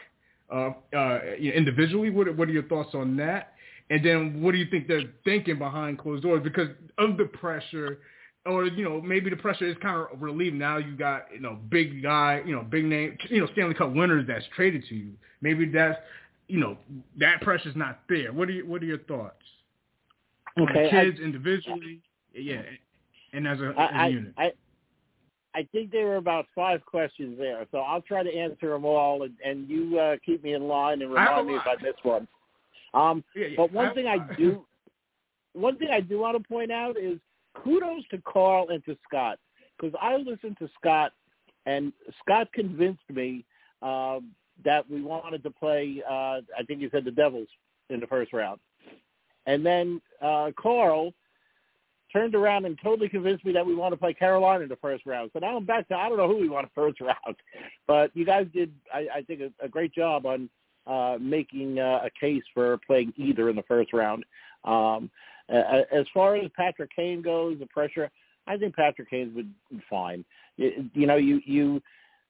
uh, 0.51 0.71
uh, 0.95 1.19
individually. 1.37 2.09
What 2.09 2.35
what 2.35 2.49
are 2.49 2.53
your 2.53 2.63
thoughts 2.63 2.95
on 2.95 3.15
that? 3.17 3.53
And 3.91 4.03
then 4.03 4.41
what 4.41 4.53
do 4.53 4.57
you 4.57 4.67
think 4.71 4.87
they're 4.87 5.03
thinking 5.25 5.59
behind 5.59 5.99
closed 5.99 6.23
doors 6.23 6.41
because 6.43 6.69
of 6.97 7.17
the 7.17 7.25
pressure 7.25 7.99
or 8.45 8.65
you 8.65 8.83
know 8.83 9.01
maybe 9.01 9.29
the 9.29 9.35
pressure 9.35 9.65
is 9.65 9.75
kind 9.81 10.05
of 10.11 10.21
relieved 10.21 10.55
now. 10.55 10.77
You 10.77 10.95
got 10.95 11.25
you 11.33 11.39
know 11.39 11.57
big 11.69 12.01
guy, 12.01 12.41
you 12.45 12.55
know 12.55 12.63
big 12.63 12.85
name, 12.85 13.17
you 13.29 13.41
know 13.41 13.47
Stanley 13.53 13.75
Cup 13.75 13.93
winners 13.93 14.25
that's 14.27 14.45
traded 14.55 14.83
to 14.89 14.95
you. 14.95 15.11
Maybe 15.41 15.65
that's 15.65 15.99
you 16.47 16.59
know 16.59 16.77
that 17.19 17.41
pressure's 17.41 17.75
not 17.75 17.99
there. 18.09 18.33
What 18.33 18.49
are 18.49 18.53
you, 18.53 18.65
what 18.65 18.81
are 18.81 18.85
your 18.85 18.99
thoughts? 18.99 19.35
Okay, 20.59 20.89
kids 20.89 21.17
I, 21.21 21.23
individually, 21.23 21.99
yeah, 22.33 22.61
and 23.33 23.47
as 23.47 23.59
a, 23.59 23.69
as 23.69 23.75
I, 23.77 24.07
a 24.07 24.09
unit. 24.09 24.33
I, 24.37 24.51
I 25.53 25.67
think 25.71 25.91
there 25.91 26.05
were 26.05 26.17
about 26.17 26.45
five 26.55 26.85
questions 26.85 27.37
there, 27.37 27.65
so 27.71 27.79
I'll 27.79 28.01
try 28.01 28.23
to 28.23 28.33
answer 28.33 28.69
them 28.69 28.85
all, 28.85 29.23
and, 29.23 29.33
and 29.45 29.69
you 29.69 29.99
uh, 29.99 30.15
keep 30.25 30.43
me 30.43 30.53
in 30.53 30.67
line 30.67 31.01
and 31.01 31.11
remind 31.11 31.47
me 31.47 31.55
if 31.55 31.61
I 31.65 31.81
miss 31.81 31.93
one. 32.03 32.27
Um, 32.93 33.23
yeah, 33.35 33.47
yeah. 33.47 33.53
But 33.57 33.71
one 33.71 33.93
thing 33.93 34.07
I 34.07 34.17
do, 34.35 34.65
one 35.53 35.77
thing 35.77 35.89
I 35.91 36.01
do 36.01 36.19
want 36.19 36.41
to 36.41 36.47
point 36.47 36.71
out 36.71 36.97
is 36.97 37.17
kudos 37.63 38.03
to 38.11 38.21
Carl 38.25 38.69
and 38.69 38.83
to 38.85 38.97
Scott 39.07 39.39
because 39.77 39.97
I 40.01 40.17
listened 40.17 40.57
to 40.59 40.69
Scott, 40.79 41.11
and 41.65 41.91
Scott 42.21 42.51
convinced 42.53 43.09
me 43.09 43.45
uh, 43.81 44.19
that 44.63 44.89
we 44.89 45.01
wanted 45.01 45.43
to 45.43 45.51
play. 45.51 46.03
Uh, 46.07 46.41
I 46.57 46.63
think 46.67 46.81
he 46.81 46.89
said 46.91 47.05
the 47.05 47.11
Devils 47.11 47.47
in 47.89 47.99
the 47.99 48.07
first 48.07 48.33
round, 48.33 48.59
and 49.45 49.65
then 49.65 50.01
uh, 50.21 50.51
Carl 50.59 51.13
turned 52.11 52.35
around 52.35 52.65
and 52.65 52.77
totally 52.83 53.07
convinced 53.07 53.45
me 53.45 53.53
that 53.53 53.65
we 53.65 53.73
want 53.73 53.93
to 53.93 53.97
play 53.97 54.13
Carolina 54.13 54.63
in 54.63 54.69
the 54.69 54.75
first 54.77 55.05
round. 55.05 55.31
So 55.33 55.39
now 55.39 55.55
I'm 55.55 55.65
back 55.65 55.87
to 55.87 55.95
I 55.95 56.09
don't 56.09 56.17
know 56.17 56.27
who 56.27 56.37
we 56.37 56.49
want 56.49 56.69
first 56.75 56.99
round, 57.01 57.35
but 57.87 58.11
you 58.13 58.25
guys 58.25 58.47
did 58.53 58.71
I, 58.93 59.07
I 59.15 59.21
think 59.21 59.41
a, 59.41 59.65
a 59.65 59.69
great 59.69 59.93
job 59.93 60.25
on 60.25 60.49
uh, 60.87 61.17
making 61.19 61.79
uh, 61.79 62.01
a 62.03 62.09
case 62.19 62.43
for 62.53 62.79
playing 62.85 63.13
either 63.17 63.49
in 63.49 63.55
the 63.55 63.63
first 63.63 63.93
round. 63.93 64.25
Um, 64.63 65.09
uh, 65.51 65.81
as 65.91 66.05
far 66.13 66.35
as 66.35 66.49
Patrick 66.55 66.91
Kane 66.95 67.21
goes, 67.21 67.59
the 67.59 67.65
pressure, 67.67 68.09
I 68.47 68.57
think 68.57 68.75
Patrick 68.75 69.09
Kane's 69.09 69.35
been 69.35 69.53
fine. 69.89 70.23
You, 70.57 70.89
you 70.93 71.07
know, 71.07 71.17
you 71.17 71.41
you 71.45 71.81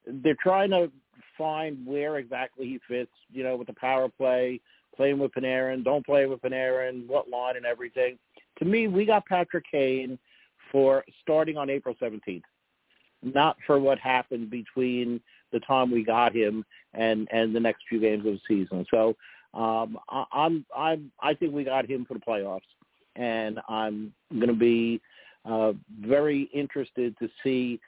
they're 0.06 0.38
trying 0.42 0.72
to 0.72 0.92
find 1.38 1.86
where 1.86 2.18
exactly 2.18 2.66
he 2.66 2.80
fits. 2.88 3.12
You 3.32 3.44
know, 3.44 3.56
with 3.56 3.68
the 3.68 3.74
power 3.74 4.10
play, 4.10 4.60
playing 4.96 5.20
with 5.20 5.32
Panarin, 5.32 5.84
don't 5.84 6.06
play 6.06 6.26
with 6.26 6.42
Panarin, 6.42 7.08
what 7.08 7.30
line 7.30 7.58
and 7.58 7.66
everything. 7.66 8.18
To 8.60 8.66
me, 8.66 8.88
we 8.88 9.06
got 9.06 9.26
Patrick 9.26 9.66
Kane 9.72 10.18
for 10.72 11.04
starting 11.22 11.58
on 11.58 11.70
April 11.70 11.96
17th, 12.02 12.44
not 13.22 13.58
for 13.68 13.80
what 13.80 14.00
happened 14.00 14.50
between 14.50 15.22
the 15.52 15.60
time 15.62 15.92
we 15.92 16.04
got 16.04 16.36
him 16.36 16.66
and 16.94 17.28
and 17.32 17.56
the 17.56 17.60
next 17.60 17.84
few 17.88 18.00
games 18.00 18.26
of 18.26 18.34
the 18.34 18.40
season. 18.48 18.86
So 18.90 19.16
um, 19.54 19.98
I, 20.10 20.26
I'm 20.32 20.66
I'm 20.76 21.12
I 21.22 21.34
think 21.36 21.54
we 21.54 21.64
got 21.64 21.90
him 21.90 22.06
for 22.06 22.16
the 22.16 22.20
playoffs 22.20 22.62
and 23.16 23.60
I'm 23.68 24.14
going 24.34 24.48
to 24.48 24.54
be 24.54 25.02
uh, 25.46 25.74
very 26.00 26.50
interested 26.54 27.16
to 27.20 27.30
see 27.44 27.80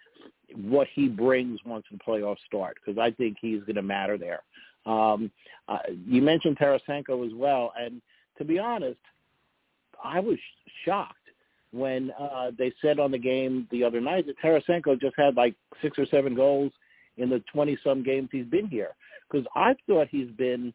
what 0.55 0.87
he 0.93 1.07
brings 1.07 1.59
once 1.65 1.85
the 1.91 1.97
playoffs 1.97 2.37
start 2.45 2.77
because 2.83 2.99
I 2.99 3.11
think 3.11 3.37
he's 3.41 3.61
going 3.61 3.75
to 3.75 3.81
matter 3.81 4.17
there. 4.17 4.43
Um, 4.85 5.31
uh, 5.67 5.79
you 6.05 6.21
mentioned 6.21 6.57
Tarasenko 6.57 7.25
as 7.25 7.33
well, 7.33 7.73
and 7.79 8.01
to 8.37 8.43
be 8.43 8.59
honest, 8.59 8.99
I 10.03 10.19
was 10.19 10.37
shocked 10.85 11.15
when 11.71 12.11
uh, 12.19 12.51
they 12.57 12.71
said 12.81 12.99
on 12.99 13.11
the 13.11 13.17
game 13.17 13.67
the 13.71 13.83
other 13.83 14.01
night 14.01 14.25
that 14.27 14.37
Tarasenko 14.39 14.99
just 14.99 15.15
had 15.17 15.35
like 15.35 15.55
six 15.81 15.97
or 15.97 16.05
seven 16.05 16.35
goals 16.35 16.71
in 17.17 17.29
the 17.29 17.41
20-some 17.53 18.03
games 18.03 18.29
he's 18.31 18.45
been 18.45 18.67
here 18.67 18.91
because 19.29 19.45
I 19.55 19.75
thought 19.87 20.07
he's 20.09 20.29
been 20.31 20.73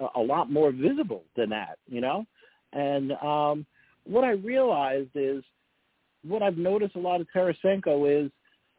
a, 0.00 0.20
a 0.20 0.22
lot 0.22 0.50
more 0.50 0.70
visible 0.70 1.24
than 1.36 1.50
that, 1.50 1.78
you 1.86 2.00
know? 2.00 2.24
And 2.72 3.12
um, 3.12 3.66
what 4.08 4.24
I 4.24 4.30
realized 4.30 5.10
is 5.14 5.42
what 6.26 6.42
I've 6.42 6.56
noticed 6.56 6.96
a 6.96 7.00
lot 7.00 7.20
of 7.20 7.26
Tarasenko 7.34 8.24
is 8.26 8.30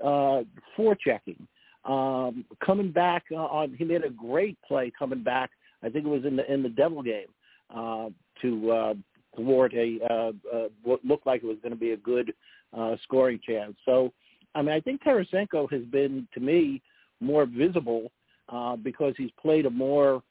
uh, 0.03 0.43
forechecking. 0.77 1.39
Um, 1.85 2.45
coming 2.63 2.91
back 2.91 3.23
on, 3.31 3.75
he 3.77 3.85
made 3.85 4.03
a 4.03 4.09
great 4.09 4.57
play 4.67 4.91
coming 4.97 5.23
back. 5.23 5.51
I 5.83 5.89
think 5.89 6.05
it 6.05 6.09
was 6.09 6.25
in 6.25 6.35
the 6.35 6.51
in 6.51 6.61
the 6.61 6.69
Devil 6.69 7.01
game 7.01 7.27
uh, 7.73 8.09
to 8.41 8.71
uh, 8.71 8.93
thwart 9.35 9.73
a 9.73 9.99
uh, 10.09 10.31
uh, 10.53 10.67
what 10.83 11.03
looked 11.05 11.25
like 11.25 11.41
it 11.43 11.47
was 11.47 11.57
going 11.61 11.73
to 11.73 11.79
be 11.79 11.91
a 11.91 11.97
good 11.97 12.33
uh, 12.77 12.95
scoring 13.03 13.39
chance. 13.45 13.75
So, 13.85 14.11
I 14.55 14.61
mean, 14.61 14.75
I 14.75 14.81
think 14.81 15.01
Tarasenko 15.03 15.71
has 15.71 15.83
been 15.85 16.27
to 16.33 16.39
me 16.39 16.81
more 17.21 17.45
visible 17.45 18.11
uh, 18.49 18.75
because 18.75 19.13
he's 19.17 19.31
played 19.41 19.65
a 19.65 19.69
more 19.69 20.21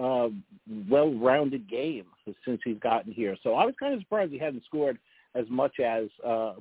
uh, 0.00 0.28
well-rounded 0.88 1.68
game 1.68 2.06
since 2.44 2.60
he's 2.64 2.78
gotten 2.78 3.12
here. 3.12 3.36
So 3.42 3.54
I 3.54 3.64
was 3.64 3.74
kind 3.78 3.94
of 3.94 4.00
surprised 4.00 4.32
he 4.32 4.38
hadn't 4.38 4.64
scored 4.64 4.98
as 5.34 5.44
much 5.48 5.80
as 5.80 6.06
uh, 6.24 6.54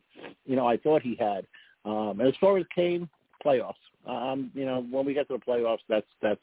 you 0.46 0.56
know 0.56 0.68
I 0.68 0.78
thought 0.78 1.02
he 1.02 1.16
had. 1.16 1.46
Um, 1.86 2.20
as 2.20 2.34
far 2.40 2.58
as 2.58 2.66
Kane, 2.74 3.08
playoffs. 3.46 3.74
Um, 4.08 4.52
you 4.54 4.66
know, 4.66 4.86
when 4.90 5.06
we 5.06 5.14
get 5.14 5.28
to 5.30 5.38
the 5.38 5.52
playoffs, 5.52 5.80
that's 5.90 6.08
that's 6.22 6.42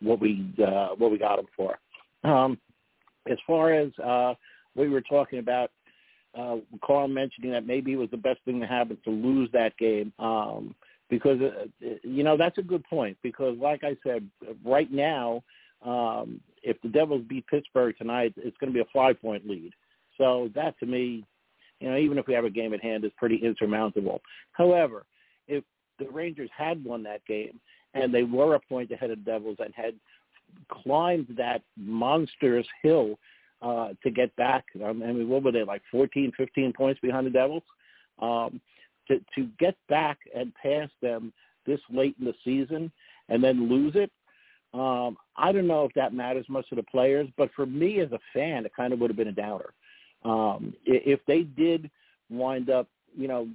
what 0.00 0.20
we 0.20 0.52
uh, 0.64 0.90
what 0.96 1.10
we 1.10 1.18
got 1.18 1.38
him 1.38 1.46
for. 1.56 1.78
Um, 2.24 2.58
as 3.30 3.38
far 3.46 3.72
as 3.72 3.96
uh, 3.98 4.34
we 4.74 4.88
were 4.88 5.00
talking 5.00 5.38
about, 5.38 5.70
uh, 6.38 6.56
Carl 6.84 7.08
mentioning 7.08 7.52
that 7.52 7.66
maybe 7.66 7.92
it 7.92 7.96
was 7.96 8.10
the 8.10 8.16
best 8.16 8.40
thing 8.44 8.60
to 8.60 8.66
happen 8.66 8.98
to 9.04 9.10
lose 9.10 9.48
that 9.52 9.76
game. 9.76 10.12
Um, 10.18 10.74
because 11.08 11.38
uh, 11.40 11.66
you 12.02 12.22
know 12.22 12.36
that's 12.36 12.58
a 12.58 12.62
good 12.62 12.84
point. 12.84 13.16
Because 13.22 13.56
like 13.58 13.84
I 13.84 13.96
said, 14.02 14.28
right 14.64 14.90
now 14.90 15.42
um, 15.84 16.40
if 16.62 16.80
the 16.82 16.88
Devils 16.88 17.24
beat 17.28 17.46
Pittsburgh 17.46 17.94
tonight, 17.98 18.34
it's 18.36 18.56
going 18.58 18.72
to 18.72 18.74
be 18.74 18.80
a 18.80 18.92
five-point 18.92 19.48
lead. 19.48 19.72
So 20.18 20.50
that 20.54 20.78
to 20.80 20.86
me, 20.86 21.24
you 21.80 21.90
know, 21.90 21.96
even 21.96 22.18
if 22.18 22.26
we 22.26 22.34
have 22.34 22.44
a 22.44 22.50
game 22.50 22.74
at 22.74 22.82
hand, 22.82 23.04
is 23.04 23.10
pretty 23.16 23.36
insurmountable. 23.36 24.20
However, 24.52 25.04
if 25.48 25.64
the 25.98 26.08
Rangers 26.10 26.50
had 26.56 26.84
won 26.84 27.02
that 27.02 27.24
game 27.26 27.60
and 27.94 28.14
they 28.14 28.22
were 28.22 28.54
a 28.54 28.60
point 28.60 28.90
ahead 28.92 29.10
of 29.10 29.24
the 29.24 29.30
Devils 29.30 29.56
and 29.58 29.74
had 29.74 29.94
climbed 30.70 31.26
that 31.36 31.62
monstrous 31.76 32.66
hill 32.82 33.18
uh, 33.62 33.88
to 34.02 34.10
get 34.10 34.34
back, 34.36 34.64
I 34.84 34.92
mean, 34.92 35.28
what 35.28 35.42
were 35.42 35.52
they, 35.52 35.64
like 35.64 35.82
14, 35.90 36.32
15 36.36 36.72
points 36.72 37.00
behind 37.00 37.26
the 37.26 37.30
Devils? 37.30 37.64
Um, 38.20 38.60
to, 39.08 39.18
to 39.34 39.48
get 39.58 39.76
back 39.88 40.18
and 40.34 40.52
pass 40.54 40.88
them 41.00 41.32
this 41.66 41.80
late 41.90 42.14
in 42.20 42.26
the 42.26 42.34
season 42.44 42.92
and 43.28 43.42
then 43.42 43.68
lose 43.68 43.94
it, 43.96 44.12
um, 44.74 45.16
I 45.36 45.52
don't 45.52 45.66
know 45.66 45.84
if 45.84 45.92
that 45.94 46.14
matters 46.14 46.46
much 46.48 46.68
to 46.70 46.74
the 46.74 46.82
players, 46.82 47.28
but 47.36 47.50
for 47.54 47.66
me 47.66 48.00
as 48.00 48.10
a 48.12 48.18
fan, 48.32 48.64
it 48.64 48.72
kind 48.74 48.92
of 48.92 48.98
would 49.00 49.10
have 49.10 49.16
been 49.16 49.28
a 49.28 49.32
downer. 49.32 49.72
Um, 50.24 50.74
if 50.86 51.20
they 51.26 51.42
did 51.42 51.90
wind 52.30 52.70
up, 52.70 52.88
you 53.16 53.28
know, 53.28 53.48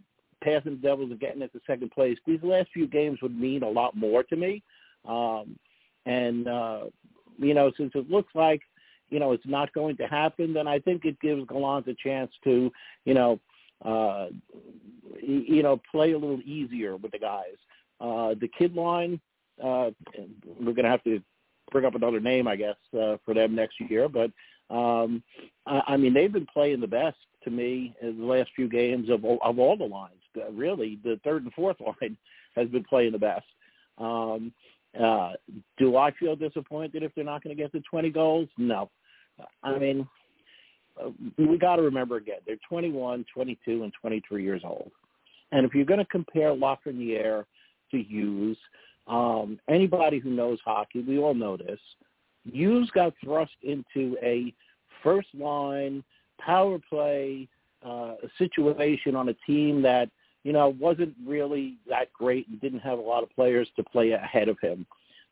passing 0.43 0.71
the 0.71 0.87
Devils 0.87 1.11
and 1.11 1.19
getting 1.19 1.41
into 1.41 1.59
second 1.65 1.91
place, 1.91 2.17
these 2.25 2.43
last 2.43 2.69
few 2.73 2.87
games 2.87 3.19
would 3.21 3.37
mean 3.39 3.63
a 3.63 3.69
lot 3.69 3.95
more 3.95 4.23
to 4.23 4.35
me. 4.35 4.61
Um, 5.07 5.57
and, 6.05 6.47
uh, 6.47 6.81
you 7.39 7.53
know, 7.53 7.71
since 7.77 7.91
it 7.95 8.09
looks 8.09 8.33
like, 8.35 8.61
you 9.09 9.19
know, 9.19 9.31
it's 9.31 9.45
not 9.45 9.73
going 9.73 9.97
to 9.97 10.07
happen, 10.07 10.53
then 10.53 10.67
I 10.67 10.79
think 10.79 11.05
it 11.05 11.19
gives 11.21 11.47
Gallant 11.47 11.87
a 11.87 11.95
chance 11.95 12.31
to, 12.43 12.71
you 13.05 13.13
know, 13.13 13.39
uh, 13.83 14.27
you 15.21 15.63
know, 15.63 15.79
play 15.91 16.11
a 16.11 16.17
little 16.17 16.41
easier 16.45 16.97
with 16.97 17.11
the 17.11 17.19
guys. 17.19 17.55
Uh, 17.99 18.35
the 18.39 18.49
kid 18.57 18.75
line, 18.75 19.19
uh, 19.63 19.91
we're 20.59 20.73
going 20.73 20.83
to 20.83 20.89
have 20.89 21.03
to 21.03 21.21
bring 21.71 21.85
up 21.85 21.95
another 21.95 22.19
name, 22.19 22.47
I 22.47 22.55
guess, 22.55 22.75
uh, 22.93 23.17
for 23.25 23.33
them 23.33 23.55
next 23.55 23.75
year. 23.89 24.07
But 24.07 24.31
um, 24.73 25.23
I, 25.65 25.81
I 25.87 25.97
mean, 25.97 26.13
they've 26.13 26.31
been 26.31 26.47
playing 26.51 26.81
the 26.81 26.87
best 26.87 27.17
to 27.43 27.49
me 27.49 27.95
in 28.01 28.19
the 28.19 28.25
last 28.25 28.49
few 28.55 28.67
games 28.67 29.09
of 29.09 29.23
of 29.25 29.59
all 29.59 29.77
the 29.77 29.85
lines. 29.85 30.13
Really, 30.51 30.99
the 31.03 31.19
third 31.23 31.43
and 31.43 31.53
fourth 31.53 31.77
line 32.01 32.17
has 32.55 32.67
been 32.69 32.83
playing 32.83 33.11
the 33.11 33.19
best. 33.19 33.45
Um, 33.97 34.53
uh, 35.01 35.33
do 35.77 35.97
I 35.97 36.11
feel 36.11 36.35
disappointed 36.35 37.03
if 37.03 37.13
they're 37.15 37.23
not 37.23 37.43
going 37.43 37.55
to 37.55 37.61
get 37.61 37.71
to 37.73 37.81
20 37.89 38.09
goals? 38.09 38.47
No. 38.57 38.89
I 39.63 39.77
mean, 39.77 40.07
uh, 41.03 41.09
we 41.37 41.57
got 41.57 41.75
to 41.75 41.83
remember 41.83 42.17
again, 42.17 42.39
they're 42.45 42.57
21, 42.67 43.25
22, 43.33 43.83
and 43.83 43.93
23 44.01 44.43
years 44.43 44.61
old. 44.63 44.91
And 45.51 45.65
if 45.65 45.73
you're 45.73 45.85
going 45.85 45.99
to 45.99 46.05
compare 46.05 46.49
Lafreniere 46.49 47.45
to 47.91 48.03
Hughes, 48.03 48.57
um, 49.07 49.59
anybody 49.69 50.19
who 50.19 50.29
knows 50.29 50.59
hockey, 50.65 51.01
we 51.01 51.17
all 51.17 51.33
know 51.33 51.57
this. 51.57 51.79
Hughes 52.51 52.89
got 52.93 53.13
thrust 53.23 53.53
into 53.63 54.17
a 54.21 54.53
first 55.03 55.27
line 55.33 56.03
power 56.39 56.77
play 56.89 57.47
uh, 57.85 58.15
situation 58.37 59.15
on 59.15 59.29
a 59.29 59.33
team 59.45 59.81
that 59.81 60.09
you 60.43 60.53
know 60.53 60.75
wasn't 60.79 61.13
really 61.25 61.75
that 61.89 62.11
great 62.13 62.47
and 62.47 62.59
didn't 62.61 62.79
have 62.79 62.97
a 62.97 63.01
lot 63.01 63.23
of 63.23 63.29
players 63.35 63.67
to 63.75 63.83
play 63.83 64.11
ahead 64.11 64.49
of 64.49 64.59
him. 64.59 64.85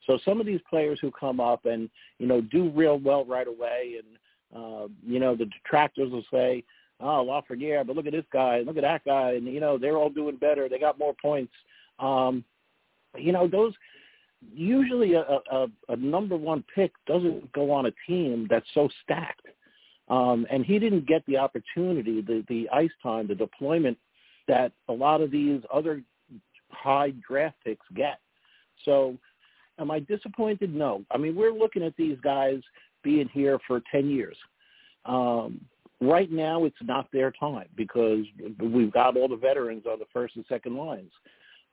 So 0.05 0.19
some 0.23 0.39
of 0.39 0.45
these 0.45 0.59
players 0.69 0.99
who 1.01 1.11
come 1.11 1.39
up 1.39 1.65
and 1.65 1.89
you 2.19 2.27
know 2.27 2.41
do 2.41 2.69
real 2.69 2.99
well 2.99 3.25
right 3.25 3.47
away, 3.47 3.99
and 3.99 4.61
uh, 4.63 4.87
you 5.05 5.19
know 5.19 5.35
the 5.35 5.45
detractors 5.45 6.11
will 6.11 6.25
say, 6.31 6.63
"Oh, 6.99 7.25
Lafreniere, 7.27 7.85
but 7.85 7.95
look 7.95 8.07
at 8.07 8.13
this 8.13 8.25
guy, 8.31 8.59
look 8.59 8.77
at 8.77 8.83
that 8.83 9.03
guy," 9.05 9.33
and 9.33 9.45
you 9.47 9.59
know 9.59 9.77
they're 9.77 9.97
all 9.97 10.09
doing 10.09 10.37
better. 10.37 10.69
They 10.69 10.79
got 10.79 10.99
more 10.99 11.15
points. 11.21 11.53
Um, 11.99 12.43
you 13.17 13.31
know, 13.31 13.47
those 13.47 13.73
usually 14.53 15.13
a, 15.13 15.23
a, 15.51 15.67
a 15.89 15.95
number 15.95 16.35
one 16.35 16.63
pick 16.73 16.91
doesn't 17.07 17.51
go 17.53 17.71
on 17.71 17.87
a 17.87 17.91
team 18.07 18.47
that's 18.49 18.67
so 18.73 18.89
stacked. 19.03 19.47
Um, 20.07 20.45
and 20.51 20.63
he 20.63 20.77
didn't 20.77 21.07
get 21.07 21.25
the 21.25 21.37
opportunity, 21.37 22.21
the, 22.21 22.43
the 22.47 22.69
ice 22.71 22.91
time, 23.01 23.27
the 23.27 23.35
deployment 23.35 23.97
that 24.47 24.71
a 24.87 24.93
lot 24.93 25.21
of 25.21 25.31
these 25.31 25.61
other 25.73 26.03
high 26.69 27.11
draft 27.27 27.55
picks 27.63 27.85
get. 27.95 28.19
So 28.83 29.17
am 29.79 29.89
I 29.89 29.99
disappointed? 29.99 30.73
No. 30.73 31.03
I 31.09 31.17
mean, 31.17 31.35
we're 31.35 31.53
looking 31.53 31.83
at 31.83 31.95
these 31.97 32.17
guys 32.23 32.59
being 33.03 33.29
here 33.33 33.57
for 33.65 33.81
10 33.91 34.09
years. 34.09 34.37
Um, 35.05 35.61
right 36.01 36.31
now, 36.31 36.65
it's 36.65 36.75
not 36.81 37.07
their 37.11 37.31
time 37.31 37.67
because 37.75 38.25
we've 38.59 38.91
got 38.91 39.17
all 39.17 39.27
the 39.27 39.35
veterans 39.35 39.85
on 39.89 39.97
the 39.97 40.05
first 40.13 40.35
and 40.35 40.45
second 40.47 40.75
lines. 40.75 41.11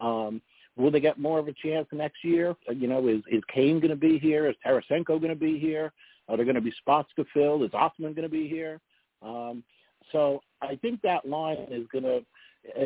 Um, 0.00 0.40
Will 0.76 0.90
they 0.90 1.00
get 1.00 1.18
more 1.18 1.38
of 1.38 1.48
a 1.48 1.52
chance 1.52 1.86
next 1.92 2.24
year? 2.24 2.54
Uh, 2.68 2.72
you 2.72 2.88
know, 2.88 3.08
is 3.08 3.22
is 3.30 3.42
Kane 3.52 3.80
going 3.80 3.90
to 3.90 3.96
be 3.96 4.18
here? 4.18 4.48
Is 4.48 4.56
Tarasenko 4.64 5.20
going 5.20 5.28
to 5.28 5.34
be 5.34 5.58
here? 5.58 5.92
Are 6.28 6.36
there 6.36 6.46
going 6.46 6.54
to 6.54 6.60
be 6.60 6.72
spots 6.72 7.10
to 7.16 7.24
fill? 7.34 7.62
Is 7.62 7.74
Osman 7.74 8.14
going 8.14 8.22
to 8.22 8.28
be 8.28 8.48
here? 8.48 8.80
Um, 9.22 9.62
so 10.10 10.40
I 10.60 10.76
think 10.76 11.02
that 11.02 11.28
line 11.28 11.66
is 11.70 11.86
going 11.92 12.04
to 12.04 12.24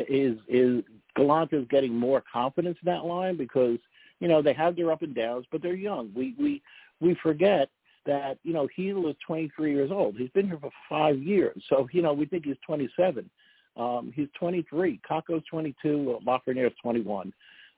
is 0.09 0.37
is 0.47 0.83
Gallant 1.15 1.53
is 1.53 1.65
getting 1.69 1.93
more 1.93 2.23
confidence 2.31 2.77
in 2.83 2.91
that 2.91 3.05
line 3.05 3.37
because 3.37 3.77
you 4.19 4.27
know 4.27 4.41
they 4.41 4.53
have 4.53 4.75
their 4.75 4.91
up 4.91 5.01
and 5.01 5.15
downs, 5.15 5.45
but 5.51 5.61
they're 5.61 5.75
young. 5.75 6.11
We 6.15 6.35
we 6.39 6.61
we 6.99 7.15
forget 7.21 7.69
that 8.05 8.37
you 8.43 8.53
know 8.53 8.67
Chytil 8.77 9.09
is 9.09 9.15
23 9.25 9.73
years 9.73 9.91
old. 9.91 10.15
He's 10.17 10.29
been 10.29 10.47
here 10.47 10.59
for 10.59 10.71
five 10.89 11.21
years, 11.21 11.61
so 11.69 11.87
you 11.91 12.01
know 12.01 12.13
we 12.13 12.25
think 12.25 12.45
he's 12.45 12.55
27. 12.65 13.29
Um, 13.75 14.11
he's 14.15 14.27
23. 14.39 14.99
Kakko's 15.09 15.43
22. 15.49 16.19
Lafreniere 16.25 16.67
is 16.67 16.73
21. 16.81 17.31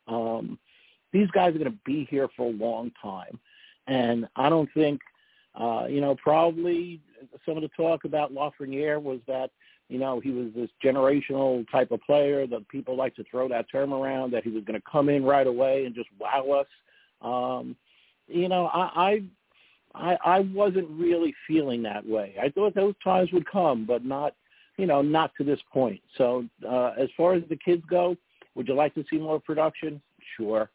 Um, 0.10 0.58
these 1.12 1.30
guys 1.32 1.56
are 1.56 1.60
going 1.60 1.72
to 1.72 1.78
be 1.86 2.08
here 2.10 2.28
for 2.36 2.48
a 2.48 2.52
long 2.52 2.92
time, 3.02 3.40
and 3.88 4.28
I 4.36 4.50
don't 4.50 4.70
think, 4.74 5.02
uh, 5.60 5.86
you 5.90 6.02
know, 6.02 6.16
probably 6.16 7.02
some 7.46 7.58
of 7.58 7.64
the 7.64 7.70
talk 7.70 8.06
about 8.06 8.34
Lafreniere 8.34 9.02
was 9.02 9.20
that, 9.28 9.52
you 9.90 9.98
know, 9.98 10.20
he 10.20 10.32
was 10.32 10.48
this 10.56 10.70
generational 10.84 11.66
type 11.72 11.92
of 11.92 12.02
player 12.02 12.46
that 12.48 12.68
people 12.70 12.96
like 12.96 13.16
to 13.16 13.24
throw 13.30 13.48
that 13.50 13.66
term 13.72 13.94
around, 13.94 14.32
that 14.32 14.44
he 14.44 14.52
was 14.52 14.64
going 14.64 14.80
to 14.80 14.86
come 14.90 15.10
in 15.10 15.24
right 15.24 15.48
away 15.48 15.86
and 15.86 15.96
just 15.96 16.10
wow 16.20 16.62
us. 16.62 16.68
Um, 17.22 17.76
you 18.28 18.48
know, 18.48 18.68
I, 18.68 19.24
I, 19.96 20.18
I, 20.24 20.40
wasn't 20.40 20.90
really 20.92 21.34
feeling 21.48 21.82
that 21.84 22.06
way. 22.06 22.36
I 22.42 22.50
thought 22.50 22.76
those 22.76 22.94
times 23.04 23.32
would 23.34 23.50
come, 23.50 23.86
but 23.86 24.06
not, 24.06 24.36
you 24.78 24.86
know, 24.86 25.02
not 25.02 25.32
to 25.38 25.44
this 25.44 25.60
point. 25.74 26.00
So 26.18 26.46
uh, 26.68 26.92
as 26.98 27.10
far 27.18 27.34
as 27.34 27.44
the 27.50 27.58
kids 27.58 27.84
go, 27.90 28.16
would 28.56 28.68
you 28.68 28.74
like 28.74 28.94
to 28.96 29.06
see 29.10 29.18
more 29.18 29.40
production? 29.40 30.02
Sure, 30.38 30.70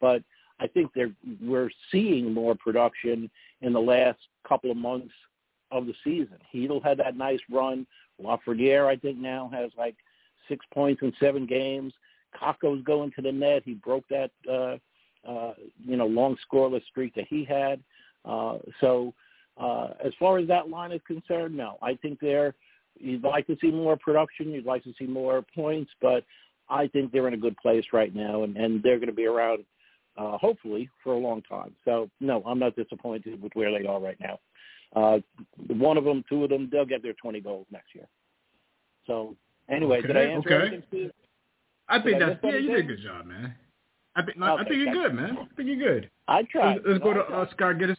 but 0.00 0.22
I 0.60 0.66
think 0.66 0.92
they're, 0.94 1.12
we're 1.42 1.70
seeing 1.90 2.32
more 2.32 2.54
production 2.54 3.30
in 3.62 3.72
the 3.72 3.80
last 3.80 4.18
couple 4.46 4.70
of 4.70 4.76
months 4.76 5.12
of 5.70 5.86
the 5.86 5.94
season. 6.04 6.36
Chytil 6.52 6.82
had 6.82 6.98
that 6.98 7.16
nice 7.16 7.40
run. 7.50 7.86
Lafreniere, 8.22 8.86
I 8.86 8.96
think, 8.96 9.18
now 9.18 9.50
has 9.52 9.70
like 9.78 9.96
six 10.48 10.64
points 10.72 11.02
in 11.02 11.12
seven 11.18 11.46
games. 11.46 11.92
Kakko's 12.40 12.82
going 12.84 13.12
to 13.12 13.22
the 13.22 13.32
net. 13.32 13.62
He 13.64 13.74
broke 13.74 14.04
that, 14.08 14.30
uh, 14.48 14.76
uh, 15.26 15.54
you 15.82 15.96
know, 15.96 16.06
long 16.06 16.36
scoreless 16.46 16.84
streak 16.86 17.14
that 17.14 17.26
he 17.28 17.44
had. 17.44 17.80
Uh, 18.24 18.58
so 18.80 19.14
uh, 19.56 19.88
as 20.04 20.12
far 20.18 20.38
as 20.38 20.46
that 20.48 20.68
line 20.68 20.92
is 20.92 21.00
concerned, 21.06 21.56
no. 21.56 21.78
I 21.82 21.94
think 21.94 22.20
they're, 22.20 22.54
you'd 22.98 23.24
like 23.24 23.46
to 23.46 23.56
see 23.60 23.70
more 23.70 23.96
production. 23.96 24.50
You'd 24.50 24.66
like 24.66 24.84
to 24.84 24.94
see 24.98 25.06
more 25.06 25.44
points, 25.54 25.90
but 26.00 26.24
I 26.70 26.86
think 26.88 27.12
they're 27.12 27.28
in 27.28 27.34
a 27.34 27.38
good 27.38 27.56
place 27.56 27.84
right 27.92 28.14
now, 28.14 28.44
and, 28.44 28.56
and 28.56 28.82
they're 28.82 28.98
going 28.98 29.08
to 29.08 29.14
be 29.14 29.26
around, 29.26 29.64
uh, 30.16 30.38
hopefully, 30.38 30.88
for 31.02 31.14
a 31.14 31.18
long 31.18 31.42
time. 31.42 31.74
So, 31.84 32.08
no, 32.20 32.42
I'm 32.46 32.58
not 32.58 32.76
disappointed 32.76 33.42
with 33.42 33.52
where 33.54 33.76
they 33.76 33.86
are 33.86 34.00
right 34.00 34.18
now. 34.20 34.38
Uh, 34.94 35.18
one 35.68 35.96
of 35.96 36.04
them, 36.04 36.24
two 36.28 36.44
of 36.44 36.50
them, 36.50 36.68
they'll 36.70 36.84
get 36.84 37.02
their 37.02 37.14
20 37.14 37.40
goals 37.40 37.66
next 37.70 37.94
year. 37.94 38.06
So, 39.06 39.36
anyway, 39.68 39.98
okay, 39.98 40.06
did 40.08 40.16
I 40.16 40.22
answer 40.22 40.52
okay. 40.52 40.66
anything, 40.66 40.82
Steve? 40.88 41.10
I 41.90 42.00
think 42.00 42.18
Did 42.18 42.28
that's 42.28 42.40
yeah, 42.44 42.56
you 42.56 42.70
did 42.70 42.84
a 42.84 42.88
good 42.88 43.02
job, 43.02 43.26
man. 43.26 43.54
I 44.14 44.22
think 44.22 44.36
Okay, 44.36 44.46
I 44.46 44.64
think 44.64 44.76
you're 44.76 44.94
good, 44.94 45.14
man. 45.14 45.38
I 45.40 45.54
think 45.56 45.68
you're 45.68 45.76
good. 45.76 46.10
I 46.28 46.42
tried. 46.44 46.76
Let's, 46.76 46.86
let's 46.86 47.04
go 47.04 47.14
to 47.14 47.20
uh, 47.20 47.46
Scott. 47.50 47.78
Get 47.78 47.88
his. 47.90 47.98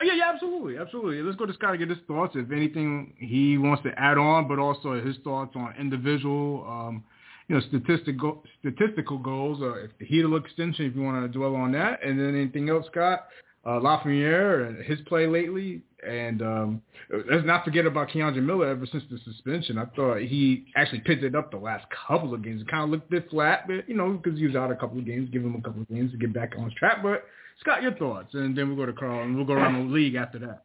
Oh, 0.00 0.04
yeah, 0.04 0.14
yeah, 0.14 0.30
absolutely, 0.32 0.78
absolutely. 0.78 1.22
Let's 1.22 1.36
go 1.36 1.46
to 1.46 1.52
Scott 1.52 1.70
and 1.70 1.78
get 1.78 1.90
his 1.90 1.98
thoughts. 2.06 2.34
If 2.34 2.50
anything 2.50 3.14
he 3.18 3.58
wants 3.58 3.82
to 3.84 3.90
add 3.98 4.18
on, 4.18 4.48
but 4.48 4.58
also 4.58 5.00
his 5.00 5.16
thoughts 5.22 5.52
on 5.54 5.74
individual, 5.78 6.64
um, 6.68 7.04
you 7.48 7.56
know, 7.56 7.60
statistical 7.68 8.42
statistical 8.60 9.18
goals. 9.18 9.60
Uh, 9.60 9.74
if 9.74 9.90
the 9.98 10.06
Chytil 10.06 10.38
extension, 10.40 10.86
if 10.86 10.96
you 10.96 11.02
want 11.02 11.24
to 11.24 11.38
dwell 11.38 11.54
on 11.54 11.72
that, 11.72 12.04
and 12.04 12.18
then 12.18 12.34
anything 12.34 12.68
else, 12.68 12.86
Scott. 12.90 13.26
Uh, 13.66 13.80
Lafreniere 13.80 14.68
and 14.68 14.84
his 14.84 15.00
play 15.08 15.26
lately, 15.26 15.80
and 16.06 16.42
um, 16.42 16.82
let's 17.30 17.46
not 17.46 17.64
forget 17.64 17.86
about 17.86 18.10
K'Andre 18.10 18.42
Miller. 18.42 18.68
Ever 18.68 18.84
since 18.92 19.04
the 19.10 19.18
suspension, 19.24 19.78
I 19.78 19.86
thought 19.96 20.18
he 20.18 20.66
actually 20.76 21.00
picked 21.00 21.24
it 21.24 21.34
up 21.34 21.50
the 21.50 21.56
last 21.56 21.86
couple 22.06 22.34
of 22.34 22.44
games. 22.44 22.60
It 22.60 22.68
kind 22.68 22.84
of 22.84 22.90
looked 22.90 23.08
a 23.08 23.10
bit 23.10 23.30
flat, 23.30 23.66
but 23.66 23.88
you 23.88 23.94
know, 23.94 24.20
because 24.22 24.38
he 24.38 24.46
was 24.46 24.54
out 24.54 24.70
a 24.70 24.76
couple 24.76 24.98
of 24.98 25.06
games, 25.06 25.30
give 25.32 25.42
him 25.42 25.54
a 25.54 25.62
couple 25.62 25.80
of 25.80 25.88
games 25.88 26.12
to 26.12 26.18
get 26.18 26.34
back 26.34 26.52
on 26.58 26.64
his 26.64 26.74
track. 26.74 26.98
But 27.02 27.24
Scott, 27.60 27.82
your 27.82 27.94
thoughts, 27.94 28.34
and 28.34 28.54
then 28.54 28.68
we'll 28.68 28.76
go 28.76 28.84
to 28.84 28.92
Carl, 28.92 29.22
and 29.22 29.34
we'll 29.34 29.46
go 29.46 29.54
around 29.54 29.88
the 29.88 29.94
league 29.94 30.14
after 30.14 30.38
that. 30.40 30.64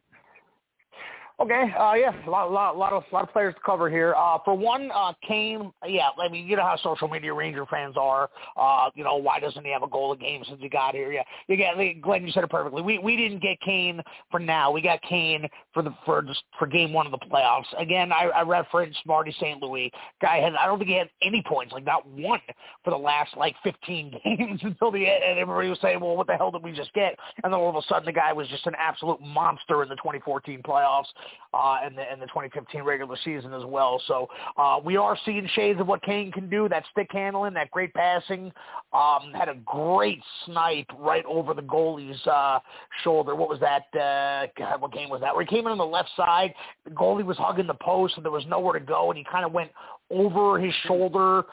Okay, 1.40 1.72
uh, 1.80 1.94
yeah, 1.94 2.12
a 2.26 2.28
lot, 2.28 2.52
lot, 2.52 2.76
lot 2.76 2.92
of, 2.92 3.02
lot 3.12 3.22
of 3.22 3.32
players 3.32 3.54
to 3.54 3.60
cover 3.64 3.88
here. 3.88 4.14
Uh, 4.14 4.36
for 4.44 4.54
one, 4.54 4.90
uh, 4.94 5.14
Kane, 5.26 5.72
yeah, 5.86 6.10
I 6.22 6.28
mean, 6.28 6.46
you 6.46 6.54
know 6.54 6.62
how 6.62 6.76
social 6.76 7.08
media 7.08 7.32
Ranger 7.32 7.64
fans 7.64 7.96
are. 7.96 8.28
Uh, 8.58 8.90
you 8.94 9.02
know, 9.02 9.16
why 9.16 9.40
doesn't 9.40 9.64
he 9.64 9.72
have 9.72 9.82
a 9.82 9.88
goal 9.88 10.12
a 10.12 10.18
game 10.18 10.42
since 10.46 10.60
he 10.60 10.68
got 10.68 10.94
here? 10.94 11.10
Yeah, 11.10 11.22
you 11.48 11.56
get, 11.56 11.76
Glenn, 12.02 12.26
you 12.26 12.32
said 12.32 12.44
it 12.44 12.50
perfectly. 12.50 12.82
We 12.82 12.98
we 12.98 13.16
didn't 13.16 13.40
get 13.40 13.58
Kane 13.62 14.02
for 14.30 14.38
now. 14.38 14.70
We 14.70 14.82
got 14.82 15.00
Kane 15.00 15.48
for 15.72 15.82
the 15.82 15.94
for 16.04 16.20
just 16.20 16.42
for 16.58 16.66
game 16.66 16.92
one 16.92 17.06
of 17.06 17.12
the 17.12 17.26
playoffs. 17.26 17.64
Again, 17.78 18.12
I, 18.12 18.24
I 18.26 18.42
referenced 18.42 18.98
Marty 19.06 19.34
St. 19.40 19.62
Louis. 19.62 19.90
Guy 20.20 20.40
had, 20.40 20.54
I 20.56 20.66
don't 20.66 20.78
think 20.78 20.90
he 20.90 20.98
had 20.98 21.08
any 21.22 21.42
points, 21.46 21.72
like 21.72 21.86
not 21.86 22.06
one 22.06 22.40
for 22.84 22.90
the 22.90 22.98
last 22.98 23.34
like 23.38 23.56
15 23.64 24.20
games 24.24 24.60
until 24.62 24.90
the 24.90 25.06
end. 25.06 25.24
And 25.24 25.38
everybody 25.38 25.70
was 25.70 25.78
saying, 25.80 26.00
well, 26.00 26.18
what 26.18 26.26
the 26.26 26.34
hell 26.34 26.50
did 26.50 26.62
we 26.62 26.72
just 26.72 26.92
get? 26.92 27.16
And 27.42 27.50
then 27.50 27.58
all 27.58 27.70
of 27.70 27.76
a 27.76 27.82
sudden, 27.88 28.04
the 28.04 28.12
guy 28.12 28.34
was 28.34 28.46
just 28.48 28.66
an 28.66 28.74
absolute 28.78 29.22
monster 29.22 29.82
in 29.82 29.88
the 29.88 29.96
2014 29.96 30.62
playoffs 30.62 31.06
uh, 31.52 31.78
and 31.84 31.96
the 31.96 32.02
and 32.02 32.20
the 32.20 32.26
2015 32.26 32.82
regular 32.82 33.16
season 33.24 33.52
as 33.52 33.64
well. 33.64 34.00
So 34.06 34.28
uh, 34.56 34.78
we 34.84 34.96
are 34.96 35.16
seeing 35.24 35.48
shades 35.54 35.80
of 35.80 35.86
what 35.86 36.02
Kane 36.02 36.30
can 36.30 36.48
do. 36.48 36.68
That 36.68 36.84
stick 36.92 37.08
handling, 37.10 37.54
that 37.54 37.70
great 37.70 37.92
passing. 37.94 38.52
Um, 38.92 39.32
had 39.34 39.48
a 39.48 39.56
great 39.64 40.20
snipe 40.46 40.86
right 40.98 41.24
over 41.26 41.54
the 41.54 41.62
goalie's 41.62 42.24
uh, 42.26 42.60
shoulder. 43.02 43.34
What 43.34 43.48
was 43.48 43.60
that? 43.60 43.82
Uh, 43.98 44.46
God, 44.56 44.80
what 44.80 44.92
game 44.92 45.08
was 45.08 45.20
that? 45.20 45.34
Where 45.34 45.44
he 45.44 45.48
came 45.48 45.66
in 45.66 45.72
on 45.72 45.78
the 45.78 45.84
left 45.84 46.10
side, 46.16 46.54
the 46.84 46.90
goalie 46.90 47.24
was 47.24 47.36
hugging 47.36 47.66
the 47.66 47.74
post, 47.74 48.14
and 48.16 48.24
there 48.24 48.32
was 48.32 48.44
nowhere 48.46 48.78
to 48.78 48.84
go, 48.84 49.10
and 49.10 49.18
he 49.18 49.24
kind 49.24 49.44
of 49.44 49.52
went 49.52 49.70
over 50.10 50.58
his 50.58 50.74
shoulder 50.86 51.44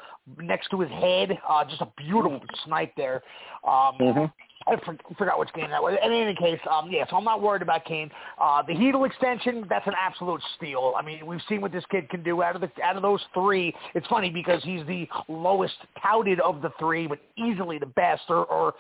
next 0.42 0.70
to 0.70 0.82
his 0.82 0.90
head. 0.92 1.38
Uh, 1.48 1.64
just 1.66 1.82
a 1.82 1.88
beautiful 1.98 2.42
snipe 2.66 2.94
there. 2.98 3.22
Um, 3.64 3.96
mm-hmm. 4.00 4.26
I 4.68 5.14
forgot 5.18 5.40
which 5.40 5.54
game 5.54 5.70
that 5.70 5.82
was. 5.82 5.98
In 6.04 6.12
any 6.12 6.36
case, 6.36 6.60
um, 6.70 6.90
yeah, 6.92 7.06
so 7.10 7.16
I'm 7.16 7.24
not 7.24 7.42
worried 7.42 7.62
about 7.62 7.86
Kane. 7.86 8.10
Uh, 8.40 8.62
the 8.64 8.74
Chytil 8.74 9.06
extension, 9.06 9.66
that's 9.70 9.88
an 9.88 9.94
absolute 9.98 10.42
steal. 10.58 10.94
I 10.98 11.02
mean, 11.02 11.26
we've 11.26 11.42
seen 11.48 11.62
what 11.62 11.72
this 11.72 11.84
kid 11.90 12.10
can 12.10 12.24
do 12.24 12.44
out 12.44 12.56
of 12.56 12.62
the 12.62 12.70
out 12.84 12.96
of 12.96 13.02
those 13.02 13.22
three. 13.34 13.74
It's 13.96 14.08
funny 14.08 14.30
because 14.30 14.64
he's 14.64 14.86
the 14.86 15.08
lowest 15.28 15.76
touted 16.02 16.40
of 16.42 16.62
the 16.62 16.72
three, 16.80 17.08
but 17.08 17.20
easily 17.38 17.80
the 17.80 17.86
best 17.86 18.24
or, 18.30 18.46
or 18.46 18.74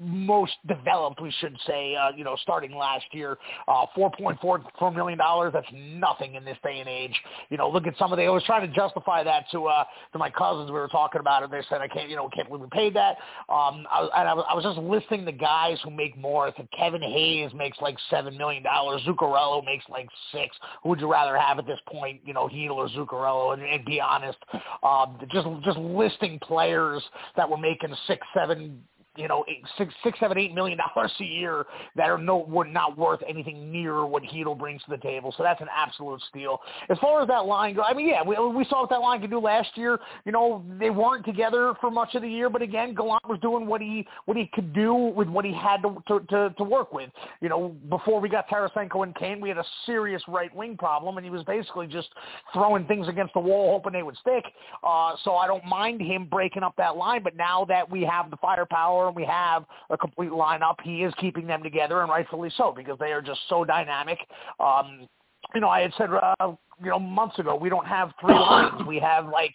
most 0.00 0.54
developed, 0.66 1.20
we 1.20 1.32
should 1.40 1.56
say. 1.66 1.94
Uh, 1.94 2.10
you 2.16 2.24
know, 2.24 2.36
starting 2.42 2.74
last 2.74 3.06
year, 3.12 3.36
uh, 3.68 3.86
four 3.94 4.10
point 4.18 4.40
four 4.40 4.62
four 4.78 4.90
million 4.90 5.18
dollars. 5.18 5.52
That's 5.52 5.66
nothing 5.72 6.34
in 6.34 6.44
this 6.44 6.56
day 6.62 6.80
and 6.80 6.88
age. 6.88 7.14
You 7.50 7.56
know, 7.58 7.68
look 7.68 7.86
at 7.86 7.96
some 7.98 8.12
of 8.12 8.16
the. 8.16 8.24
I 8.24 8.30
was 8.30 8.44
trying 8.44 8.68
to 8.68 8.74
justify 8.74 9.22
that 9.24 9.44
to 9.52 9.66
uh, 9.66 9.84
to 10.12 10.18
my 10.18 10.30
cousins. 10.30 10.70
We 10.70 10.78
were 10.78 10.88
talking 10.88 11.20
about 11.20 11.42
it. 11.42 11.50
They 11.50 11.60
said, 11.68 11.80
I 11.80 11.88
can't, 11.88 12.08
you 12.08 12.16
know, 12.16 12.28
can't 12.34 12.48
believe 12.48 12.62
we 12.62 12.68
paid 12.70 12.94
that. 12.94 13.16
Um, 13.48 13.86
I, 13.90 14.08
and 14.16 14.28
I 14.28 14.34
was, 14.34 14.44
I 14.48 14.54
was 14.54 14.64
just 14.64 14.78
listing 14.78 15.17
the 15.24 15.32
guys 15.32 15.78
who 15.84 15.90
make 15.90 16.16
more. 16.16 16.48
If 16.48 16.54
Kevin 16.76 17.02
Hayes 17.02 17.52
makes 17.54 17.78
like 17.80 17.96
seven 18.10 18.36
million 18.36 18.62
dollars, 18.62 19.02
Zuccarello 19.06 19.64
makes 19.64 19.84
like 19.88 20.08
six. 20.32 20.56
Who 20.82 20.90
would 20.90 21.00
you 21.00 21.10
rather 21.10 21.36
have 21.36 21.58
at 21.58 21.66
this 21.66 21.80
point? 21.88 22.20
You 22.24 22.34
know, 22.34 22.48
Chytil 22.48 22.72
or 22.72 22.88
Zuccarello? 22.88 23.54
And, 23.54 23.62
and 23.62 23.84
be 23.84 24.00
honest, 24.00 24.38
um, 24.82 25.18
just 25.30 25.46
just 25.64 25.78
listing 25.78 26.38
players 26.40 27.02
that 27.36 27.48
were 27.48 27.58
making 27.58 27.94
six, 28.06 28.26
seven 28.34 28.82
you 29.18 29.26
know, 29.28 29.44
eight, 29.48 29.64
six, 29.76 29.92
six, 30.04 30.18
seven, 30.20 30.38
eight 30.38 30.54
million 30.54 30.78
dollars 30.94 31.12
a 31.20 31.24
year 31.24 31.66
that 31.96 32.08
are 32.08 32.18
no 32.18 32.38
were 32.38 32.64
not 32.64 32.96
worth 32.96 33.20
anything 33.28 33.70
near 33.70 34.06
what 34.06 34.22
Chytil 34.22 34.56
brings 34.56 34.82
to 34.84 34.90
the 34.90 34.98
table. 34.98 35.34
So 35.36 35.42
that's 35.42 35.60
an 35.60 35.68
absolute 35.74 36.22
steal. 36.28 36.60
As 36.88 36.98
far 36.98 37.20
as 37.20 37.28
that 37.28 37.46
line 37.46 37.74
go, 37.74 37.82
I 37.82 37.92
mean, 37.92 38.08
yeah, 38.08 38.22
we 38.22 38.36
we 38.54 38.64
saw 38.66 38.82
what 38.82 38.90
that 38.90 39.00
line 39.00 39.20
could 39.20 39.30
do 39.30 39.40
last 39.40 39.70
year. 39.76 39.98
You 40.24 40.32
know, 40.32 40.64
they 40.78 40.90
weren't 40.90 41.24
together 41.24 41.74
for 41.80 41.90
much 41.90 42.14
of 42.14 42.22
the 42.22 42.28
year, 42.28 42.48
but 42.48 42.62
again, 42.62 42.94
Gallant 42.94 43.28
was 43.28 43.40
doing 43.40 43.66
what 43.66 43.80
he 43.80 44.06
what 44.26 44.36
he 44.36 44.48
could 44.54 44.72
do 44.72 44.94
with 44.94 45.28
what 45.28 45.44
he 45.44 45.52
had 45.52 45.82
to 45.82 46.02
to 46.06 46.20
to, 46.30 46.54
to 46.56 46.64
work 46.64 46.92
with. 46.92 47.10
You 47.40 47.48
know, 47.48 47.74
before 47.88 48.20
we 48.20 48.28
got 48.28 48.48
Tarasenko 48.48 49.02
and 49.02 49.14
Kane, 49.16 49.40
we 49.40 49.48
had 49.48 49.58
a 49.58 49.66
serious 49.84 50.22
right 50.28 50.54
wing 50.54 50.76
problem, 50.76 51.16
and 51.16 51.24
he 51.24 51.30
was 51.30 51.42
basically 51.44 51.88
just 51.88 52.08
throwing 52.52 52.86
things 52.86 53.08
against 53.08 53.34
the 53.34 53.40
wall, 53.40 53.72
hoping 53.72 53.92
they 53.92 54.04
would 54.04 54.16
stick. 54.18 54.44
Uh, 54.84 55.14
so 55.24 55.34
I 55.34 55.48
don't 55.48 55.64
mind 55.64 56.00
him 56.00 56.26
breaking 56.30 56.62
up 56.62 56.74
that 56.76 56.96
line, 56.96 57.22
but 57.24 57.36
now 57.36 57.64
that 57.64 57.90
we 57.90 58.02
have 58.02 58.30
the 58.30 58.36
firepower 58.36 59.07
we 59.14 59.24
have 59.24 59.64
a 59.90 59.98
complete 59.98 60.30
lineup, 60.30 60.76
he 60.82 61.02
is 61.02 61.12
keeping 61.18 61.46
them 61.46 61.62
together, 61.62 62.00
and 62.02 62.10
rightfully 62.10 62.50
so, 62.56 62.72
because 62.76 62.98
they 62.98 63.12
are 63.12 63.22
just 63.22 63.40
so 63.48 63.64
dynamic. 63.64 64.18
Um, 64.60 65.08
you 65.54 65.60
know, 65.60 65.68
I 65.68 65.80
had 65.80 65.92
said, 65.96 66.10
uh, 66.10 66.52
you 66.80 66.90
know, 66.90 66.98
months 66.98 67.38
ago, 67.38 67.56
we 67.56 67.68
don't 67.68 67.86
have 67.86 68.12
three 68.20 68.34
lines. 68.38 68.86
We 68.86 68.98
have 69.00 69.26
like 69.28 69.54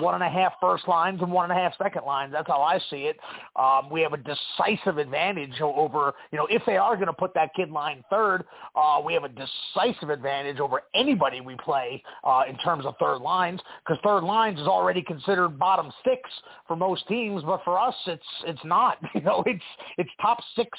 one 0.00 0.14
and 0.14 0.22
a 0.22 0.28
half 0.28 0.52
first 0.60 0.86
lines 0.88 1.20
and 1.22 1.30
one 1.30 1.50
and 1.50 1.58
a 1.58 1.62
half 1.62 1.72
second 1.78 2.04
lines. 2.04 2.32
That's 2.32 2.48
how 2.48 2.60
I 2.62 2.78
see 2.90 3.08
it. 3.08 3.16
Um, 3.56 3.88
we 3.90 4.02
have 4.02 4.12
a 4.12 4.18
decisive 4.18 4.98
advantage 4.98 5.60
over, 5.60 6.12
you 6.30 6.38
know, 6.38 6.46
if 6.50 6.62
they 6.66 6.76
are 6.76 6.94
going 6.96 7.06
to 7.06 7.12
put 7.12 7.34
that 7.34 7.50
kid 7.54 7.70
line 7.70 8.04
third, 8.10 8.44
uh, 8.74 9.00
we 9.04 9.14
have 9.14 9.24
a 9.24 9.28
decisive 9.28 10.10
advantage 10.10 10.60
over 10.60 10.82
anybody 10.94 11.40
we 11.40 11.56
play 11.64 12.02
uh, 12.24 12.42
in 12.48 12.56
terms 12.58 12.84
of 12.84 12.94
third 13.00 13.18
lines 13.18 13.60
because 13.84 14.00
third 14.04 14.24
lines 14.24 14.60
is 14.60 14.66
already 14.66 15.02
considered 15.02 15.58
bottom 15.58 15.90
six 16.04 16.28
for 16.66 16.76
most 16.76 17.06
teams, 17.08 17.42
but 17.44 17.62
for 17.64 17.78
us, 17.78 17.94
it's 18.06 18.22
it's 18.46 18.64
not. 18.64 18.98
You 19.14 19.22
know, 19.24 19.42
it's 19.46 19.64
it's 19.96 20.10
top 20.20 20.38
six 20.54 20.78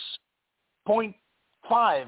point 0.86 1.14
five 1.68 2.08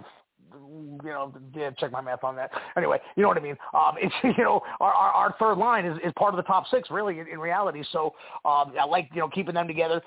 you 1.03 1.09
know, 1.09 1.33
yeah, 1.55 1.71
check 1.71 1.91
my 1.91 2.01
math 2.01 2.23
on 2.23 2.35
that. 2.35 2.51
Anyway, 2.77 2.99
you 3.15 3.23
know 3.23 3.29
what 3.29 3.37
I 3.37 3.41
mean. 3.41 3.57
Um, 3.73 3.95
it's 3.97 4.13
you 4.23 4.43
know, 4.43 4.61
our, 4.79 4.93
our, 4.93 5.11
our 5.11 5.35
third 5.39 5.57
line 5.57 5.85
is, 5.85 5.97
is 6.03 6.13
part 6.17 6.33
of 6.33 6.37
the 6.37 6.43
top 6.43 6.65
six, 6.69 6.89
really, 6.91 7.19
in, 7.19 7.27
in 7.27 7.39
reality. 7.39 7.83
So 7.91 8.13
um, 8.45 8.73
I 8.79 8.85
like 8.85 9.09
you 9.13 9.19
know 9.19 9.29
keeping 9.29 9.55
them 9.55 9.67
together. 9.67 10.01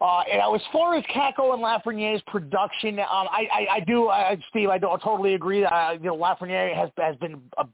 Uh, 0.00 0.20
and 0.30 0.54
as 0.54 0.62
far 0.72 0.94
as 0.94 1.04
Kakko 1.04 1.54
and 1.54 1.62
Lafreniere's 1.62 2.22
production, 2.26 2.98
um, 2.98 3.06
I, 3.10 3.46
I, 3.52 3.66
I 3.76 3.80
do, 3.80 4.10
Steve, 4.50 4.68
I, 4.68 4.78
do, 4.78 4.90
I 4.90 4.98
totally 4.98 5.34
agree. 5.34 5.64
Uh, 5.64 5.92
you 5.92 6.00
know, 6.00 6.16
Lafreniere 6.16 6.74
has 6.76 6.90
has 6.98 7.16
been 7.16 7.40
a 7.58 7.66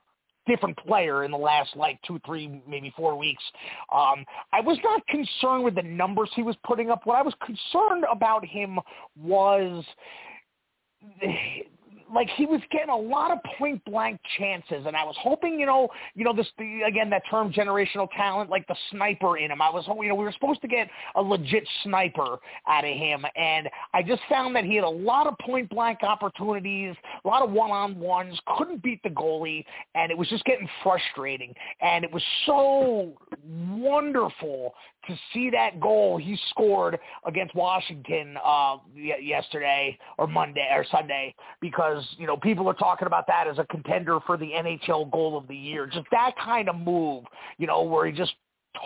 different 0.46 0.76
player 0.78 1.24
in 1.24 1.30
the 1.30 1.36
last 1.36 1.76
like 1.76 2.00
two, 2.06 2.20
three, 2.26 2.62
maybe 2.68 2.92
four 2.96 3.16
weeks. 3.16 3.42
Um, 3.92 4.24
I 4.52 4.60
was 4.60 4.78
not 4.82 5.06
concerned 5.06 5.64
with 5.64 5.74
the 5.74 5.82
numbers 5.82 6.30
he 6.34 6.42
was 6.42 6.56
putting 6.64 6.90
up. 6.90 7.02
What 7.04 7.16
I 7.16 7.22
was 7.22 7.34
concerned 7.44 8.04
about 8.10 8.44
him 8.44 8.78
was 9.16 9.84
like 12.14 12.28
he 12.36 12.46
was 12.46 12.60
getting 12.70 12.90
a 12.90 12.96
lot 12.96 13.30
of 13.30 13.38
point 13.58 13.84
blank 13.84 14.20
chances, 14.38 14.84
and 14.86 14.96
I 14.96 15.04
was 15.04 15.16
hoping, 15.18 15.58
you 15.58 15.66
know, 15.66 15.88
you 16.14 16.24
know 16.24 16.34
this 16.34 16.46
the, 16.58 16.82
again 16.86 17.10
that 17.10 17.22
term 17.30 17.52
generational 17.52 18.08
talent, 18.16 18.50
like 18.50 18.66
the 18.68 18.76
sniper 18.90 19.38
in 19.38 19.50
him. 19.50 19.62
I 19.62 19.70
was, 19.70 19.84
you 19.86 20.08
know, 20.08 20.14
we 20.14 20.24
were 20.24 20.32
supposed 20.32 20.60
to 20.62 20.68
get 20.68 20.88
a 21.14 21.22
legit 21.22 21.66
sniper 21.82 22.38
out 22.66 22.84
of 22.84 22.94
him, 22.96 23.24
and 23.36 23.68
I 23.94 24.02
just 24.02 24.22
found 24.28 24.54
that 24.56 24.64
he 24.64 24.74
had 24.74 24.84
a 24.84 24.88
lot 24.88 25.26
of 25.26 25.38
point 25.38 25.70
blank 25.70 26.02
opportunities, 26.02 26.94
a 27.24 27.28
lot 27.28 27.42
of 27.42 27.50
one 27.50 27.70
on 27.70 27.98
ones, 27.98 28.38
couldn't 28.56 28.82
beat 28.82 29.02
the 29.02 29.10
goalie, 29.10 29.64
and 29.94 30.10
it 30.10 30.18
was 30.18 30.28
just 30.28 30.44
getting 30.44 30.68
frustrating. 30.82 31.54
And 31.80 32.04
it 32.04 32.12
was 32.12 32.22
so 32.46 33.12
wonderful 33.70 34.74
to 35.06 35.16
see 35.32 35.50
that 35.50 35.80
goal 35.80 36.16
he 36.16 36.38
scored 36.50 36.98
against 37.26 37.54
Washington 37.54 38.36
uh, 38.44 38.76
yesterday 38.94 39.98
or 40.18 40.26
Monday 40.26 40.68
or 40.72 40.84
Sunday 40.90 41.34
because 41.60 42.01
you 42.16 42.26
know 42.26 42.36
people 42.36 42.68
are 42.68 42.74
talking 42.74 43.06
about 43.06 43.26
that 43.26 43.46
as 43.46 43.58
a 43.58 43.64
contender 43.64 44.18
for 44.26 44.36
the 44.36 44.50
NHL 44.50 45.10
goal 45.10 45.36
of 45.36 45.48
the 45.48 45.56
year. 45.56 45.86
Just 45.86 46.06
that 46.10 46.32
kind 46.42 46.68
of 46.68 46.76
move, 46.76 47.24
you 47.58 47.66
know, 47.66 47.82
where 47.82 48.06
he 48.06 48.12
just 48.12 48.34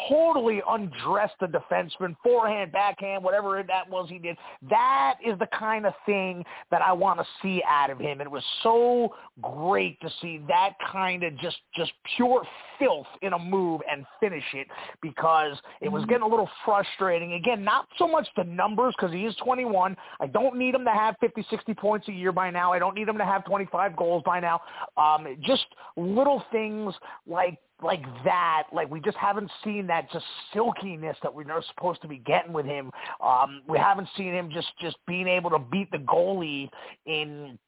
totally 0.09 0.63
undressed 0.69 1.35
the 1.41 1.47
defenseman, 1.47 2.17
forehand, 2.23 2.73
backhand, 2.73 3.23
whatever 3.23 3.63
that 3.67 3.89
was 3.89 4.09
he 4.09 4.19
did. 4.19 4.37
That 4.69 5.17
is 5.25 5.39
the 5.39 5.49
kind 5.59 5.87
of 5.87 5.95
thing 6.05 6.45
that 6.71 6.83
I 6.83 6.93
want 6.93 7.21
to 7.21 7.27
see 7.43 7.63
out 7.69 7.91
of 7.91 7.99
him. 7.99 8.21
And 8.21 8.23
it 8.23 8.31
was 8.31 8.45
so 8.63 9.15
great 9.43 10.01
to 10.01 10.11
see 10.21 10.41
that 10.49 10.75
kind 10.91 11.23
of 11.23 11.37
just 11.39 11.59
just 11.77 11.93
pure 12.17 12.43
filth 12.79 13.07
in 13.23 13.33
a 13.33 13.39
move 13.39 13.81
and 13.91 14.05
finish 14.21 14.45
it 14.55 14.67
because 15.03 15.57
it 15.81 15.89
was 15.89 16.03
mm-hmm. 16.03 16.11
getting 16.11 16.27
a 16.27 16.29
little 16.29 16.49
frustrating. 16.65 17.35
Again, 17.35 17.65
not 17.65 17.87
so 17.99 18.07
much 18.07 18.29
the 18.37 18.45
numbers 18.45 18.95
because 18.99 19.13
he 19.13 19.25
is 19.25 19.35
21. 19.37 19.97
I 20.21 20.27
don't 20.27 20.57
need 20.57 20.75
him 20.75 20.85
to 20.85 20.91
have 20.91 21.17
50, 21.21 21.47
60 21.49 21.75
points 21.75 22.09
a 22.09 22.13
year 22.13 22.33
by 22.33 22.51
now. 22.51 22.73
I 22.73 22.79
don't 22.79 22.95
need 22.95 23.09
him 23.09 23.19
to 23.19 23.25
have 23.25 23.45
25 23.45 23.97
goals 23.97 24.23
by 24.25 24.41
now. 24.41 24.61
Um, 24.97 25.27
just 25.43 25.67
little 25.97 26.43
things 26.53 26.95
like 27.27 27.59
like 27.83 28.03
that. 28.25 28.65
Like 28.73 28.91
we 28.91 29.01
just 29.01 29.17
haven't 29.17 29.51
seen 29.65 29.87
that 29.89 30.11
just 30.11 30.25
silkiness 30.53 31.17
that 31.23 31.33
we're 31.33 31.45
supposed 31.69 32.03
to 32.03 32.09
be 32.09 32.19
getting 32.19 32.53
with 32.53 32.67
him. 32.67 32.91
Um, 33.23 33.63
we 33.69 33.79
haven't 33.79 34.09
seen 34.17 34.33
him 34.33 34.51
just 34.53 34.69
just 34.81 34.97
being 35.07 35.29
able 35.29 35.51
to 35.51 35.59
beat 35.59 35.91
the 35.91 35.99
goalie 35.99 36.69
in 37.07 37.59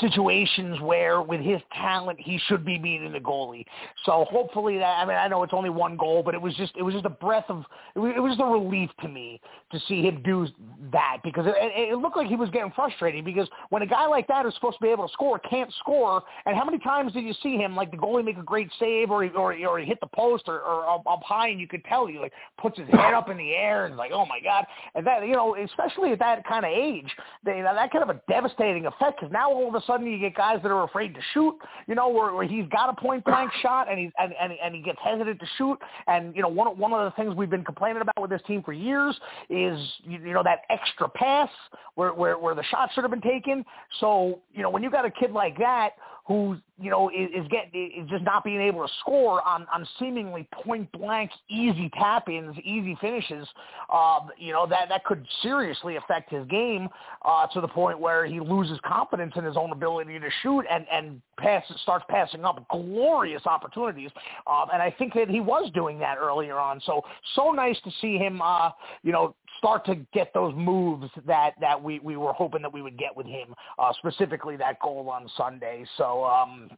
situations 0.00 0.80
where 0.80 1.20
with 1.20 1.40
his 1.40 1.60
talent 1.72 2.18
he 2.18 2.40
should 2.46 2.64
be 2.64 2.78
beating 2.78 3.12
the 3.12 3.20
goalie. 3.20 3.64
So 4.06 4.26
hopefully 4.30 4.78
that 4.78 4.98
I 4.98 5.04
mean 5.04 5.16
I 5.16 5.28
know 5.28 5.42
it's 5.42 5.52
only 5.52 5.70
one 5.70 5.96
goal, 5.96 6.22
but 6.22 6.34
it 6.34 6.40
was 6.40 6.54
just 6.54 6.72
it 6.76 6.82
was 6.82 6.94
just 6.94 7.04
a 7.04 7.10
breath 7.10 7.44
of 7.48 7.64
it 7.94 7.98
was, 7.98 8.12
it 8.16 8.20
was 8.20 8.32
just 8.32 8.40
a 8.40 8.50
relief 8.50 8.90
to 9.02 9.08
me 9.08 9.40
to 9.72 9.80
see 9.86 10.02
him 10.02 10.22
do 10.24 10.46
that 10.90 11.18
because 11.22 11.46
it, 11.46 11.54
it 11.58 11.98
looked 11.98 12.16
like 12.16 12.28
he 12.28 12.36
was 12.36 12.48
getting 12.50 12.72
frustrated 12.72 13.24
because 13.24 13.48
when 13.70 13.82
a 13.82 13.86
guy 13.86 14.06
like 14.06 14.26
that 14.28 14.46
is 14.46 14.54
supposed 14.54 14.78
to 14.78 14.82
be 14.82 14.88
able 14.88 15.06
to 15.06 15.12
score 15.12 15.38
can't 15.38 15.72
score, 15.80 16.22
and 16.46 16.56
how 16.56 16.64
many 16.64 16.78
times 16.78 17.12
did 17.12 17.24
you 17.24 17.34
see 17.42 17.56
him 17.56 17.76
like 17.76 17.90
the 17.90 17.96
goalie 17.96 18.24
make 18.24 18.38
a 18.38 18.42
great 18.42 18.70
save 18.78 19.10
or 19.10 19.24
or, 19.36 19.54
or 19.66 19.78
he 19.78 19.84
hit 19.84 20.00
the 20.00 20.06
post 20.14 20.44
or, 20.46 20.60
or 20.60 20.88
up, 20.88 21.02
up 21.06 21.22
high 21.22 21.48
and 21.48 21.60
you 21.60 21.68
could 21.68 21.84
tell 21.84 22.06
he 22.06 22.18
like 22.18 22.32
puts 22.60 22.78
his 22.78 22.88
head 22.88 23.12
up 23.12 23.28
in 23.28 23.36
the 23.36 23.50
air 23.50 23.86
and 23.86 23.96
like 23.96 24.12
oh 24.12 24.24
my 24.24 24.40
god 24.40 24.64
and 24.94 25.06
that 25.06 25.26
you 25.26 25.34
know 25.34 25.54
especially 25.56 26.12
at 26.12 26.18
that 26.18 26.46
kind 26.46 26.64
of 26.64 26.70
age 26.74 27.10
they, 27.44 27.60
that 27.60 27.92
kind 27.92 28.08
of 28.08 28.10
a 28.10 28.20
devastating 28.28 28.86
effect 28.86 29.20
because 29.20 29.32
now 29.32 29.50
all 29.50 29.63
all 29.64 29.74
of 29.74 29.82
a 29.82 29.86
sudden 29.86 30.06
you 30.06 30.18
get 30.18 30.34
guys 30.34 30.58
that 30.62 30.70
are 30.70 30.84
afraid 30.84 31.14
to 31.14 31.20
shoot. 31.32 31.56
You 31.86 31.94
know, 31.94 32.08
where, 32.08 32.34
where 32.34 32.46
he's 32.46 32.66
got 32.68 32.88
a 32.88 33.00
point 33.00 33.24
blank 33.24 33.50
shot 33.62 33.90
and 33.90 33.98
he's 33.98 34.10
and, 34.18 34.32
and 34.40 34.52
and 34.62 34.74
he 34.74 34.82
gets 34.82 34.98
hesitant 35.02 35.40
to 35.40 35.46
shoot. 35.58 35.78
And 36.06 36.34
you 36.36 36.42
know, 36.42 36.48
one 36.48 36.78
one 36.78 36.92
of 36.92 37.04
the 37.04 37.22
things 37.22 37.34
we've 37.34 37.50
been 37.50 37.64
complaining 37.64 38.02
about 38.02 38.20
with 38.20 38.30
this 38.30 38.42
team 38.46 38.62
for 38.62 38.72
years 38.72 39.18
is 39.48 39.78
you, 40.02 40.18
you 40.18 40.34
know 40.34 40.42
that 40.42 40.60
extra 40.70 41.08
pass 41.08 41.48
where 41.94 42.12
where 42.12 42.38
where 42.38 42.54
the 42.54 42.64
shot 42.64 42.90
should 42.94 43.04
have 43.04 43.10
been 43.10 43.20
taken. 43.20 43.64
So 44.00 44.40
you 44.52 44.62
know, 44.62 44.70
when 44.70 44.82
you 44.82 44.90
got 44.90 45.04
a 45.04 45.10
kid 45.10 45.32
like 45.32 45.58
that 45.58 45.90
who 46.26 46.56
you 46.80 46.90
know 46.90 47.10
is, 47.10 47.28
is 47.34 47.48
getting 47.48 47.90
is 47.96 48.08
just 48.08 48.24
not 48.24 48.44
being 48.44 48.60
able 48.60 48.86
to 48.86 48.92
score 49.00 49.46
on 49.46 49.66
on 49.72 49.86
seemingly 49.98 50.48
point 50.64 50.90
blank 50.92 51.30
easy 51.50 51.90
tap 51.94 52.28
ins, 52.28 52.56
easy 52.64 52.96
finishes. 53.00 53.46
Uh, 53.92 54.20
you 54.38 54.52
know 54.52 54.66
that 54.66 54.88
that 54.88 55.04
could 55.04 55.26
seriously 55.42 55.96
affect 55.96 56.30
his 56.32 56.46
game 56.48 56.88
uh, 57.24 57.46
to 57.48 57.60
the 57.60 57.68
point 57.68 57.98
where 57.98 58.24
he 58.24 58.40
loses 58.40 58.78
confidence 58.86 59.32
in 59.36 59.44
his 59.44 59.56
own 59.56 59.70
ability 59.70 60.18
to 60.18 60.28
shoot 60.42 60.64
and 60.70 60.86
and 60.90 61.20
pass 61.36 61.64
starts 61.82 62.04
passing 62.08 62.44
up 62.44 62.64
glorious 62.68 63.42
opportunities. 63.46 64.10
Um, 64.46 64.66
and 64.72 64.82
I 64.82 64.94
think 64.98 65.14
that 65.14 65.28
he 65.28 65.40
was 65.40 65.70
doing 65.74 65.98
that 66.00 66.18
earlier 66.18 66.58
on. 66.58 66.80
So 66.84 67.02
so 67.34 67.50
nice 67.50 67.80
to 67.84 67.90
see 68.00 68.18
him. 68.18 68.40
Uh, 68.42 68.70
you 69.02 69.12
know 69.12 69.34
start 69.58 69.86
to 69.86 69.94
get 70.12 70.32
those 70.34 70.54
moves 70.56 71.08
that 71.26 71.54
that 71.60 71.80
we 71.80 71.98
we 72.00 72.16
were 72.16 72.32
hoping 72.32 72.62
that 72.62 72.72
we 72.72 72.82
would 72.82 72.98
get 72.98 73.16
with 73.16 73.26
him, 73.26 73.54
uh, 73.78 73.92
specifically 73.98 74.56
that 74.56 74.78
goal 74.80 75.08
on 75.10 75.28
Sunday. 75.36 75.84
So. 75.96 76.24
Um, 76.24 76.70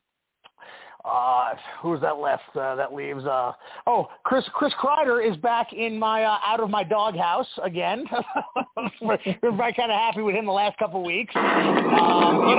uh, 1.04 1.54
who's 1.82 2.00
that 2.00 2.16
left? 2.16 2.42
Uh, 2.56 2.74
that 2.74 2.92
leaves. 2.92 3.24
Uh, 3.24 3.52
oh, 3.86 4.08
Chris 4.24 4.44
Chris 4.52 4.72
Kreider 4.74 5.24
is 5.24 5.36
back 5.36 5.72
in 5.72 5.96
my 5.96 6.24
uh, 6.24 6.38
out 6.44 6.58
of 6.58 6.68
my 6.68 6.82
doghouse 6.82 7.46
again. 7.62 8.04
we're, 9.00 9.18
we're 9.42 9.56
kind 9.56 9.92
of 9.92 9.98
happy 9.98 10.22
with 10.22 10.34
him 10.34 10.46
the 10.46 10.52
last 10.52 10.76
couple 10.78 10.98
of 10.98 11.06
weeks. 11.06 11.32
Um, 11.36 12.48
you 12.48 12.56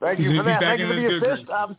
Thank 0.00 0.20
you 0.20 0.36
for 0.36 0.44
that. 0.44 0.60
Thank 0.60 0.80
you 0.80 0.88
for 0.88 0.94
the 0.94 1.06
assist. 1.16 1.50
Um, 1.50 1.76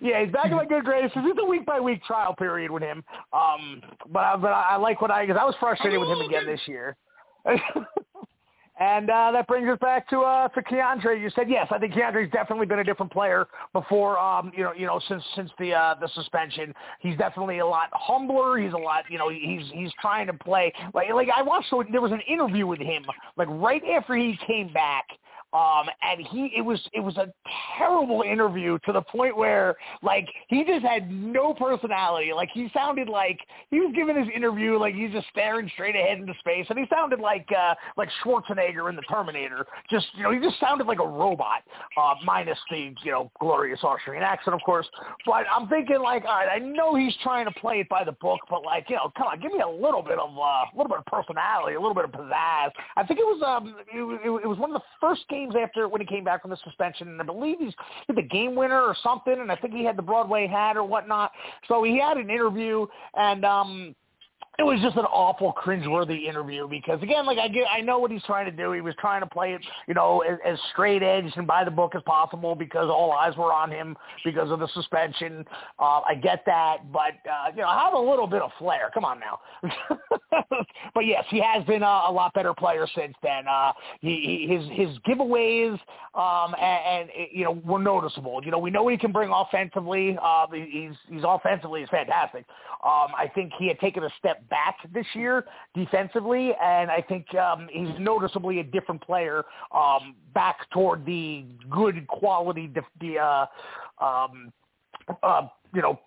yeah, 0.00 0.24
he's 0.24 0.32
back 0.32 0.46
in 0.46 0.56
my 0.56 0.64
good 0.64 0.84
graces. 0.84 1.16
It's 1.16 1.38
a 1.42 1.44
week 1.44 1.66
by 1.66 1.80
week 1.80 2.04
trial 2.04 2.34
period 2.34 2.70
with 2.70 2.82
him. 2.82 3.02
Um, 3.32 3.82
but 4.08 4.20
I, 4.20 4.36
but 4.36 4.48
I 4.48 4.76
like 4.76 5.00
what 5.00 5.10
I 5.10 5.26
because 5.26 5.40
I 5.40 5.44
was 5.44 5.56
frustrated 5.58 5.98
with 5.98 6.08
him 6.08 6.20
again 6.20 6.46
this 6.46 6.60
year. 6.66 6.96
and 8.78 9.10
uh, 9.10 9.30
that 9.32 9.46
brings 9.48 9.68
us 9.68 9.78
back 9.80 10.08
to 10.10 10.20
uh, 10.20 10.48
to 10.48 10.62
K'Andre. 10.62 11.20
You 11.20 11.30
said 11.34 11.50
yes. 11.50 11.66
I 11.70 11.78
think 11.78 11.94
K'Andre's 11.94 12.30
definitely 12.30 12.66
been 12.66 12.78
a 12.78 12.84
different 12.84 13.12
player 13.12 13.46
before. 13.72 14.18
Um, 14.18 14.52
you 14.56 14.62
know, 14.62 14.72
you 14.72 14.86
know, 14.86 15.00
since 15.08 15.22
since 15.34 15.50
the 15.58 15.74
uh, 15.74 15.94
the 16.00 16.08
suspension, 16.14 16.74
he's 17.00 17.16
definitely 17.16 17.58
a 17.58 17.66
lot 17.66 17.88
humbler. 17.92 18.58
He's 18.58 18.72
a 18.72 18.78
lot. 18.78 19.04
You 19.10 19.18
know, 19.18 19.30
he's 19.30 19.64
he's 19.72 19.90
trying 20.00 20.26
to 20.28 20.32
play 20.32 20.72
like 20.94 21.08
like 21.12 21.28
I 21.34 21.42
watched. 21.42 21.72
There 21.90 22.00
was 22.00 22.12
an 22.12 22.22
interview 22.28 22.66
with 22.66 22.80
him 22.80 23.04
like 23.36 23.48
right 23.50 23.82
after 23.96 24.14
he 24.14 24.38
came 24.46 24.72
back 24.72 25.06
um, 25.52 25.86
and 26.02 26.26
he, 26.26 26.52
it 26.56 26.62
was, 26.62 26.80
it 26.92 27.00
was 27.00 27.16
a 27.16 27.32
terrible 27.78 28.22
interview 28.22 28.78
to 28.84 28.92
the 28.92 29.02
point 29.02 29.36
where, 29.36 29.76
like, 30.02 30.26
he 30.48 30.64
just 30.64 30.84
had 30.84 31.10
no 31.10 31.54
personality. 31.54 32.32
Like, 32.34 32.50
he 32.52 32.68
sounded 32.74 33.08
like 33.08 33.38
he 33.70 33.80
was 33.80 33.92
giving 33.94 34.16
his 34.16 34.28
interview 34.34 34.78
like 34.78 34.94
he's 34.94 35.10
just 35.10 35.26
staring 35.30 35.70
straight 35.72 35.96
ahead 35.96 36.18
into 36.18 36.34
space, 36.40 36.66
and 36.68 36.78
he 36.78 36.84
sounded 36.90 37.20
like, 37.20 37.46
uh, 37.56 37.74
like 37.96 38.08
Schwarzenegger 38.22 38.90
in 38.90 38.96
the 38.96 39.02
Terminator. 39.02 39.66
Just, 39.90 40.06
you 40.14 40.22
know, 40.22 40.32
he 40.32 40.38
just 40.38 40.60
sounded 40.60 40.86
like 40.86 41.00
a 41.00 41.06
robot, 41.06 41.62
uh, 41.96 42.14
minus 42.24 42.58
the, 42.70 42.94
you 43.02 43.10
know, 43.10 43.30
glorious 43.40 43.80
Austrian 43.82 44.22
accent, 44.22 44.54
of 44.54 44.60
course. 44.66 44.86
But 45.24 45.44
I'm 45.50 45.68
thinking, 45.68 46.00
like, 46.00 46.24
all 46.24 46.36
right, 46.36 46.48
I 46.48 46.58
know 46.58 46.94
he's 46.94 47.14
trying 47.22 47.46
to 47.46 47.52
play 47.52 47.80
it 47.80 47.88
by 47.88 48.04
the 48.04 48.12
book, 48.12 48.40
but 48.50 48.64
like, 48.64 48.90
you 48.90 48.96
know, 48.96 49.12
come 49.16 49.28
on, 49.28 49.40
give 49.40 49.52
me 49.52 49.60
a 49.60 49.68
little 49.68 50.02
bit 50.02 50.18
of, 50.18 50.30
uh, 50.36 50.42
a 50.42 50.70
little 50.76 50.90
bit 50.90 50.98
of 50.98 51.06
personality, 51.06 51.74
a 51.76 51.80
little 51.80 51.94
bit 51.94 52.04
of 52.04 52.10
pizzazz. 52.12 52.70
I 52.96 53.06
think 53.06 53.18
it 53.20 53.24
was, 53.24 53.42
um, 53.46 53.74
it, 53.92 53.96
it, 53.96 54.44
it 54.44 54.46
was 54.46 54.58
one 54.58 54.70
of 54.70 54.74
the 54.74 54.86
first 55.00 55.22
games 55.28 55.37
games 55.38 55.54
after 55.60 55.88
when 55.88 56.00
he 56.00 56.06
came 56.06 56.24
back 56.24 56.42
from 56.42 56.50
the 56.50 56.56
suspension, 56.64 57.08
and 57.08 57.20
I 57.20 57.24
believe 57.24 57.58
he's 57.60 57.74
the 58.14 58.22
game 58.22 58.54
winner 58.54 58.80
or 58.80 58.96
something, 59.02 59.38
and 59.38 59.50
I 59.50 59.56
think 59.56 59.74
he 59.74 59.84
had 59.84 59.96
the 59.96 60.02
Broadway 60.02 60.46
hat 60.46 60.76
or 60.76 60.84
whatnot. 60.84 61.32
So 61.68 61.82
he 61.82 61.98
had 61.98 62.16
an 62.16 62.30
interview, 62.30 62.86
and 63.14 63.44
um, 63.44 63.94
it 64.58 64.64
was 64.64 64.80
just 64.80 64.96
an 64.96 65.04
awful 65.04 65.52
cringeworthy 65.52 66.24
interview 66.24 66.66
because 66.66 67.00
again, 67.00 67.24
like 67.26 67.38
I 67.38 67.46
get, 67.46 67.66
I 67.72 67.80
know 67.80 68.00
what 68.00 68.10
he's 68.10 68.24
trying 68.24 68.44
to 68.46 68.50
do. 68.50 68.72
He 68.72 68.80
was 68.80 68.92
trying 68.98 69.20
to 69.20 69.26
play 69.26 69.52
it, 69.52 69.60
you 69.86 69.94
know, 69.94 70.20
as, 70.28 70.36
as 70.44 70.58
straight 70.72 71.00
edge 71.00 71.32
and 71.36 71.46
by 71.46 71.62
the 71.62 71.70
book 71.70 71.94
as 71.94 72.02
possible 72.02 72.56
because 72.56 72.90
all 72.90 73.12
eyes 73.12 73.36
were 73.36 73.52
on 73.52 73.70
him 73.70 73.96
because 74.24 74.50
of 74.50 74.58
the 74.58 74.66
suspension. 74.74 75.44
Uh, 75.78 76.00
I 76.00 76.16
get 76.20 76.42
that, 76.46 76.92
but 76.92 77.12
uh, 77.30 77.52
you 77.54 77.62
know, 77.62 77.68
have 77.68 77.92
a 77.92 77.98
little 77.98 78.26
bit 78.26 78.42
of 78.42 78.50
flair. 78.58 78.90
Come 78.92 79.04
on 79.04 79.20
now. 79.20 79.38
but 80.92 81.06
yes, 81.06 81.24
he 81.30 81.40
has 81.40 81.64
been 81.64 81.84
a, 81.84 82.02
a 82.08 82.12
lot 82.12 82.34
better 82.34 82.52
player 82.52 82.88
since 82.96 83.14
then. 83.22 83.46
Uh, 83.48 83.72
he, 84.00 84.46
he, 84.48 84.56
his 84.56 84.88
his 84.88 84.98
giveaways 85.06 85.78
um, 86.14 86.56
and, 86.60 87.08
and 87.08 87.28
you 87.32 87.44
know 87.44 87.52
were 87.64 87.78
noticeable. 87.78 88.40
You 88.44 88.50
know, 88.50 88.58
we 88.58 88.70
know 88.70 88.82
what 88.82 88.92
he 88.92 88.98
can 88.98 89.12
bring 89.12 89.30
offensively. 89.32 90.18
Uh, 90.20 90.46
he's 90.52 90.94
he's 91.08 91.22
offensively 91.24 91.82
is 91.82 91.88
fantastic. 91.90 92.44
Um, 92.84 93.08
I 93.16 93.30
think 93.34 93.52
he 93.58 93.68
had 93.68 93.78
taken 93.78 94.02
a 94.02 94.10
step 94.18 94.47
back 94.50 94.76
this 94.92 95.06
year 95.14 95.44
defensively, 95.74 96.52
and 96.62 96.90
I 96.90 97.00
think 97.00 97.34
um, 97.34 97.68
he's 97.70 97.98
noticeably 97.98 98.60
a 98.60 98.64
different 98.64 99.00
player 99.02 99.44
um, 99.72 100.16
back 100.34 100.68
toward 100.70 101.04
the 101.06 101.44
good 101.70 102.06
quality, 102.08 102.66
def- 102.68 102.84
the 103.00 103.18
uh, 103.18 103.46
um, 104.04 104.52
uh, 105.22 105.48
you 105.74 105.82
know 105.82 105.98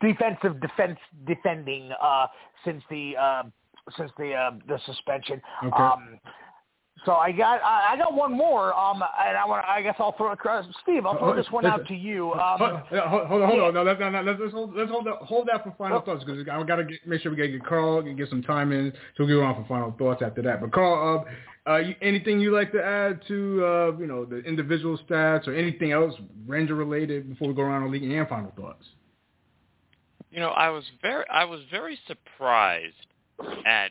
defensive 0.00 0.60
defense 0.60 0.98
defending 1.26 1.90
uh, 2.02 2.26
since 2.64 2.82
the 2.90 3.16
uh, 3.16 3.42
since 3.96 4.10
the 4.18 4.32
uh, 4.32 4.50
the 4.68 4.78
suspension. 4.86 5.40
Okay. 5.64 5.82
Um, 5.82 6.18
so 7.04 7.12
I 7.12 7.32
got 7.32 7.60
I 7.62 7.96
got 7.96 8.14
one 8.14 8.32
more, 8.32 8.72
um, 8.74 9.02
and 9.02 9.36
I 9.36 9.44
want 9.46 9.64
I 9.66 9.82
guess 9.82 9.94
I'll 9.98 10.16
throw 10.16 10.30
it 10.30 10.34
across. 10.34 10.64
Steve, 10.82 11.04
I'll 11.04 11.18
throw 11.18 11.36
this 11.36 11.50
one 11.50 11.66
out 11.66 11.86
to 11.86 11.94
you. 11.94 12.32
Um, 12.32 12.58
hold, 12.58 12.80
hold, 12.90 13.26
hold, 13.28 13.42
hold 13.42 13.60
on, 13.60 13.74
no, 13.74 13.82
let's, 13.82 14.00
no, 14.00 14.10
no, 14.10 14.22
let's, 14.22 14.38
let's 14.40 14.52
hold 14.52 14.74
let's 14.74 14.90
hold 14.90 15.06
that, 15.06 15.16
hold 15.22 15.48
that 15.48 15.64
for 15.64 15.74
final 15.76 16.00
thoughts 16.00 16.24
because 16.24 16.40
I 16.48 16.62
got 16.62 16.76
to 16.76 16.86
make 17.06 17.20
sure 17.20 17.30
we 17.30 17.36
get, 17.36 17.48
get 17.48 17.64
Carl 17.64 18.00
and 18.00 18.16
get 18.16 18.28
some 18.30 18.42
time 18.42 18.72
in, 18.72 18.92
so 19.16 19.24
we'll 19.24 19.40
go 19.40 19.44
on 19.44 19.54
for 19.54 19.68
final 19.68 19.94
thoughts 19.98 20.22
after 20.24 20.42
that. 20.42 20.60
But 20.60 20.72
Carl, 20.72 21.26
uh, 21.66 21.70
uh, 21.70 21.78
you, 21.78 21.94
anything 22.02 22.40
you 22.40 22.54
like 22.54 22.72
to 22.72 22.82
add 22.82 23.20
to 23.28 23.64
uh, 23.64 23.98
you 23.98 24.06
know 24.06 24.24
the 24.24 24.38
individual 24.40 24.98
stats 25.08 25.46
or 25.46 25.54
anything 25.54 25.92
else 25.92 26.14
Ranger 26.46 26.74
related 26.74 27.28
before 27.28 27.48
we 27.48 27.54
go 27.54 27.62
around 27.62 27.84
the 27.84 27.90
league 27.90 28.10
and 28.10 28.28
final 28.28 28.52
thoughts? 28.56 28.84
You 30.30 30.40
know, 30.40 30.50
I 30.50 30.70
was 30.70 30.84
very 31.02 31.24
I 31.32 31.44
was 31.44 31.60
very 31.70 31.98
surprised 32.06 32.94
at 33.66 33.90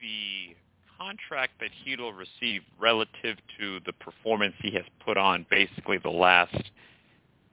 the 0.00 0.54
contract 1.02 1.52
that 1.60 1.70
Chytil 1.84 2.12
received 2.16 2.64
relative 2.78 3.36
to 3.58 3.80
the 3.86 3.92
performance 3.94 4.54
he 4.60 4.70
has 4.72 4.84
put 5.04 5.16
on 5.16 5.46
basically 5.50 5.98
the 5.98 6.10
last 6.10 6.70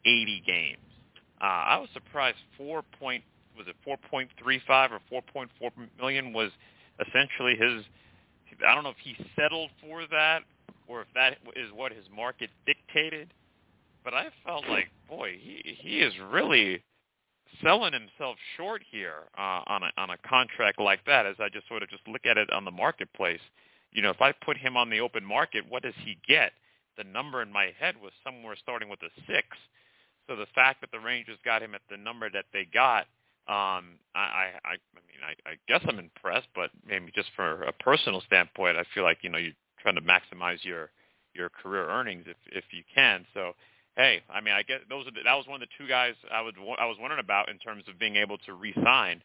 80 0.06 0.43
games. 0.45 0.78
Uh, 1.41 1.45
I 1.45 1.78
was 1.78 1.89
surprised. 1.93 2.38
Four 2.58 2.84
point 3.00 3.24
was 3.58 3.68
it 3.68 3.76
4.35 3.88 4.89
or 4.91 5.22
4.4 5.36 5.72
million 6.00 6.34
was 6.34 6.52
essentially 7.06 7.56
his. 7.56 7.84
I 8.68 8.76
don't 8.76 8.84
know 8.84 8.89
if 8.89 8.97
he 9.02 9.16
settled 9.36 9.70
for 9.82 10.06
that 10.12 10.39
or 10.88 11.02
if 11.02 11.08
that 11.16 11.38
is 11.56 11.72
what 11.74 11.91
his 11.91 12.06
market 12.14 12.50
dictated, 12.66 13.34
but 14.04 14.14
I 14.14 14.28
felt 14.45 14.68
like 14.68 14.88
boy, 15.08 15.38
he 15.39 15.78
he 15.80 16.00
is 16.00 16.14
really 16.32 16.82
selling 17.64 17.93
himself 17.93 18.38
short 18.58 18.82
here 18.89 19.24
uh, 19.38 19.62
on 19.68 19.84
a 19.84 19.91
on 19.97 20.10
a 20.12 20.18
contract 20.28 20.80
like 20.80 21.06
that. 21.06 21.26
As 21.26 21.36
I 21.39 21.50
just 21.50 21.68
sort 21.68 21.84
of 21.84 21.89
just 21.89 22.08
look 22.08 22.26
at 22.26 22.38
it 22.38 22.52
on 22.52 22.66
the 22.66 22.72
marketplace, 22.72 23.41
you 23.91 24.02
know, 24.02 24.10
if 24.10 24.22
I 24.22 24.32
put 24.32 24.58
him 24.58 24.78
on 24.78 24.89
the 24.89 25.00
open 25.00 25.26
market, 25.26 25.64
what 25.70 25.84
does 25.84 25.95
he 26.04 26.18
get? 26.28 26.54
The 26.97 27.04
number 27.04 27.41
in 27.41 27.52
my 27.52 27.72
head 27.80 27.95
was 28.02 28.12
somewhere 28.24 28.56
starting 28.62 28.89
with 28.89 29.02
a 29.04 29.10
six. 29.28 29.47
So 30.28 30.36
the 30.36 30.47
fact 30.54 30.82
that 30.82 30.91
the 30.91 31.00
Rangers 31.00 31.38
got 31.43 31.64
him 31.64 31.74
at 31.74 31.82
the 31.89 31.97
number 31.97 32.30
that 32.30 32.45
they 32.54 32.68
got, 32.72 33.08
um, 33.47 33.97
I, 34.14 34.54
I, 34.64 34.70
I 34.70 34.72
mean, 35.02 35.24
I, 35.26 35.50
I 35.50 35.54
guess 35.68 35.82
I'm 35.88 35.97
impressed, 35.97 36.50
but 36.54 36.70
maybe 36.88 37.12
just 37.16 37.30
for 37.36 37.64
a 37.64 37.74
personal 37.74 38.22
standpoint, 38.28 38.78
I 38.78 38.84
feel 38.93 39.04
like 39.04 39.20
you 39.22 39.30
know 39.30 39.39
you're 39.39 39.54
trying 39.82 39.95
to 39.95 40.02
maximize 40.02 40.64
your 40.64 40.91
your 41.34 41.50
career 41.50 41.89
earnings 41.89 42.26
if 42.28 42.38
if 42.52 42.66
you 42.72 42.84
can. 42.93 43.26
So 43.34 43.54
hey, 44.00 44.22
I 44.34 44.39
mean, 44.39 44.54
I 44.54 44.64
guess 44.64 44.80
those 44.89 45.06
are 45.08 45.12
the, 45.12 45.20
that 45.26 45.36
was 45.36 45.45
one 45.45 45.62
of 45.62 45.68
the 45.68 45.76
two 45.78 45.88
guys 45.88 46.14
I 46.32 46.41
would 46.41 46.56
I 46.80 46.86
was 46.86 46.95
wondering 47.00 47.20
about 47.20 47.50
in 47.50 47.60
terms 47.60 47.84
of 47.89 48.00
being 48.00 48.16
able 48.16 48.38
to 48.39 48.54
re-sign. 48.54 49.22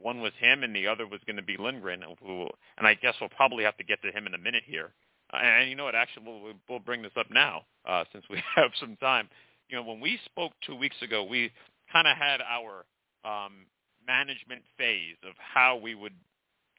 One 0.00 0.22
was 0.22 0.32
him, 0.40 0.62
and 0.64 0.74
the 0.74 0.88
other 0.88 1.06
was 1.06 1.20
going 1.26 1.36
to 1.36 1.42
be 1.42 1.56
Lindgren, 1.58 2.02
who, 2.24 2.48
and 2.78 2.86
I 2.86 2.94
guess 2.94 3.14
we'll 3.20 3.28
probably 3.28 3.64
have 3.64 3.76
to 3.76 3.84
get 3.84 4.00
to 4.02 4.10
him 4.10 4.26
in 4.26 4.34
a 4.34 4.38
minute 4.38 4.64
here. 4.66 4.92
Uh, 5.32 5.36
and 5.36 5.68
you 5.68 5.76
know 5.76 5.84
what? 5.84 5.94
Actually, 5.94 6.24
we'll, 6.26 6.54
we'll 6.68 6.78
bring 6.78 7.02
this 7.02 7.12
up 7.16 7.26
now 7.30 7.62
uh, 7.86 8.04
since 8.12 8.24
we 8.30 8.42
have 8.56 8.70
some 8.80 8.96
time. 8.96 9.28
You 9.68 9.76
know, 9.76 9.84
when 9.84 10.00
we 10.00 10.18
spoke 10.24 10.52
two 10.66 10.74
weeks 10.74 10.96
ago, 11.02 11.22
we 11.22 11.52
kind 11.92 12.08
of 12.08 12.16
had 12.16 12.40
our 12.40 12.86
um, 13.24 13.66
management 14.06 14.62
phase 14.78 15.16
of 15.28 15.34
how 15.38 15.76
we 15.76 15.94
would 15.94 16.14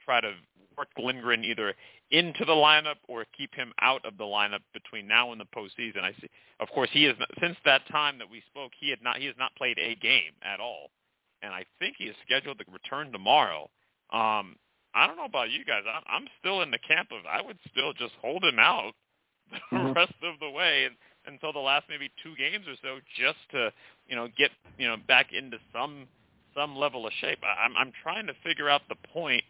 try 0.04 0.20
to 0.20 0.32
work 0.76 0.88
Lindgren 0.98 1.44
either 1.44 1.74
into 2.10 2.44
the 2.44 2.52
lineup 2.52 2.96
or 3.08 3.24
keep 3.36 3.54
him 3.54 3.72
out 3.80 4.04
of 4.04 4.16
the 4.16 4.24
lineup 4.24 4.60
between 4.72 5.08
now 5.08 5.32
and 5.32 5.40
the 5.40 5.44
postseason. 5.44 6.02
I 6.02 6.12
see. 6.20 6.28
Of 6.60 6.68
course, 6.68 6.88
he 6.92 7.06
is 7.06 7.16
since 7.40 7.56
that 7.64 7.86
time 7.88 8.18
that 8.18 8.30
we 8.30 8.42
spoke. 8.50 8.72
He 8.78 8.90
had 8.90 9.02
not. 9.02 9.18
He 9.18 9.26
has 9.26 9.34
not 9.38 9.54
played 9.56 9.78
a 9.78 9.94
game 9.96 10.32
at 10.42 10.60
all. 10.60 10.90
and 11.42 11.52
I 11.52 11.64
think 11.78 11.96
he 11.98 12.04
is 12.04 12.16
scheduled 12.24 12.58
to 12.58 12.64
return 12.72 13.12
tomorrow. 13.12 13.68
Um, 14.12 14.56
I 14.94 15.06
don't 15.06 15.16
know 15.16 15.26
about 15.26 15.50
you 15.50 15.64
guys. 15.64 15.82
I'm, 15.86 16.02
I'm 16.08 16.28
still 16.40 16.62
in 16.62 16.70
the 16.70 16.78
camp 16.78 17.10
of 17.12 17.26
I 17.26 17.42
would 17.42 17.58
still 17.70 17.92
just 17.92 18.14
hold 18.22 18.42
him 18.44 18.58
out 18.58 18.92
the 19.50 19.58
mm-hmm. 19.76 19.92
rest 19.92 20.14
of 20.22 20.38
the 20.40 20.50
way 20.50 20.86
and, 20.86 20.96
until 21.26 21.52
the 21.52 21.58
last 21.58 21.84
maybe 21.88 22.10
two 22.22 22.34
games 22.36 22.66
or 22.68 22.76
so, 22.82 23.00
just 23.18 23.38
to 23.50 23.72
you 24.08 24.16
know 24.16 24.28
get 24.38 24.50
you 24.78 24.86
know 24.86 24.96
back 25.08 25.32
into 25.32 25.58
some 25.72 26.06
some 26.54 26.76
level 26.76 27.06
of 27.06 27.12
shape. 27.20 27.40
I, 27.42 27.64
I'm 27.64 27.76
I'm 27.76 27.92
trying 28.02 28.26
to 28.28 28.34
figure 28.44 28.70
out 28.70 28.82
the 28.88 28.96
point 29.12 29.42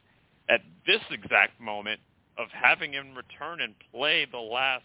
at 0.49 0.61
this 0.87 1.01
exact 1.11 1.61
moment 1.61 2.01
of 2.39 2.49
having 2.51 2.93
him 2.93 3.15
return 3.15 3.61
and 3.61 3.75
play 3.93 4.27
the 4.31 4.39
last 4.39 4.85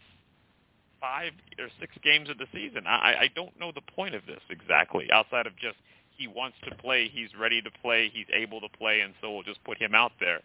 five 0.99 1.33
or 1.59 1.67
six 1.79 1.93
games 2.03 2.29
of 2.29 2.37
the 2.37 2.45
season. 2.53 2.85
I, 2.87 3.15
I 3.21 3.29
don't 3.35 3.57
know 3.59 3.71
the 3.73 3.81
point 3.95 4.15
of 4.15 4.25
this 4.25 4.41
exactly, 4.49 5.07
outside 5.11 5.47
of 5.47 5.55
just 5.57 5.77
he 6.17 6.27
wants 6.27 6.57
to 6.69 6.75
play, 6.75 7.09
he's 7.11 7.29
ready 7.39 7.61
to 7.61 7.71
play, 7.81 8.11
he's 8.13 8.27
able 8.33 8.61
to 8.61 8.69
play, 8.69 9.01
and 9.01 9.13
so 9.21 9.33
we'll 9.33 9.43
just 9.43 9.63
put 9.63 9.81
him 9.81 9.95
out 9.95 10.11
there. 10.19 10.39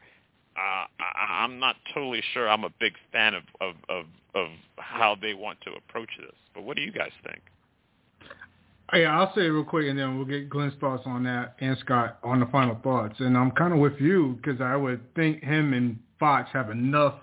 Uh, 0.56 0.86
I, 0.98 1.44
I'm 1.44 1.58
not 1.60 1.76
totally 1.92 2.22
sure. 2.32 2.48
I'm 2.48 2.64
a 2.64 2.72
big 2.80 2.94
fan 3.12 3.34
of, 3.34 3.42
of 3.60 3.74
of 3.90 4.06
of 4.34 4.48
how 4.78 5.16
they 5.20 5.34
want 5.34 5.60
to 5.62 5.72
approach 5.72 6.08
this. 6.18 6.34
But 6.54 6.62
what 6.62 6.76
do 6.76 6.82
you 6.82 6.92
guys 6.92 7.12
think? 7.24 7.42
Yeah, 8.92 9.18
I'll 9.18 9.34
say 9.34 9.42
real 9.42 9.64
quick, 9.64 9.88
and 9.88 9.98
then 9.98 10.16
we'll 10.16 10.26
get 10.26 10.48
Glenn's 10.48 10.74
thoughts 10.80 11.02
on 11.06 11.24
that, 11.24 11.56
and 11.60 11.76
Scott 11.78 12.18
on 12.22 12.40
the 12.40 12.46
final 12.46 12.78
thoughts. 12.82 13.16
And 13.18 13.36
I'm 13.36 13.50
kind 13.50 13.72
of 13.72 13.80
with 13.80 14.00
you 14.00 14.38
because 14.40 14.60
I 14.60 14.76
would 14.76 15.14
think 15.14 15.42
him 15.42 15.72
and 15.72 15.98
Fox 16.20 16.48
have 16.52 16.70
enough 16.70 17.14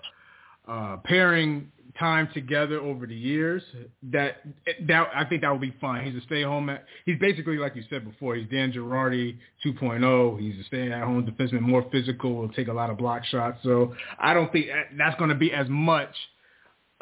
uh, 0.68 0.98
pairing 1.04 1.70
time 1.98 2.28
together 2.34 2.80
over 2.80 3.06
the 3.06 3.14
years 3.14 3.62
that 4.02 4.42
that 4.82 5.08
I 5.14 5.24
think 5.24 5.42
that 5.42 5.50
would 5.50 5.60
be 5.60 5.74
fine. 5.80 6.04
He's 6.04 6.20
a 6.20 6.26
stay 6.26 6.44
at. 6.44 6.84
He's 7.06 7.18
basically 7.18 7.56
like 7.56 7.76
you 7.76 7.84
said 7.88 8.04
before. 8.04 8.34
He's 8.34 8.48
Dan 8.50 8.72
Girardi 8.72 9.38
2.0. 9.64 10.40
He's 10.40 10.60
a 10.60 10.64
stay 10.64 10.90
at 10.90 11.02
home 11.02 11.24
defenseman, 11.24 11.60
more 11.60 11.86
physical, 11.92 12.34
will 12.34 12.48
take 12.50 12.68
a 12.68 12.72
lot 12.72 12.90
of 12.90 12.98
block 12.98 13.24
shots. 13.24 13.58
So 13.62 13.94
I 14.18 14.34
don't 14.34 14.50
think 14.52 14.66
that's 14.98 15.16
going 15.18 15.30
to 15.30 15.36
be 15.36 15.52
as 15.52 15.68
much 15.68 16.14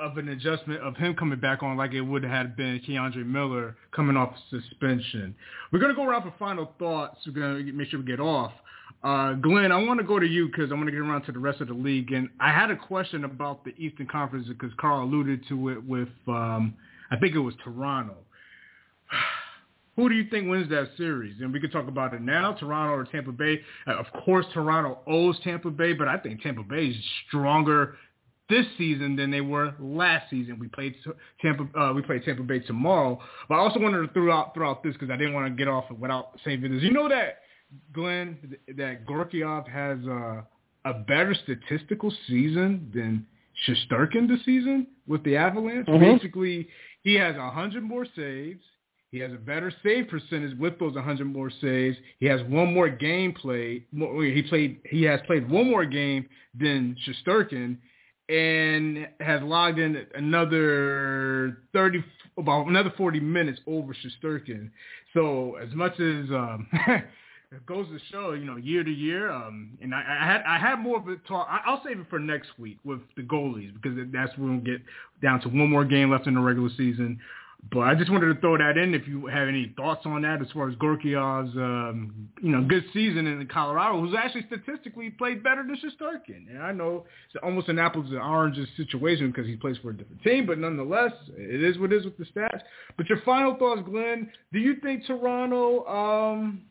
of 0.03 0.19
an 0.19 0.29
adjustment 0.31 0.83
of 0.83 0.97
him 0.97 1.15
coming 1.15 1.39
back 1.39 1.63
on 1.63 1.77
like 1.77 1.93
it 1.93 2.01
would 2.01 2.25
have 2.25 2.57
been 2.57 2.81
K'Andre 2.81 3.25
Miller 3.25 3.77
coming 3.95 4.17
off 4.17 4.35
suspension. 4.51 5.35
We're 5.71 5.79
going 5.79 5.93
to 5.93 5.97
go 5.97 6.05
around 6.05 6.23
for 6.23 6.35
final 6.39 6.73
thoughts. 6.79 7.19
We're 7.27 7.33
going 7.33 7.67
to 7.67 7.73
make 7.73 7.89
sure 7.89 8.01
we 8.01 8.07
get 8.07 8.19
off. 8.19 8.53
Uh, 9.05 9.35
Glenn, 9.35 9.71
I 9.71 9.83
want 9.83 10.01
to 10.01 10.07
go 10.07 10.19
to 10.19 10.27
you 10.27 10.47
because 10.47 10.73
I 10.73 10.75
want 10.75 10.87
to 10.87 10.93
get 10.93 11.01
around 11.01 11.23
to 11.23 11.33
the 11.33 11.39
rest 11.39 11.61
of 11.61 11.69
the 11.69 11.75
league. 11.75 12.13
And 12.13 12.29
I 12.41 12.51
had 12.51 12.71
a 12.71 12.77
question 12.77 13.25
about 13.25 13.65
the 13.65 13.75
Eastern 13.77 14.07
Conference 14.09 14.49
because 14.49 14.73
Carl 14.77 15.05
alluded 15.05 15.47
to 15.49 15.69
it 15.71 15.85
with, 15.85 16.09
um, 16.27 16.75
I 17.11 17.17
think 17.17 17.35
it 17.35 17.41
was 17.41 17.55
Toronto. 17.63 18.17
Who 19.97 20.09
do 20.09 20.15
you 20.15 20.29
think 20.31 20.49
wins 20.49 20.71
that 20.71 20.89
series? 20.97 21.41
And 21.41 21.53
we 21.53 21.61
could 21.61 21.71
talk 21.71 21.87
about 21.87 22.15
it 22.15 22.23
now, 22.23 22.55
Toronto 22.55 22.95
or 22.95 23.05
Tampa 23.05 23.31
Bay. 23.31 23.61
Uh, 23.87 23.93
of 23.93 24.07
course, 24.25 24.47
Toronto 24.55 24.99
owes 25.07 25.39
Tampa 25.45 25.71
Bay, 25.71 25.93
but 25.93 26.09
I 26.09 26.17
think 26.17 26.41
Tampa 26.41 26.63
Bay 26.63 26.87
is 26.87 26.97
stronger 27.29 27.97
this 28.53 28.67
season 28.77 29.17
than 29.17 29.31
they 29.31 29.41
were 29.41 29.75
last 29.81 30.29
season. 30.29 30.59
We 30.59 30.69
played 30.69 30.95
Tampa. 31.41 31.67
Uh, 31.79 31.93
we 31.95 32.03
played 32.03 32.23
Tampa 32.25 32.43
Bay 32.43 32.61
tomorrow. 32.61 33.19
But 33.49 33.55
I 33.55 33.59
also 33.59 33.81
wanted 33.81 34.07
to 34.07 34.13
throw 34.13 34.33
out 34.33 34.55
throw 34.55 34.71
out 34.71 34.83
this 34.83 34.93
because 34.93 35.11
I 35.11 35.17
didn't 35.17 35.35
want 35.35 35.47
to 35.49 35.57
get 35.57 35.69
off 35.69 35.85
without 35.91 36.39
saying 36.45 36.61
this. 36.61 36.83
You 36.83 36.93
know 36.93 37.09
that 37.09 37.39
Glenn, 37.93 38.57
that 38.77 39.07
Georgiev 39.07 39.67
has 39.67 39.99
a, 40.05 40.45
a 40.85 40.95
better 40.95 41.35
statistical 41.35 42.13
season 42.29 42.91
than 42.95 43.27
Shesterkin 43.67 44.29
this 44.29 44.45
season 44.45 44.87
with 45.07 45.25
the 45.25 45.37
Avalanche. 45.37 45.87
Mm-hmm. 45.87 46.17
Basically, 46.17 46.69
he 47.03 47.15
has 47.15 47.35
a 47.37 47.41
100 47.41 47.83
more 47.83 48.07
saves. 48.17 48.63
He 49.11 49.19
has 49.19 49.33
a 49.33 49.37
better 49.37 49.71
save 49.83 50.09
percentage 50.09 50.59
with 50.59 50.79
those 50.79 50.95
100 50.95 51.27
more 51.27 51.51
saves. 51.61 51.99
He 52.19 52.27
has 52.27 52.41
one 52.45 52.73
more 52.73 52.89
game 52.89 53.35
played. 53.35 53.85
He 53.93 54.43
played. 54.49 54.81
He 54.89 55.03
has 55.03 55.21
played 55.27 55.49
one 55.51 55.69
more 55.69 55.85
game 55.85 56.27
than 56.59 56.97
Shesterkin, 57.07 57.77
and 58.33 59.09
has 59.21 59.43
logged 59.43 59.79
in 59.79 60.07
another 60.15 61.59
30, 61.75 62.03
about 62.39 62.67
another 62.67 62.93
40 62.97 63.21
minutes 63.21 63.61
over 63.67 63.95
Shesterkin. 63.95 64.71
So 65.13 65.57
as 65.57 65.75
much 65.75 65.93
as 66.01 66.31
um, 66.31 66.67
it 67.53 67.67
goes 67.67 67.87
to 67.89 67.99
show, 68.11 68.33
you 68.33 68.47
know, 68.47 68.57
year 68.57 68.83
to 68.83 68.91
year. 68.91 69.31
Um, 69.31 69.77
and 69.83 69.95
I, 69.95 70.01
I 70.21 70.27
had 70.27 70.43
I 70.47 70.59
had 70.59 70.77
more 70.77 70.97
of 70.97 71.09
a 71.09 71.17
talk. 71.29 71.47
I, 71.51 71.71
will 71.71 71.83
save 71.85 72.01
it 72.01 72.07
for 72.09 72.19
next 72.19 72.59
week 72.59 72.79
with 72.85 73.01
the 73.17 73.23
goalies 73.23 73.73
because 73.75 73.99
that's 74.11 74.37
when 74.39 74.57
we 74.57 74.63
get 74.63 74.81
down 75.23 75.41
to 75.43 75.49
one 75.49 75.69
more 75.69 75.85
game 75.85 76.11
left 76.11 76.27
in 76.27 76.35
the 76.35 76.41
regular 76.41 76.71
season. 76.71 77.21
But 77.71 77.81
I 77.81 77.95
just 77.95 78.11
wanted 78.11 78.35
to 78.35 78.41
throw 78.41 78.59
that 78.59 78.77
in. 78.77 78.93
If 78.93 79.07
you 79.07 79.27
have 79.27 79.49
any 79.49 79.73
thoughts 79.77 80.03
on 80.05 80.23
that, 80.23 80.43
as 80.43 80.49
far 80.53 80.69
as 80.69 80.75
Georgiev's, 80.77 81.57
um, 81.57 82.29
you 82.43 82.51
know, 82.51 82.63
good 82.63 82.85
season 82.93 83.27
in 83.27 83.47
Colorado, 83.47 84.01
who's 84.01 84.15
actually 84.19 84.45
statistically 84.47 85.11
played 85.11 85.43
better 85.43 85.63
than 85.63 85.77
Shesterkin. 85.77 86.51
And 86.51 86.63
I 86.63 86.73
know 86.73 87.07
it's 87.33 87.43
almost 87.43 87.69
an 87.69 87.79
apples 87.79 88.07
and 88.11 88.19
oranges 88.19 88.69
situation 88.77 89.31
because 89.31 89.47
he 89.47 89.57
plays 89.57 89.77
for 89.81 89.91
a 89.91 89.97
different 89.97 90.23
team, 90.23 90.45
but 90.45 90.59
nonetheless, 90.59 91.13
it 91.37 91.63
is 91.63 91.79
what 91.79 91.93
it 91.93 91.97
is 91.99 92.05
with 92.05 92.19
the 92.19 92.25
stats. 92.25 92.61
But 92.97 93.09
your 93.09 93.21
final 93.23 93.55
thoughts, 93.57 93.83
Glenn? 93.87 94.31
Do 94.53 94.59
you 94.59 94.77
think 94.83 95.07
Toronto? 95.07 95.87
Um, 95.87 96.63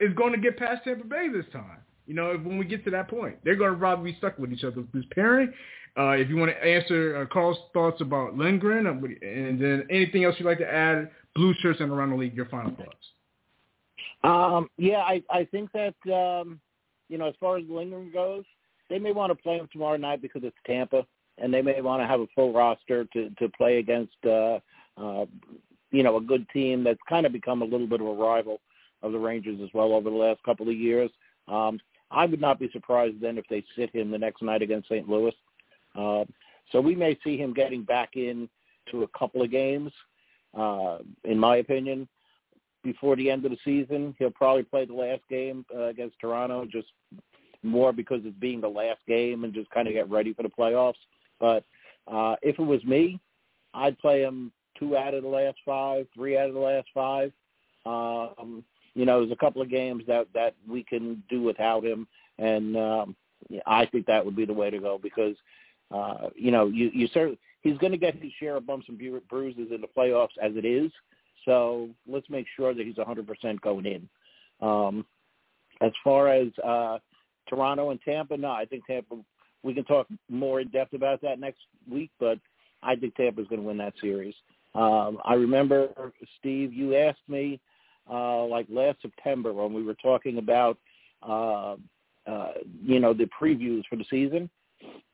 is 0.00 0.12
going 0.14 0.32
to 0.32 0.38
get 0.38 0.58
past 0.58 0.84
Tampa 0.84 1.04
Bay 1.04 1.28
this 1.32 1.46
time. 1.52 1.78
You 2.06 2.14
know, 2.14 2.38
when 2.42 2.58
we 2.58 2.64
get 2.64 2.84
to 2.84 2.90
that 2.92 3.08
point, 3.08 3.36
they're 3.44 3.56
going 3.56 3.72
to 3.72 3.78
probably 3.78 4.12
be 4.12 4.18
stuck 4.18 4.38
with 4.38 4.52
each 4.52 4.64
other 4.64 4.84
this 4.94 5.04
pairing. 5.12 5.52
Uh, 5.98 6.10
if 6.10 6.28
you 6.28 6.36
want 6.36 6.50
to 6.50 6.64
answer 6.64 7.16
uh, 7.16 7.32
Carl's 7.32 7.56
thoughts 7.72 8.00
about 8.02 8.36
Lindgren, 8.36 8.86
uh, 8.86 8.90
and 8.90 9.60
then 9.60 9.86
anything 9.90 10.24
else 10.24 10.34
you'd 10.38 10.46
like 10.46 10.58
to 10.58 10.70
add, 10.70 11.10
blue 11.34 11.54
shirts 11.60 11.80
and 11.80 11.90
around 11.90 12.10
the 12.10 12.16
league, 12.16 12.34
your 12.34 12.46
final 12.46 12.72
thoughts. 12.76 13.06
Um, 14.22 14.68
yeah, 14.76 14.98
I, 14.98 15.22
I 15.30 15.44
think 15.44 15.70
that 15.72 15.94
um, 16.12 16.60
you 17.08 17.18
know, 17.18 17.28
as 17.28 17.34
far 17.40 17.56
as 17.58 17.64
Lindgren 17.68 18.10
goes, 18.12 18.44
they 18.90 18.98
may 18.98 19.12
want 19.12 19.30
to 19.30 19.42
play 19.42 19.56
him 19.56 19.68
tomorrow 19.72 19.96
night 19.96 20.20
because 20.20 20.42
it's 20.44 20.56
Tampa, 20.66 21.06
and 21.38 21.52
they 21.52 21.62
may 21.62 21.80
want 21.80 22.02
to 22.02 22.06
have 22.06 22.20
a 22.20 22.26
full 22.34 22.52
roster 22.52 23.04
to 23.12 23.30
to 23.30 23.48
play 23.50 23.78
against 23.78 24.16
uh, 24.24 24.58
uh, 24.96 25.26
you 25.90 26.02
know 26.02 26.16
a 26.16 26.20
good 26.20 26.46
team 26.50 26.84
that's 26.84 26.98
kind 27.08 27.26
of 27.26 27.32
become 27.32 27.62
a 27.62 27.66
little 27.66 27.86
bit 27.86 28.00
of 28.00 28.06
a 28.06 28.14
rival 28.14 28.60
of 29.02 29.12
the 29.12 29.18
Rangers 29.18 29.60
as 29.62 29.68
well 29.72 29.92
over 29.92 30.10
the 30.10 30.16
last 30.16 30.42
couple 30.42 30.68
of 30.68 30.74
years. 30.74 31.10
Um, 31.48 31.80
I 32.10 32.26
would 32.26 32.40
not 32.40 32.58
be 32.58 32.70
surprised 32.72 33.20
then 33.20 33.38
if 33.38 33.44
they 33.48 33.64
sit 33.76 33.94
him 33.94 34.10
the 34.10 34.18
next 34.18 34.42
night 34.42 34.62
against 34.62 34.88
St. 34.88 35.08
Louis. 35.08 35.34
Uh, 35.96 36.24
so 36.72 36.80
we 36.80 36.94
may 36.94 37.18
see 37.24 37.36
him 37.36 37.54
getting 37.54 37.82
back 37.82 38.10
in 38.16 38.48
to 38.90 39.02
a 39.02 39.18
couple 39.18 39.42
of 39.42 39.50
games, 39.50 39.92
uh, 40.56 40.98
in 41.24 41.38
my 41.38 41.56
opinion, 41.56 42.08
before 42.84 43.16
the 43.16 43.30
end 43.30 43.44
of 43.44 43.50
the 43.50 43.58
season. 43.64 44.14
He'll 44.18 44.30
probably 44.30 44.62
play 44.62 44.84
the 44.84 44.94
last 44.94 45.22
game 45.28 45.64
uh, 45.74 45.84
against 45.84 46.16
Toronto, 46.20 46.66
just 46.70 46.88
more 47.62 47.92
because 47.92 48.20
it's 48.24 48.38
being 48.38 48.60
the 48.60 48.68
last 48.68 49.00
game 49.08 49.44
and 49.44 49.54
just 49.54 49.70
kind 49.70 49.88
of 49.88 49.94
get 49.94 50.08
ready 50.10 50.32
for 50.32 50.42
the 50.42 50.48
playoffs. 50.48 50.94
But 51.40 51.64
uh, 52.06 52.36
if 52.42 52.58
it 52.58 52.64
was 52.64 52.84
me, 52.84 53.20
I'd 53.74 53.98
play 53.98 54.22
him 54.22 54.52
two 54.78 54.96
out 54.96 55.14
of 55.14 55.22
the 55.22 55.28
last 55.28 55.56
five, 55.64 56.06
three 56.14 56.38
out 56.38 56.48
of 56.48 56.54
the 56.54 56.60
last 56.60 56.88
five. 56.94 57.32
Um, 57.84 58.64
you 58.94 59.04
know, 59.04 59.20
there's 59.20 59.32
a 59.32 59.36
couple 59.36 59.62
of 59.62 59.70
games 59.70 60.04
that 60.06 60.26
that 60.34 60.54
we 60.68 60.82
can 60.82 61.22
do 61.28 61.42
without 61.42 61.84
him, 61.84 62.08
and 62.38 62.76
um, 62.76 63.16
I 63.66 63.86
think 63.86 64.06
that 64.06 64.24
would 64.24 64.36
be 64.36 64.46
the 64.46 64.52
way 64.52 64.70
to 64.70 64.78
go 64.78 64.98
because, 65.00 65.36
uh, 65.90 66.28
you 66.34 66.50
know, 66.50 66.66
you 66.66 66.90
you 66.92 67.08
certainly 67.08 67.38
he's 67.62 67.78
going 67.78 67.92
to 67.92 67.98
get 67.98 68.20
his 68.22 68.32
share 68.38 68.56
of 68.56 68.66
bumps 68.66 68.86
and 68.88 68.98
bruises 69.28 69.68
in 69.74 69.80
the 69.80 69.88
playoffs 69.96 70.36
as 70.42 70.52
it 70.56 70.64
is. 70.64 70.90
So 71.44 71.88
let's 72.06 72.28
make 72.30 72.46
sure 72.56 72.74
that 72.74 72.84
he's 72.84 72.96
100% 72.96 73.60
going 73.60 73.86
in. 73.86 74.08
Um, 74.60 75.06
as 75.80 75.92
far 76.02 76.28
as 76.28 76.48
uh, 76.64 76.98
Toronto 77.48 77.90
and 77.90 78.00
Tampa, 78.02 78.36
no, 78.36 78.50
I 78.50 78.64
think 78.64 78.86
Tampa. 78.86 79.16
We 79.62 79.74
can 79.74 79.84
talk 79.84 80.06
more 80.30 80.60
in 80.60 80.68
depth 80.68 80.92
about 80.92 81.20
that 81.22 81.40
next 81.40 81.58
week, 81.90 82.10
but 82.20 82.38
I 82.82 82.94
think 82.94 83.16
Tampa's 83.16 83.48
going 83.48 83.60
to 83.60 83.66
win 83.66 83.78
that 83.78 83.94
series. 84.00 84.34
Um, 84.74 85.18
I 85.24 85.34
remember, 85.34 85.88
Steve, 86.38 86.72
you 86.72 86.94
asked 86.94 87.28
me 87.28 87.60
uh, 88.08 88.44
like 88.44 88.66
last 88.70 88.98
September 89.02 89.52
when 89.52 89.72
we 89.72 89.82
were 89.82 89.94
talking 89.94 90.38
about, 90.38 90.78
uh, 91.22 91.76
uh, 92.26 92.52
you 92.82 93.00
know, 93.00 93.12
the 93.12 93.28
previews 93.40 93.82
for 93.88 93.96
the 93.96 94.04
season. 94.08 94.48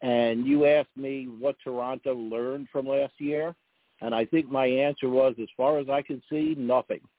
And 0.00 0.46
you 0.46 0.66
asked 0.66 0.96
me 0.96 1.28
what 1.38 1.56
Toronto 1.62 2.14
learned 2.14 2.68
from 2.72 2.86
last 2.86 3.14
year. 3.18 3.54
And 4.00 4.14
I 4.14 4.24
think 4.24 4.50
my 4.50 4.66
answer 4.66 5.08
was, 5.08 5.34
as 5.40 5.48
far 5.56 5.78
as 5.78 5.88
I 5.88 6.02
can 6.02 6.22
see, 6.30 6.54
nothing. 6.58 7.00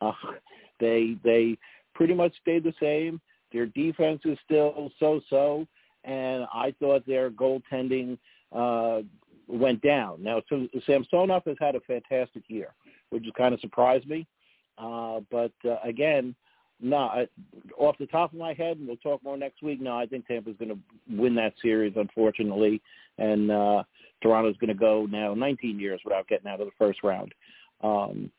Uh, 0.00 0.12
they 0.78 1.16
they 1.24 1.58
pretty 1.92 2.14
much 2.14 2.32
stayed 2.40 2.62
the 2.62 2.72
same. 2.80 3.20
Their 3.52 3.66
defense 3.66 4.20
is 4.24 4.38
still 4.44 4.92
so-so, 5.00 5.66
and 6.04 6.46
I 6.52 6.72
thought 6.78 7.04
their 7.04 7.30
goaltending 7.32 8.16
uh, 8.52 9.00
went 9.48 9.82
down. 9.82 10.22
Now, 10.22 10.42
so 10.48 10.68
Samsonov 10.86 11.42
has 11.46 11.56
had 11.58 11.74
a 11.74 11.80
fantastic 11.80 12.44
year, 12.46 12.74
which 13.10 13.24
has 13.24 13.32
kind 13.36 13.52
of 13.52 13.60
surprised 13.60 14.06
me. 14.06 14.26
Uh, 14.78 15.20
but 15.30 15.52
uh, 15.64 15.76
again, 15.82 16.36
no, 16.80 16.96
I, 16.96 17.28
off 17.76 17.96
the 17.98 18.06
top 18.06 18.32
of 18.32 18.38
my 18.38 18.54
head, 18.54 18.76
and 18.78 18.86
we'll 18.86 18.96
talk 18.96 19.22
more 19.22 19.36
next 19.36 19.62
week. 19.62 19.80
No, 19.80 19.96
I 19.98 20.06
think 20.06 20.26
Tampa's 20.26 20.56
going 20.58 20.70
to 20.70 20.78
win 21.10 21.34
that 21.34 21.54
series, 21.60 21.94
unfortunately, 21.96 22.80
and 23.18 23.50
uh, 23.50 23.82
Toronto's 24.22 24.56
going 24.58 24.68
to 24.68 24.74
go 24.74 25.06
now 25.06 25.34
19 25.34 25.78
years 25.78 26.00
without 26.04 26.28
getting 26.28 26.48
out 26.48 26.60
of 26.60 26.66
the 26.66 26.72
first 26.78 27.02
round. 27.02 27.34
Um, 27.82 28.30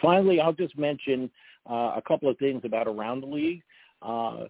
finally, 0.00 0.40
I'll 0.40 0.52
just 0.52 0.78
mention 0.78 1.30
uh, 1.68 1.92
a 1.96 2.02
couple 2.06 2.28
of 2.28 2.38
things 2.38 2.62
about 2.64 2.86
around 2.86 3.20
the 3.20 3.26
league. 3.26 3.62
Uh, 4.00 4.44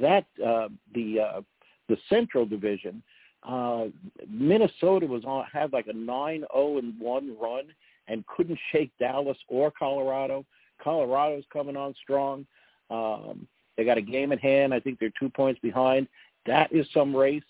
that 0.00 0.26
uh, 0.44 0.68
the 0.94 1.20
uh, 1.20 1.40
the 1.88 1.96
Central 2.10 2.44
Division, 2.44 3.02
uh, 3.48 3.86
Minnesota 4.28 5.06
was 5.06 5.24
on 5.24 5.44
had 5.50 5.72
like 5.72 5.86
a 5.86 5.92
nine 5.92 6.40
zero 6.40 6.48
oh 6.54 6.78
and 6.78 6.98
one 7.00 7.36
run 7.40 7.64
and 8.08 8.26
couldn't 8.26 8.58
shake 8.72 8.90
Dallas 8.98 9.38
or 9.48 9.70
Colorado. 9.70 10.44
Colorado's 10.82 11.44
coming 11.52 11.76
on 11.76 11.94
strong. 12.02 12.46
Um, 12.90 13.46
they 13.76 13.84
got 13.84 13.98
a 13.98 14.02
game 14.02 14.32
in 14.32 14.38
hand. 14.38 14.74
I 14.74 14.80
think 14.80 14.98
they're 14.98 15.12
two 15.18 15.30
points 15.30 15.60
behind. 15.60 16.08
That 16.46 16.72
is 16.72 16.86
some 16.92 17.14
race. 17.14 17.42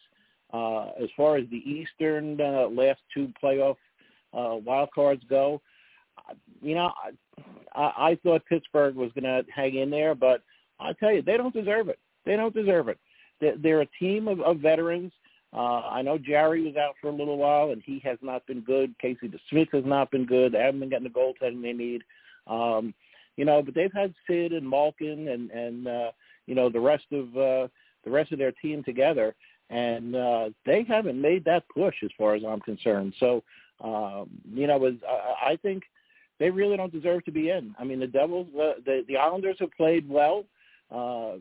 Uh, 0.52 0.88
as 1.02 1.08
far 1.16 1.36
as 1.36 1.44
the 1.50 1.58
Eastern 1.70 2.40
uh, 2.40 2.68
last 2.68 3.00
two 3.12 3.32
playoff 3.42 3.76
uh, 4.32 4.56
wild 4.56 4.90
cards 4.94 5.22
go, 5.28 5.60
you 6.60 6.74
know, 6.74 6.92
I, 7.74 7.92
I 7.96 8.18
thought 8.22 8.44
Pittsburgh 8.46 8.94
was 8.94 9.10
going 9.12 9.24
to 9.24 9.44
hang 9.52 9.76
in 9.76 9.90
there, 9.90 10.14
but 10.14 10.42
I 10.80 10.92
tell 10.94 11.12
you, 11.12 11.22
they 11.22 11.36
don't 11.36 11.54
deserve 11.54 11.88
it. 11.88 11.98
They 12.24 12.36
don't 12.36 12.54
deserve 12.54 12.88
it. 12.88 12.98
They're, 13.40 13.56
they're 13.56 13.80
a 13.82 13.88
team 13.98 14.28
of, 14.28 14.40
of 14.40 14.58
veterans. 14.58 15.12
Uh, 15.52 15.80
I 15.80 16.02
know 16.02 16.18
Jarry 16.18 16.64
was 16.64 16.76
out 16.76 16.94
for 17.00 17.08
a 17.08 17.14
little 17.14 17.38
while, 17.38 17.70
and 17.70 17.82
he 17.84 18.00
has 18.04 18.18
not 18.20 18.46
been 18.46 18.60
good. 18.60 18.94
Casey 18.98 19.28
DeSmith 19.28 19.72
has 19.72 19.84
not 19.84 20.10
been 20.10 20.26
good. 20.26 20.52
They 20.52 20.58
haven't 20.58 20.80
been 20.80 20.90
getting 20.90 21.04
the 21.04 21.10
goaltending 21.10 21.62
they 21.62 21.72
need. 21.72 22.02
Um, 22.46 22.94
you 23.38 23.44
know, 23.44 23.62
but 23.62 23.72
they've 23.74 23.92
had 23.92 24.12
Sid 24.26 24.52
and 24.52 24.68
Malkin 24.68 25.28
and 25.28 25.50
and 25.52 25.86
uh, 25.86 26.10
you 26.46 26.56
know 26.56 26.68
the 26.68 26.80
rest 26.80 27.06
of 27.12 27.28
uh, 27.36 27.68
the 28.04 28.10
rest 28.10 28.32
of 28.32 28.38
their 28.38 28.52
team 28.52 28.82
together, 28.82 29.34
and 29.70 30.16
uh, 30.16 30.50
they 30.66 30.84
haven't 30.86 31.20
made 31.20 31.44
that 31.44 31.62
push 31.72 31.94
as 32.02 32.10
far 32.18 32.34
as 32.34 32.42
I'm 32.46 32.60
concerned. 32.60 33.14
So, 33.20 33.44
um, 33.80 34.28
you 34.52 34.66
know, 34.66 34.76
was 34.76 34.94
I, 35.08 35.52
I 35.52 35.56
think 35.62 35.84
they 36.40 36.50
really 36.50 36.76
don't 36.76 36.92
deserve 36.92 37.24
to 37.26 37.30
be 37.30 37.50
in. 37.50 37.76
I 37.78 37.84
mean, 37.84 38.00
the 38.00 38.08
Devils, 38.08 38.48
uh, 38.56 38.80
the 38.84 39.04
the 39.06 39.16
Islanders 39.16 39.56
have 39.60 39.70
played 39.76 40.08
well, 40.08 40.44
uh, 40.90 41.34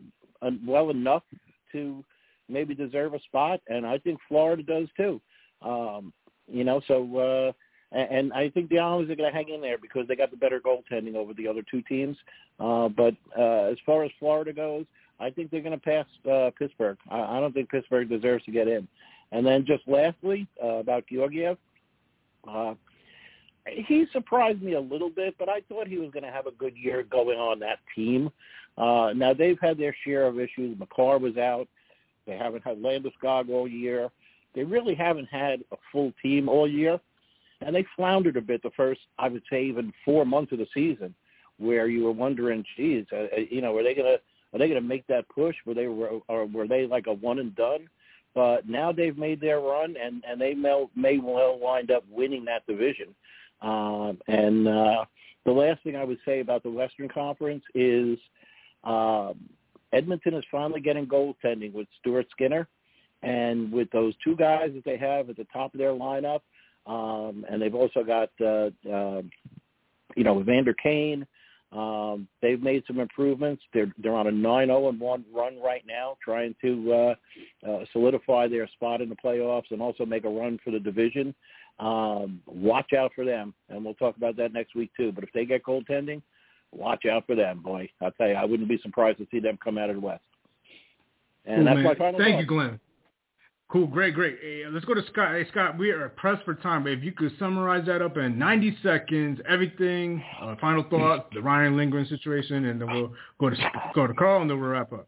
well 0.64 0.90
enough 0.90 1.24
to 1.72 2.04
maybe 2.48 2.76
deserve 2.76 3.14
a 3.14 3.20
spot, 3.22 3.60
and 3.66 3.84
I 3.84 3.98
think 3.98 4.20
Florida 4.28 4.62
does 4.62 4.86
too. 4.96 5.20
Um, 5.62 6.12
you 6.46 6.62
know, 6.62 6.80
so 6.86 7.18
uh, 7.18 7.52
and, 7.92 8.32
I 8.32 8.50
think 8.50 8.68
the 8.68 8.78
Islanders 8.78 9.10
are 9.10 9.16
going 9.16 9.30
to 9.30 9.36
hang 9.36 9.48
in 9.48 9.60
there 9.60 9.78
because 9.78 10.06
they 10.06 10.16
got 10.16 10.30
the 10.30 10.36
better 10.36 10.60
goaltending 10.60 11.14
over 11.14 11.32
the 11.34 11.48
other 11.48 11.62
two 11.70 11.82
teams. 11.82 12.16
Uh, 12.60 12.88
but 12.88 13.14
uh, 13.38 13.70
as 13.70 13.78
far 13.86 14.04
as 14.04 14.10
Florida 14.18 14.52
goes, 14.52 14.84
I 15.20 15.30
think 15.30 15.50
they're 15.50 15.62
going 15.62 15.78
to 15.78 15.84
pass 15.84 16.06
uh, 16.30 16.50
Pittsburgh. 16.58 16.98
I, 17.10 17.20
I 17.20 17.40
don't 17.40 17.52
think 17.52 17.70
Pittsburgh 17.70 18.08
deserves 18.08 18.44
to 18.44 18.50
get 18.50 18.68
in. 18.68 18.86
And 19.32 19.46
then 19.46 19.64
just 19.66 19.82
lastly 19.86 20.46
uh, 20.62 20.76
about 20.76 21.04
Georgiev, 21.10 21.58
uh, 22.46 22.74
he 23.66 24.06
surprised 24.12 24.62
me 24.62 24.74
a 24.74 24.80
little 24.80 25.10
bit, 25.10 25.34
but 25.38 25.48
I 25.48 25.60
thought 25.68 25.88
he 25.88 25.98
was 25.98 26.10
going 26.10 26.24
to 26.24 26.30
have 26.30 26.46
a 26.46 26.52
good 26.52 26.76
year 26.76 27.02
going 27.02 27.38
on 27.38 27.58
that 27.60 27.78
team. 27.94 28.30
Uh, 28.78 29.12
now 29.14 29.34
they've 29.34 29.58
had 29.60 29.76
their 29.78 29.94
share 30.04 30.26
of 30.26 30.38
issues. 30.38 30.78
Makar 30.78 31.18
was 31.18 31.36
out. 31.36 31.68
They 32.26 32.36
haven't 32.36 32.64
had 32.64 32.78
Landeskog 32.78 33.50
all 33.50 33.66
year. 33.66 34.08
They 34.54 34.64
really 34.64 34.94
haven't 34.94 35.28
had 35.30 35.60
a 35.72 35.76
full 35.92 36.12
team 36.22 36.48
all 36.48 36.68
year, 36.68 37.00
and 37.60 37.74
they 37.74 37.84
floundered 37.96 38.36
a 38.36 38.40
bit 38.40 38.62
the 38.62 38.70
first, 38.76 39.00
I 39.18 39.28
would 39.28 39.42
say, 39.50 39.64
even 39.64 39.92
four 40.04 40.24
months 40.24 40.52
of 40.52 40.58
the 40.58 40.66
season, 40.72 41.14
where 41.58 41.88
you 41.88 42.04
were 42.04 42.12
wondering, 42.12 42.64
geez, 42.76 43.04
uh, 43.12 43.26
uh 43.36 43.40
you 43.50 43.60
know, 43.60 43.76
are 43.76 43.82
they 43.82 43.94
gonna 43.94 44.16
are 44.52 44.58
they 44.58 44.68
gonna 44.68 44.80
make 44.80 45.06
that 45.08 45.28
push? 45.28 45.56
Were 45.66 45.74
they 45.74 45.86
were 45.86 46.20
or 46.28 46.46
were 46.46 46.68
they 46.68 46.86
like 46.86 47.06
a 47.06 47.12
one 47.12 47.38
and 47.38 47.54
done? 47.54 47.88
But 48.34 48.68
now 48.68 48.92
they've 48.92 49.18
made 49.18 49.40
their 49.40 49.60
run, 49.60 49.96
and 50.02 50.22
and 50.28 50.40
they 50.40 50.54
may, 50.54 51.18
well 51.18 51.58
wind 51.58 51.90
up 51.90 52.04
winning 52.10 52.44
that 52.44 52.66
division. 52.66 53.14
Um, 53.60 54.18
and 54.28 54.68
uh, 54.68 55.04
the 55.44 55.52
last 55.52 55.82
thing 55.82 55.96
I 55.96 56.04
would 56.04 56.18
say 56.24 56.40
about 56.40 56.62
the 56.62 56.70
Western 56.70 57.08
Conference 57.08 57.64
is 57.74 58.18
um, 58.84 59.34
Edmonton 59.92 60.34
is 60.34 60.44
finally 60.50 60.80
getting 60.80 61.06
goaltending 61.06 61.72
with 61.72 61.88
Stuart 61.98 62.26
Skinner, 62.30 62.68
and 63.22 63.72
with 63.72 63.90
those 63.90 64.14
two 64.22 64.36
guys 64.36 64.70
that 64.74 64.84
they 64.84 64.96
have 64.96 65.28
at 65.28 65.36
the 65.36 65.46
top 65.52 65.74
of 65.74 65.78
their 65.78 65.92
lineup, 65.92 66.40
um, 66.88 67.44
and 67.48 67.60
they've 67.60 67.74
also 67.74 68.02
got 68.02 68.30
uh, 68.40 68.70
uh, 68.90 69.22
you 70.16 70.24
know 70.24 70.40
Evander 70.40 70.74
Kane. 70.74 71.26
Um, 71.70 72.28
they've 72.40 72.62
made 72.62 72.82
some 72.86 72.98
improvements. 72.98 73.62
They're 73.74 73.92
they're 73.98 74.14
on 74.14 74.26
a 74.26 74.32
9-0 74.32 74.88
and 74.88 74.98
one 74.98 75.24
run 75.32 75.60
right 75.62 75.84
now, 75.86 76.16
trying 76.24 76.54
to 76.62 76.92
uh, 76.92 77.70
uh, 77.70 77.84
solidify 77.92 78.48
their 78.48 78.66
spot 78.68 79.02
in 79.02 79.10
the 79.10 79.16
playoffs 79.16 79.70
and 79.70 79.82
also 79.82 80.06
make 80.06 80.24
a 80.24 80.30
run 80.30 80.58
for 80.64 80.70
the 80.70 80.80
division. 80.80 81.34
Um, 81.78 82.40
watch 82.46 82.94
out 82.98 83.12
for 83.14 83.24
them, 83.24 83.52
and 83.68 83.84
we'll 83.84 83.94
talk 83.94 84.16
about 84.16 84.36
that 84.38 84.54
next 84.54 84.74
week 84.74 84.90
too. 84.96 85.12
But 85.12 85.24
if 85.24 85.32
they 85.32 85.44
get 85.44 85.62
goaltending, 85.62 86.22
watch 86.72 87.04
out 87.04 87.26
for 87.26 87.34
them, 87.34 87.60
boy. 87.62 87.90
I'll 88.00 88.12
tell 88.12 88.28
you, 88.28 88.34
I 88.34 88.46
wouldn't 88.46 88.68
be 88.68 88.80
surprised 88.82 89.18
to 89.18 89.26
see 89.30 89.38
them 89.38 89.58
come 89.62 89.76
out 89.76 89.90
of 89.90 89.96
the 89.96 90.00
West. 90.00 90.24
And 91.44 91.58
cool, 91.58 91.64
that's 91.66 91.76
man. 91.76 91.84
my 91.84 91.94
final 91.94 92.18
Thank 92.18 92.34
thought. 92.34 92.40
you, 92.40 92.46
Glenn. 92.46 92.80
Cool, 93.70 93.86
great, 93.86 94.14
great. 94.14 94.38
Hey, 94.40 94.62
let's 94.70 94.86
go 94.86 94.94
to 94.94 95.02
Scott. 95.12 95.32
Hey, 95.32 95.46
Scott, 95.50 95.76
we 95.76 95.90
are 95.90 96.08
pressed 96.08 96.42
for 96.44 96.54
time, 96.54 96.84
but 96.84 96.92
if 96.92 97.04
you 97.04 97.12
could 97.12 97.32
summarize 97.38 97.84
that 97.86 98.00
up 98.00 98.16
in 98.16 98.38
90 98.38 98.78
seconds, 98.82 99.40
everything, 99.46 100.24
uh, 100.40 100.54
final 100.58 100.84
thoughts, 100.88 101.24
the 101.34 101.42
Ryan 101.42 101.76
Lindgren 101.76 102.06
situation, 102.06 102.64
and 102.64 102.80
then 102.80 102.90
we'll 102.90 103.12
go 103.38 103.50
to 103.50 103.56
go 103.94 104.06
to 104.06 104.14
Carl, 104.14 104.40
and 104.40 104.50
then 104.50 104.58
we'll 104.58 104.70
wrap 104.70 104.92
up. 104.92 105.06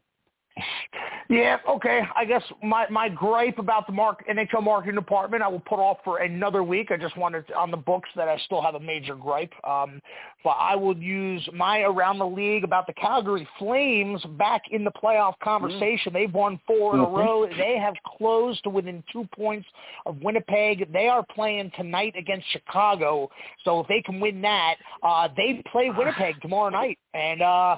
Yeah, 1.29 1.57
okay. 1.69 2.01
I 2.15 2.25
guess 2.25 2.43
my 2.63 2.89
my 2.89 3.09
gripe 3.09 3.59
about 3.59 3.87
the 3.87 3.93
mark, 3.93 4.25
NHL 4.27 4.63
marketing 4.63 4.95
department 4.95 5.43
I 5.43 5.47
will 5.47 5.59
put 5.61 5.79
off 5.79 5.97
for 6.03 6.19
another 6.19 6.63
week. 6.63 6.91
I 6.91 6.97
just 6.97 7.17
wanted 7.17 7.47
to, 7.47 7.55
on 7.55 7.71
the 7.71 7.77
books 7.77 8.09
that 8.15 8.27
I 8.27 8.37
still 8.45 8.61
have 8.61 8.75
a 8.75 8.79
major 8.79 9.15
gripe. 9.15 9.53
Um, 9.63 10.01
but 10.43 10.51
I 10.51 10.75
will 10.75 10.97
use 10.97 11.47
my 11.53 11.81
around 11.81 12.17
the 12.17 12.25
league 12.25 12.63
about 12.63 12.87
the 12.87 12.93
Calgary 12.93 13.47
Flames 13.59 14.23
back 14.37 14.63
in 14.71 14.83
the 14.83 14.91
playoff 14.91 15.33
conversation. 15.43 16.11
Mm-hmm. 16.11 16.13
They've 16.13 16.33
won 16.33 16.59
4 16.65 16.95
in 16.95 17.01
a 17.01 17.03
row. 17.03 17.47
They 17.57 17.77
have 17.77 17.93
closed 18.17 18.63
to 18.63 18.69
within 18.69 19.03
two 19.11 19.27
points 19.35 19.67
of 20.05 20.17
Winnipeg. 20.21 20.91
They 20.91 21.07
are 21.07 21.23
playing 21.35 21.71
tonight 21.75 22.15
against 22.17 22.45
Chicago. 22.51 23.29
So 23.63 23.81
if 23.81 23.87
they 23.87 24.01
can 24.01 24.19
win 24.19 24.41
that, 24.41 24.75
uh, 25.03 25.27
they 25.37 25.61
play 25.71 25.91
Winnipeg 25.95 26.41
tomorrow 26.41 26.69
night. 26.69 26.97
And 27.13 27.41
uh, 27.41 27.77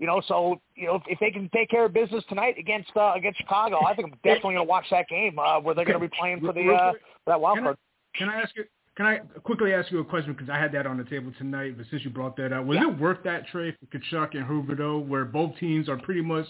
you 0.00 0.06
know, 0.06 0.22
so 0.26 0.60
you 0.74 0.86
know, 0.86 0.98
if 1.06 1.20
they 1.20 1.30
can 1.30 1.50
take 1.54 1.68
care 1.68 1.84
of 1.84 1.92
business 1.92 2.24
tonight 2.28 2.56
against 2.58 2.90
uh, 2.96 3.12
against 3.14 3.38
Chicago, 3.38 3.84
I 3.84 3.94
think 3.94 4.08
I'm 4.08 4.18
definitely 4.24 4.54
going 4.54 4.56
to 4.56 4.64
watch 4.64 4.86
that 4.90 5.06
game 5.08 5.38
uh, 5.38 5.60
where 5.60 5.74
they're 5.74 5.84
going 5.84 6.00
to 6.00 6.08
be 6.08 6.16
playing 6.18 6.40
for 6.40 6.54
the 6.54 6.72
uh, 6.72 6.92
for 6.92 6.98
that 7.26 7.40
wild 7.40 7.58
can 7.58 7.64
card. 7.64 7.76
I, 8.14 8.18
can 8.18 8.28
I 8.30 8.40
ask 8.40 8.56
you? 8.56 8.64
Can 8.96 9.06
I 9.06 9.18
quickly 9.44 9.72
ask 9.72 9.92
you 9.92 10.00
a 10.00 10.04
question 10.04 10.32
because 10.32 10.48
I 10.48 10.58
had 10.58 10.72
that 10.72 10.86
on 10.86 10.96
the 10.96 11.04
table 11.04 11.32
tonight, 11.38 11.76
but 11.76 11.86
since 11.90 12.02
you 12.02 12.10
brought 12.10 12.36
that 12.38 12.52
up, 12.52 12.64
was 12.64 12.78
Yeah. 12.80 12.88
it 12.88 12.98
worth 12.98 13.22
that 13.24 13.46
trade 13.48 13.76
for 13.78 13.98
Tkachuk 13.98 14.34
and 14.34 14.46
Huberdeau, 14.46 15.06
where 15.06 15.26
both 15.26 15.56
teams 15.58 15.88
are 15.88 15.98
pretty 15.98 16.22
much 16.22 16.46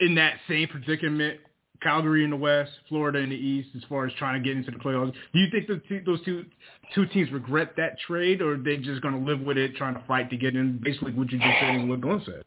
in 0.00 0.14
that 0.14 0.34
same 0.48 0.68
predicament? 0.68 1.40
Calgary 1.82 2.22
in 2.22 2.30
the 2.30 2.36
West, 2.36 2.70
Florida 2.88 3.18
in 3.18 3.30
the 3.30 3.36
East, 3.36 3.70
as 3.76 3.82
far 3.88 4.06
as 4.06 4.12
trying 4.14 4.40
to 4.40 4.48
get 4.48 4.56
into 4.56 4.70
the 4.70 4.78
playoffs. 4.78 5.12
Do 5.32 5.38
you 5.40 5.50
think 5.50 5.66
the 5.66 5.82
two, 5.88 6.00
those 6.06 6.24
two 6.24 6.44
two 6.94 7.06
teams 7.06 7.30
regret 7.32 7.74
that 7.76 7.98
trade, 8.06 8.40
or 8.40 8.54
are 8.54 8.56
they 8.56 8.76
just 8.76 9.02
going 9.02 9.14
to 9.14 9.30
live 9.30 9.40
with 9.40 9.58
it, 9.58 9.74
trying 9.76 9.94
to 9.94 10.02
fight 10.06 10.30
to 10.30 10.36
get 10.36 10.54
in? 10.54 10.78
Basically, 10.82 11.12
what 11.12 11.30
you 11.32 11.38
just 11.38 11.58
said 11.60 11.70
and 11.70 11.88
what 11.88 12.00
Glenn 12.00 12.22
said. 12.24 12.44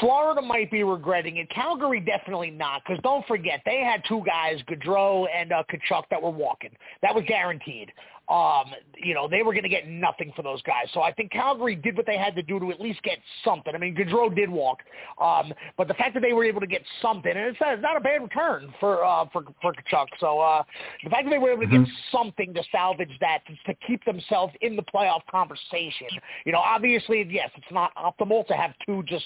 Florida 0.00 0.40
might 0.40 0.70
be 0.70 0.82
regretting 0.82 1.36
it. 1.36 1.48
Calgary 1.50 2.00
definitely 2.00 2.50
not, 2.50 2.82
because 2.84 3.00
don't 3.02 3.26
forget 3.26 3.60
they 3.64 3.80
had 3.80 4.02
two 4.08 4.22
guys, 4.26 4.58
Gaudreau 4.68 5.26
and 5.34 5.52
uh, 5.52 5.62
Tkachuk, 5.70 6.04
that 6.10 6.20
were 6.20 6.30
walking. 6.30 6.70
That 7.02 7.14
was 7.14 7.24
guaranteed. 7.28 7.92
Um, 8.30 8.66
you 8.96 9.12
know, 9.12 9.28
they 9.28 9.42
were 9.42 9.52
going 9.52 9.64
to 9.64 9.68
get 9.68 9.88
nothing 9.88 10.32
for 10.36 10.42
those 10.42 10.62
guys. 10.62 10.86
So 10.94 11.02
I 11.02 11.12
think 11.12 11.32
Calgary 11.32 11.74
did 11.74 11.96
what 11.96 12.06
they 12.06 12.16
had 12.16 12.36
to 12.36 12.42
do 12.42 12.60
to 12.60 12.70
at 12.70 12.80
least 12.80 13.02
get 13.02 13.18
something. 13.44 13.74
I 13.74 13.78
mean, 13.78 13.94
Gaudreau 13.96 14.34
did 14.34 14.48
walk, 14.48 14.78
um, 15.20 15.52
but 15.76 15.88
the 15.88 15.94
fact 15.94 16.14
that 16.14 16.20
they 16.20 16.32
were 16.32 16.44
able 16.44 16.60
to 16.60 16.66
get 16.66 16.82
something, 17.02 17.30
and 17.30 17.40
it's, 17.40 17.58
it's 17.60 17.82
not 17.82 17.96
a 17.96 18.00
bad 18.00 18.22
return 18.22 18.72
for 18.78 19.04
uh, 19.04 19.26
for 19.32 19.44
for 19.60 19.72
Tkachuk. 19.72 20.06
So 20.20 20.38
uh, 20.38 20.62
the 21.02 21.10
fact 21.10 21.24
that 21.24 21.30
they 21.30 21.38
were 21.38 21.50
able 21.50 21.62
to 21.62 21.66
get 21.66 21.88
something 22.12 22.54
to 22.54 22.62
salvage 22.70 23.10
that 23.20 23.40
to, 23.46 23.72
to 23.72 23.78
keep 23.86 24.04
themselves 24.04 24.54
in 24.60 24.76
the 24.76 24.82
playoff 24.82 25.20
conversation. 25.30 26.08
You 26.44 26.52
know, 26.52 26.58
obviously, 26.58 27.26
yes, 27.28 27.50
it's 27.56 27.72
not 27.72 27.92
optimal 27.96 28.46
to 28.46 28.54
have 28.54 28.72
two 28.86 29.02
just 29.06 29.24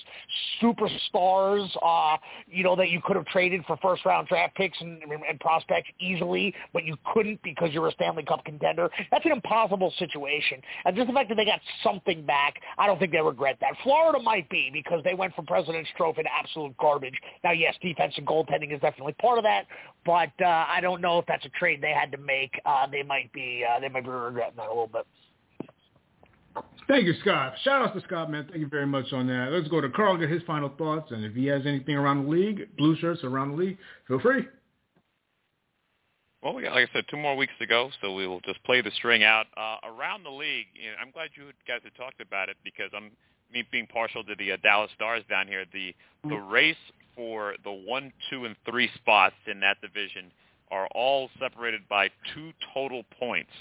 superstars, 0.62 1.68
uh, 1.82 2.16
you 2.48 2.64
know, 2.64 2.76
that 2.76 2.90
you 2.90 3.00
could 3.04 3.16
have 3.16 3.26
traded 3.26 3.64
for 3.66 3.76
first 3.78 4.04
round 4.04 4.28
draft 4.28 4.54
picks 4.56 4.80
and, 4.80 5.02
and 5.02 5.40
prospects 5.40 5.88
easily, 6.00 6.54
but 6.72 6.84
you 6.84 6.96
couldn't 7.12 7.40
because 7.42 7.70
you're 7.72 7.88
a 7.88 7.92
Stanley 7.92 8.22
Cup 8.22 8.44
contender. 8.44 8.88
That's 9.10 9.24
an 9.24 9.32
impossible 9.32 9.92
situation. 9.98 10.60
And 10.84 10.96
just 10.96 11.08
the 11.08 11.12
fact 11.12 11.28
that 11.28 11.36
they 11.36 11.44
got 11.44 11.60
something 11.82 12.24
back, 12.24 12.54
I 12.78 12.86
don't 12.86 12.98
think 12.98 13.12
they 13.12 13.20
regret 13.20 13.56
that. 13.60 13.72
Florida 13.82 14.22
might 14.22 14.48
be 14.48 14.70
because 14.72 15.02
they 15.04 15.14
went 15.14 15.34
from 15.34 15.46
President's 15.46 15.90
Trophy 15.96 16.22
to 16.22 16.28
absolute 16.32 16.76
garbage. 16.76 17.14
Now, 17.42 17.52
yes, 17.52 17.74
defense 17.80 18.14
and 18.16 18.26
goaltending 18.26 18.74
is 18.74 18.80
definitely 18.80 19.14
part 19.14 19.38
of 19.38 19.44
that, 19.44 19.66
but 20.04 20.32
uh, 20.40 20.66
I 20.68 20.80
don't 20.80 21.00
know 21.00 21.18
if 21.18 21.26
that's 21.26 21.44
a 21.44 21.50
trade 21.50 21.80
they 21.80 21.92
had 21.92 22.10
to 22.12 22.18
make. 22.18 22.60
Uh, 22.64 22.86
they 22.90 23.02
might 23.02 23.32
be 23.32 23.64
uh, 23.68 23.80
they 23.80 23.88
might 23.88 24.04
be 24.04 24.10
regretting 24.10 24.56
that 24.56 24.66
a 24.66 24.68
little 24.68 24.88
bit. 24.88 25.06
Thank 26.86 27.06
you, 27.06 27.14
Scott. 27.22 27.54
Shout 27.62 27.82
out 27.82 27.94
to 27.94 28.00
Scott, 28.02 28.30
man. 28.30 28.46
Thank 28.48 28.60
you 28.60 28.68
very 28.68 28.86
much 28.86 29.12
on 29.12 29.26
that. 29.28 29.48
Let's 29.50 29.68
go 29.68 29.80
to 29.80 29.88
Carl, 29.88 30.18
get 30.18 30.28
his 30.28 30.42
final 30.42 30.68
thoughts, 30.76 31.10
and 31.12 31.24
if 31.24 31.34
he 31.34 31.46
has 31.46 31.62
anything 31.66 31.96
around 31.96 32.24
the 32.24 32.30
league, 32.30 32.68
blue 32.76 32.94
shirts 32.96 33.24
around 33.24 33.52
the 33.52 33.56
league, 33.56 33.78
feel 34.06 34.20
free. 34.20 34.46
Well, 36.44 36.52
we 36.52 36.62
got, 36.62 36.74
like 36.74 36.90
I 36.90 36.92
said, 36.92 37.06
two 37.10 37.16
more 37.16 37.34
weeks 37.34 37.54
to 37.58 37.66
go, 37.66 37.88
so 38.02 38.12
we 38.12 38.26
will 38.26 38.40
just 38.40 38.62
play 38.64 38.82
the 38.82 38.90
string 38.90 39.24
out. 39.24 39.46
Uh, 39.56 39.76
around 39.82 40.24
the 40.24 40.30
league, 40.30 40.66
you 40.74 40.90
know, 40.90 40.96
I'm 41.00 41.10
glad 41.10 41.30
you 41.34 41.44
guys 41.66 41.80
have 41.84 41.94
talked 41.94 42.20
about 42.20 42.50
it 42.50 42.58
because 42.62 42.90
I'm 42.94 43.10
me 43.50 43.64
being 43.72 43.86
partial 43.86 44.22
to 44.24 44.34
the 44.38 44.52
uh, 44.52 44.56
Dallas 44.62 44.90
Stars 44.94 45.22
down 45.30 45.48
here. 45.48 45.64
The 45.72 45.94
the 46.28 46.36
race 46.36 46.76
for 47.16 47.54
the 47.64 47.72
one, 47.72 48.12
two, 48.28 48.44
and 48.44 48.56
three 48.68 48.90
spots 48.96 49.36
in 49.50 49.58
that 49.60 49.80
division 49.80 50.30
are 50.70 50.86
all 50.94 51.30
separated 51.40 51.88
by 51.88 52.10
two 52.34 52.52
total 52.74 53.04
points. 53.18 53.52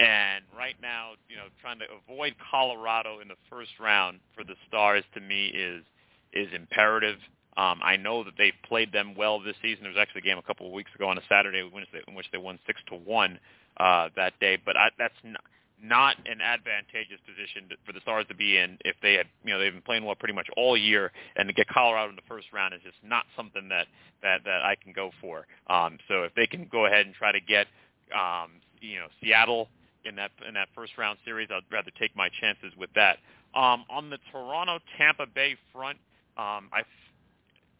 And 0.00 0.44
right 0.56 0.76
now, 0.82 1.10
you 1.28 1.36
know, 1.36 1.44
trying 1.60 1.78
to 1.80 1.84
avoid 2.02 2.34
Colorado 2.50 3.20
in 3.20 3.28
the 3.28 3.36
first 3.48 3.70
round 3.80 4.18
for 4.34 4.42
the 4.42 4.54
Stars 4.66 5.04
to 5.14 5.20
me 5.20 5.48
is 5.48 5.84
is 6.32 6.48
imperative. 6.52 7.18
Um, 7.58 7.80
I 7.82 7.96
know 7.96 8.22
that 8.22 8.34
they've 8.38 8.54
played 8.68 8.92
them 8.92 9.16
well 9.16 9.40
this 9.40 9.56
season. 9.60 9.82
There 9.82 9.90
was 9.90 9.98
actually 10.00 10.20
a 10.20 10.30
game 10.30 10.38
a 10.38 10.42
couple 10.42 10.66
of 10.66 10.72
weeks 10.72 10.94
ago 10.94 11.08
on 11.08 11.18
a 11.18 11.22
Saturday 11.28 11.58
in 11.58 12.14
which 12.14 12.26
they, 12.30 12.38
won 12.38 12.58
six 12.66 12.80
to 12.88 12.94
one 12.94 13.38
uh, 13.78 14.10
that 14.14 14.38
day. 14.38 14.56
But 14.64 14.76
I, 14.76 14.90
that's 14.96 15.18
not, 15.24 15.42
not 15.82 16.16
an 16.26 16.40
advantageous 16.40 17.18
position 17.26 17.68
to, 17.70 17.76
for 17.84 17.92
the 17.92 18.00
Stars 18.00 18.26
to 18.28 18.34
be 18.34 18.58
in 18.58 18.78
if 18.84 18.94
they 19.02 19.14
had, 19.14 19.26
you 19.44 19.52
know, 19.52 19.58
they've 19.58 19.72
been 19.72 19.82
playing 19.82 20.04
well 20.04 20.14
pretty 20.14 20.34
much 20.34 20.46
all 20.56 20.76
year, 20.76 21.10
and 21.34 21.48
to 21.48 21.52
get 21.52 21.66
Colorado 21.66 22.10
in 22.10 22.16
the 22.16 22.28
first 22.28 22.46
round 22.52 22.74
is 22.74 22.80
just 22.84 22.98
not 23.02 23.24
something 23.36 23.68
that 23.68 23.86
that 24.22 24.44
that 24.44 24.62
I 24.62 24.76
can 24.80 24.92
go 24.92 25.10
for. 25.20 25.46
Um, 25.66 25.98
so 26.06 26.22
if 26.22 26.34
they 26.34 26.46
can 26.46 26.68
go 26.70 26.86
ahead 26.86 27.06
and 27.06 27.14
try 27.14 27.32
to 27.32 27.40
get, 27.40 27.66
um, 28.14 28.62
you 28.80 29.00
know, 29.00 29.06
Seattle 29.20 29.68
in 30.04 30.14
that 30.14 30.30
in 30.46 30.54
that 30.54 30.68
first 30.76 30.92
round 30.96 31.18
series, 31.24 31.48
I'd 31.50 31.62
rather 31.72 31.90
take 31.98 32.14
my 32.14 32.28
chances 32.40 32.72
with 32.78 32.90
that. 32.94 33.18
Um, 33.54 33.84
on 33.90 34.10
the 34.10 34.18
Toronto 34.30 34.78
Tampa 34.96 35.26
Bay 35.26 35.56
front, 35.72 35.98
um, 36.36 36.70
I 36.72 36.82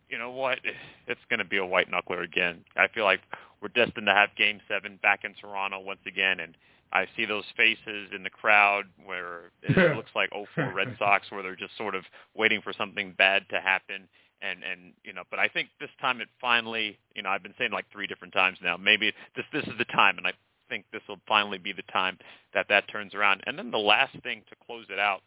you 0.09 0.19
know 0.19 0.31
what? 0.31 0.59
It's 1.07 1.21
going 1.29 1.39
to 1.39 1.45
be 1.45 1.59
a 1.59 1.65
white 1.65 1.91
knuckler 1.91 2.25
again. 2.25 2.65
I 2.77 2.89
feel 2.89 3.05
like 3.05 3.21
we're 3.61 3.69
destined 3.69 4.07
to 4.07 4.15
have 4.15 4.31
Game 4.37 4.61
Seven 4.69 4.99
back 5.03 5.25
in 5.25 5.35
Toronto 5.35 5.81
once 5.81 6.01
again, 6.07 6.41
and 6.41 6.57
I 6.93 7.07
see 7.17 7.27
those 7.27 7.45
faces 7.57 8.11
in 8.15 8.23
the 8.23 8.31
crowd 8.31 8.85
where 9.05 9.51
it 9.63 9.97
looks 9.97 10.11
like 10.15 10.31
04 10.55 10.73
Red 10.75 10.97
Sox, 10.99 11.31
where 11.31 11.43
they're 11.43 11.57
just 11.57 11.77
sort 11.77 11.95
of 11.95 12.05
waiting 12.35 12.63
for 12.63 12.73
something 12.73 13.15
bad 13.19 13.45
to 13.51 13.61
happen. 13.61 14.09
And 14.41 14.63
and 14.63 14.93
you 15.05 15.13
know, 15.13 15.25
but 15.31 15.39
I 15.39 15.49
think 15.49 15.69
this 15.81 15.91
time 16.01 16.21
it 16.21 16.29
finally, 16.41 16.99
you 17.15 17.23
know, 17.23 17.31
I've 17.31 17.43
been 17.43 17.55
saying 17.59 17.73
like 17.73 17.87
three 17.93 18.07
different 18.07 18.33
times 18.33 18.59
now. 18.63 18.77
Maybe 18.77 19.13
this 19.35 19.45
this 19.53 19.65
is 19.65 19.77
the 19.79 19.85
time, 19.87 20.17
and 20.17 20.27
I 20.27 20.33
think 20.69 20.85
this 20.93 21.03
will 21.09 21.21
finally 21.27 21.59
be 21.59 21.73
the 21.73 21.83
time 21.91 22.19
that 22.55 22.67
that 22.69 22.89
turns 22.89 23.15
around. 23.15 23.43
And 23.47 23.59
then 23.59 23.71
the 23.71 23.79
last 23.79 24.17
thing 24.23 24.43
to 24.49 24.57
close 24.65 24.87
it 24.91 24.99
out, 24.99 25.23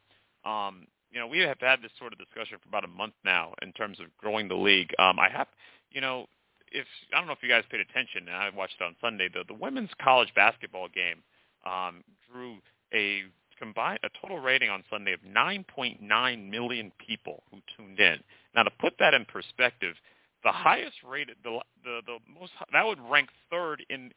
um, 0.45 0.87
you 1.11 1.19
know, 1.19 1.27
we 1.27 1.39
have 1.39 1.59
had 1.59 1.81
this 1.81 1.91
sort 1.99 2.13
of 2.13 2.19
discussion 2.19 2.57
for 2.61 2.69
about 2.69 2.85
a 2.85 2.87
month 2.87 3.13
now 3.25 3.53
in 3.61 3.73
terms 3.73 3.99
of 3.99 4.07
growing 4.17 4.47
the 4.47 4.55
league. 4.55 4.93
Um, 4.97 5.19
I 5.19 5.29
have, 5.29 5.47
you 5.91 6.01
know, 6.01 6.25
if 6.71 6.85
I 7.13 7.17
don't 7.17 7.27
know 7.27 7.33
if 7.33 7.43
you 7.43 7.49
guys 7.49 7.63
paid 7.69 7.81
attention, 7.81 8.27
and 8.27 8.35
I 8.35 8.49
watched 8.55 8.75
it 8.79 8.83
on 8.83 8.95
Sunday. 9.01 9.27
The 9.31 9.43
the 9.47 9.53
women's 9.53 9.89
college 10.01 10.29
basketball 10.35 10.87
game 10.87 11.21
um, 11.65 12.03
drew 12.31 12.57
a 12.93 13.23
combined 13.59 13.99
a 14.03 14.09
total 14.19 14.39
rating 14.39 14.69
on 14.69 14.83
Sunday 14.89 15.13
of 15.13 15.19
9.9 15.21 16.49
million 16.49 16.91
people 17.05 17.43
who 17.51 17.59
tuned 17.77 17.99
in. 17.99 18.17
Now, 18.55 18.63
to 18.63 18.71
put 18.79 18.93
that 18.99 19.13
in 19.13 19.25
perspective, 19.25 19.95
the 20.43 20.51
highest 20.51 20.95
rated, 21.07 21.35
the 21.43 21.59
the 21.83 22.01
the 22.05 22.17
most 22.39 22.53
that 22.71 22.85
would 22.85 22.99
rank 23.09 23.29
third 23.49 23.85
in 23.89 24.11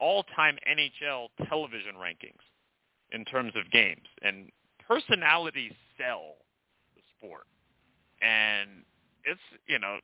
all-time 0.00 0.56
NHL 0.70 1.28
television 1.48 1.94
rankings 1.96 2.42
in 3.10 3.24
terms 3.24 3.52
of 3.56 3.70
games. 3.70 4.06
And 4.22 4.50
personalities 4.88 5.72
sell 5.98 6.36
the 6.96 7.02
sport, 7.16 7.46
and 8.22 8.82
it's 9.24 9.40
you 9.66 9.78
know 9.78 9.98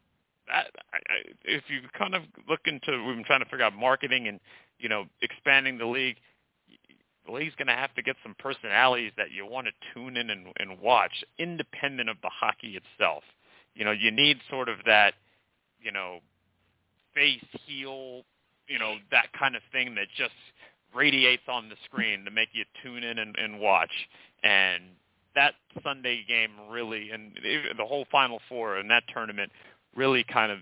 that 0.47 0.66
I, 0.93 0.99
if 1.45 1.64
you 1.68 1.80
kind 1.99 2.14
of 2.14 2.22
look 2.49 2.61
into 2.66 3.03
we've 3.05 3.16
been 3.16 3.24
trying 3.24 3.41
to 3.41 3.47
figure 3.47 3.64
out 3.64 3.74
marketing 3.74 4.28
and 4.28 4.39
you 4.78 4.89
know 4.89 5.05
expanding 5.22 5.78
the 5.78 5.87
league. 5.87 6.16
The 7.26 7.32
league's 7.32 7.55
going 7.57 7.68
to 7.68 7.72
have 7.72 7.95
to 7.95 8.03
get 8.03 8.16
some 8.22 8.37
personalities 8.39 9.12
that 9.16 9.32
you 9.32 9.47
want 9.47 9.66
to 9.66 9.72
tune 9.95 10.18
in 10.18 10.28
and, 10.28 10.49
and 10.61 10.78
watch, 10.78 11.24
independent 11.39 12.11
of 12.11 12.18
the 12.20 12.28
hockey 12.28 12.76
itself. 12.76 13.22
You 13.74 13.87
know, 13.87 13.93
you 13.93 14.11
need 14.11 14.37
sort 14.51 14.68
of 14.68 14.76
that, 14.85 15.14
you 15.80 15.91
know, 15.91 16.18
face 17.14 17.43
heel, 17.66 18.24
you 18.68 18.78
know, 18.78 18.97
that 19.11 19.32
kind 19.39 19.57
of 19.57 19.62
thing 19.72 19.95
that 19.95 20.09
just 20.14 20.35
radiates 20.95 21.43
on 21.49 21.68
the 21.68 21.76
screen 21.85 22.24
to 22.24 22.30
make 22.30 22.51
you 22.53 22.64
tune 22.82 23.03
in 23.03 23.18
and, 23.18 23.37
and 23.37 23.59
watch. 23.61 23.91
And 24.45 24.84
that 25.34 25.55
Sunday 25.82 26.24
game 26.28 26.51
really, 26.70 27.11
and 27.11 27.32
the 27.76 27.84
whole 27.84 28.07
Final 28.12 28.40
Four 28.49 28.78
in 28.78 28.88
that 28.88 29.05
tournament 29.12 29.51
really 29.97 30.24
kind 30.24 30.53
of 30.53 30.59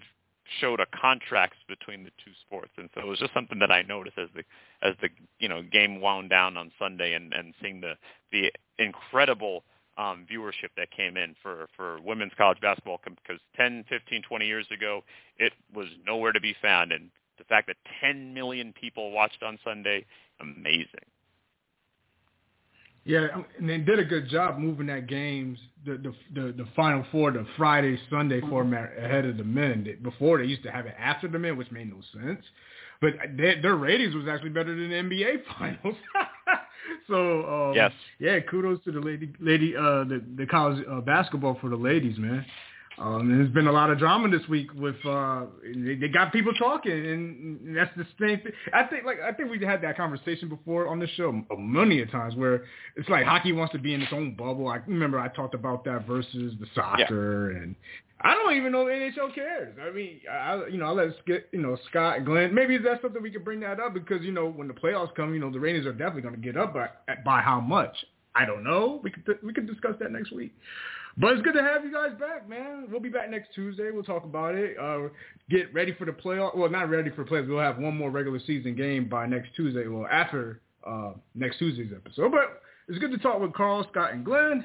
showed 0.61 0.81
a 0.81 0.87
contrast 0.99 1.55
between 1.69 2.05
the 2.05 2.11
two 2.25 2.33
sports, 2.47 2.73
and 2.77 2.89
so 2.95 3.01
it 3.01 3.07
was 3.07 3.19
just 3.19 3.35
something 3.35 3.59
that 3.59 3.71
I 3.71 3.83
noticed 3.83 4.19
as 4.19 4.29
the 4.35 4.45
as 4.83 4.95
the 5.01 5.09
you 5.39 5.49
know 5.49 5.63
game 5.63 6.01
wound 6.01 6.31
down 6.31 6.57
on 6.57 6.71
Sunday, 6.79 7.15
and 7.15 7.33
and 7.33 7.55
seeing 7.61 7.81
the 7.81 7.95
the 8.31 8.53
incredible 8.79 9.65
um, 9.99 10.27
viewership 10.31 10.71
that 10.77 10.91
came 10.91 11.17
in 11.17 11.35
for 11.43 11.67
for 11.77 12.01
women's 12.01 12.33
college 12.37 12.61
basketball 12.61 13.01
because 13.05 13.41
10, 13.57 13.85
15, 13.89 14.23
20 14.23 14.47
years 14.47 14.67
ago 14.71 15.03
it 15.39 15.53
was 15.75 15.89
nowhere 16.07 16.33
to 16.33 16.41
be 16.41 16.55
found, 16.63 16.93
and 16.93 17.11
the 17.39 17.45
fact 17.45 17.67
that 17.67 17.77
10 18.01 18.33
million 18.33 18.73
people 18.73 19.11
watched 19.11 19.43
on 19.43 19.59
Sunday, 19.65 20.05
amazing. 20.41 21.12
Yeah, 23.05 23.27
and 23.59 23.69
they 23.69 23.79
did 23.79 23.99
a 23.99 24.05
good 24.05 24.29
job 24.29 24.59
moving 24.59 24.87
that 24.87 25.09
games, 25.09 25.59
the 25.85 25.93
the 25.93 26.15
the, 26.41 26.53
the 26.53 26.69
Final 26.77 27.05
Four, 27.11 27.33
the 27.33 27.47
Friday 27.57 27.99
Sunday 28.09 28.41
mm-hmm. 28.41 28.51
format 28.51 28.93
ahead 28.97 29.25
of 29.25 29.37
the 29.37 29.45
men. 29.45 29.87
Before 30.03 30.39
they 30.39 30.45
used 30.45 30.63
to 30.63 30.71
have 30.71 30.87
it 30.87 30.95
after 30.99 31.27
the 31.27 31.39
men, 31.39 31.57
which 31.57 31.71
made 31.73 31.91
no 31.91 32.01
sense. 32.13 32.45
But 33.01 33.15
they, 33.37 33.61
their 33.61 33.75
ratings 33.75 34.15
was 34.15 34.29
actually 34.29 34.51
better 34.51 34.71
than 34.71 34.91
the 34.91 34.95
NBA 34.95 35.43
Finals. 35.59 35.97
so 37.09 37.71
um, 37.71 37.75
yes, 37.75 37.93
yeah, 38.21 38.39
kudos 38.49 38.83
to 38.85 38.93
the 38.93 39.01
lady 39.01 39.33
lady 39.41 39.75
uh 39.77 40.05
the 40.05 40.23
the 40.37 40.47
college 40.47 40.85
uh, 40.89 41.01
basketball 41.01 41.59
for 41.61 41.71
the 41.71 41.77
ladies, 41.77 42.17
man. 42.19 42.47
Um, 42.99 43.29
there's 43.29 43.51
been 43.51 43.69
a 43.69 43.73
lot 43.73 43.91
of 43.91 43.99
drama 43.99 44.29
this 44.29 44.47
week 44.49 44.73
with 44.75 44.97
uh, 45.07 45.47
they, 45.63 45.95
they 45.95 46.09
got 46.09 46.33
people 46.33 46.53
talking, 46.55 46.93
and 46.93 47.77
that's 47.77 47.91
the 47.97 48.07
same 48.21 48.41
thing. 48.41 48.53
I 48.73 48.85
think 48.85 49.05
like 49.05 49.21
I 49.21 49.33
think 49.33 49.51
we 49.51 49.65
had 49.65 49.83
that 49.83 49.97
conversation 49.97 50.49
before 50.49 50.89
on 50.89 50.99
the 50.99 51.07
show 51.17 51.29
a 51.51 52.07
times 52.11 52.35
where 52.37 52.65
it's 52.97 53.09
like 53.09 53.25
hockey 53.25 53.53
wants 53.53 53.73
to 53.73 53.79
be 53.79 53.95
in 53.95 54.03
its 54.03 54.13
own 54.13 54.35
bubble. 54.35 54.69
I 54.69 54.77
remember 54.87 55.19
I 55.19 55.29
talked 55.29 55.55
about 55.55 55.85
that 55.85 56.07
versus 56.07 56.55
the 56.61 56.67
soccer, 56.75 57.53
yeah. 57.53 57.63
and 57.63 57.75
I 58.21 58.35
don't 58.35 58.55
even 58.57 58.73
know 58.73 58.85
the 58.85 58.93
NHL 58.93 59.35
cares. 59.35 59.75
I 59.83 59.91
mean, 59.91 60.21
I 60.31 60.67
you 60.67 60.79
know 60.79 60.87
I 60.87 60.91
let 60.91 61.09
us 61.09 61.15
get 61.27 61.49
you 61.53 61.63
know 61.63 61.77
Scott 61.89 62.25
Glenn. 62.27 62.55
Maybe 62.55 62.77
that's 62.77 63.01
something 63.01 63.23
we 63.23 63.31
could 63.31 63.45
bring 63.45 63.61
that 63.61 63.81
up 63.81 63.95
because 63.95 64.23
you 64.23 64.33
know 64.33 64.51
when 64.51 64.69
the 64.69 64.75
playoffs 64.75 65.15
come, 65.15 65.33
you 65.33 65.41
know 65.41 65.51
the 65.51 65.61
ratings 65.61 65.87
are 65.87 65.93
definitely 65.93 66.23
going 66.23 66.35
to 66.35 66.41
get 66.41 66.57
up 66.59 66.75
by 66.75 66.89
by 67.25 67.41
how 67.41 67.59
much. 67.59 67.97
I 68.35 68.45
don't 68.45 68.65
know. 68.65 69.01
We 69.03 69.11
could 69.11 69.39
we 69.43 69.53
could 69.53 69.67
discuss 69.67 69.95
that 70.01 70.13
next 70.13 70.33
week. 70.33 70.53
But 71.19 71.33
it's 71.33 71.43
good 71.43 71.55
to 71.55 71.63
have 71.63 71.85
you 71.85 71.93
guys 71.93 72.13
back, 72.19 72.49
man. 72.49 72.87
We'll 72.91 73.01
be 73.01 73.11
back 73.11 73.31
next 73.31 73.55
Tuesday. 73.55 73.91
We'll 73.91 74.03
talk 74.03 74.25
about 74.25 74.55
it. 74.55 74.77
Uh, 74.79 75.09
get 75.51 75.73
ready 75.75 75.95
for 75.95 76.07
the 76.07 76.13
playoff. 76.13 76.57
Well, 76.57 76.71
not 76.71 76.89
ready 76.89 77.11
for 77.11 77.25
playoffs. 77.25 77.49
We'll 77.49 77.61
have 77.61 77.79
one 77.79 77.97
more 77.97 78.11
regular 78.11 78.41
season 78.47 78.75
game 78.75 79.09
by 79.09 79.27
next 79.27 79.55
Tuesday. 79.55 79.87
Well, 79.89 80.07
after 80.11 80.61
uh, 80.87 81.13
next 81.35 81.59
Tuesday's 81.59 81.93
episode. 81.95 82.33
But 82.33 82.63
it's 82.89 82.99
good 82.99 83.13
to 83.13 83.19
talk 83.19 83.41
with 83.41 83.53
Carl, 83.53 83.87
Scott, 83.91 84.13
and 84.13 84.25
Glenn. 84.25 84.65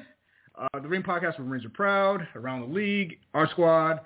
Uh, 0.56 0.80
the 0.80 0.88
Rink 0.88 1.06
Podcast 1.06 1.38
with 1.38 1.46
Ranger 1.46 1.68
Proud, 1.68 2.26
Around 2.34 2.62
the 2.62 2.74
League, 2.74 3.20
our 3.32 3.48
squad. 3.50 4.00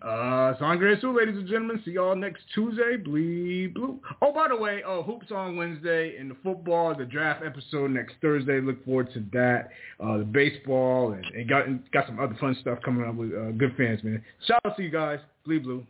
Uh, 0.00 0.56
Sangre 0.60 0.96
Sue, 1.00 1.16
ladies 1.16 1.36
and 1.36 1.48
gentlemen. 1.48 1.82
See 1.84 1.92
y'all 1.92 2.14
next 2.14 2.42
Tuesday. 2.54 2.96
Bleed 2.96 3.74
blue. 3.74 3.98
Oh, 4.22 4.32
by 4.32 4.46
the 4.48 4.56
way, 4.56 4.80
uh, 4.86 5.02
hoops 5.02 5.32
on 5.32 5.56
Wednesday 5.56 6.16
and 6.16 6.30
the 6.30 6.36
football, 6.42 6.94
the 6.96 7.04
draft 7.04 7.42
episode 7.44 7.90
next 7.90 8.14
Thursday. 8.22 8.60
Look 8.60 8.84
forward 8.84 9.12
to 9.14 9.24
that. 9.32 9.70
Uh, 9.98 10.18
the 10.18 10.24
baseball 10.24 11.12
and, 11.12 11.24
and 11.34 11.48
got 11.48 11.66
and 11.66 11.82
got 11.90 12.06
some 12.06 12.20
other 12.20 12.36
fun 12.40 12.56
stuff 12.60 12.78
coming 12.84 13.08
up 13.08 13.16
with 13.16 13.32
uh, 13.32 13.50
good 13.52 13.74
fans, 13.76 14.04
man. 14.04 14.22
Shout 14.46 14.60
out 14.64 14.76
to 14.76 14.82
you 14.84 14.90
guys. 14.90 15.18
Bleed 15.44 15.64
blue. 15.64 15.84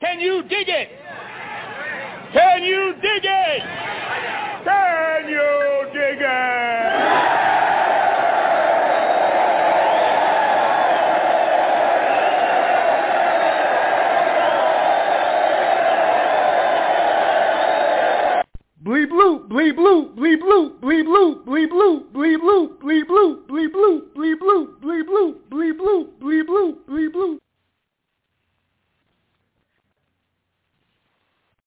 Can 0.00 0.20
you 0.20 0.42
dig 0.44 0.68
it? 0.68 0.88
Can 2.32 2.62
you 2.62 2.94
dig 3.02 3.22
it? 3.22 3.62
Can 4.64 5.28
you 5.28 5.90
dig 5.92 6.18
it? 6.20 6.83
Bleep 18.84 19.08
bloop, 19.08 19.48
bleep 19.48 19.76
bloop, 19.76 20.14
bleep 20.14 20.40
bloop, 20.40 20.80
bleep 20.82 21.06
bloop, 21.06 21.44
bleep 21.46 21.70
bloop, 21.70 22.12
bleep 22.12 22.38
bloop, 22.40 22.78
bleep 22.82 23.06
bloop, 23.08 23.48
bleep 23.48 23.48
bloop, 23.48 23.48
bleep 23.48 23.70
bloop, 23.72 24.02
bleep 24.14 24.38
bloop, 24.40 24.68
bleep 24.82 25.06
bloop, 25.08 25.40
bleep 25.50 25.78
bloop, 25.78 26.06
bleep 26.20 26.46
bloop, 26.46 26.76
bleep 26.86 27.12
bloop. 27.12 27.43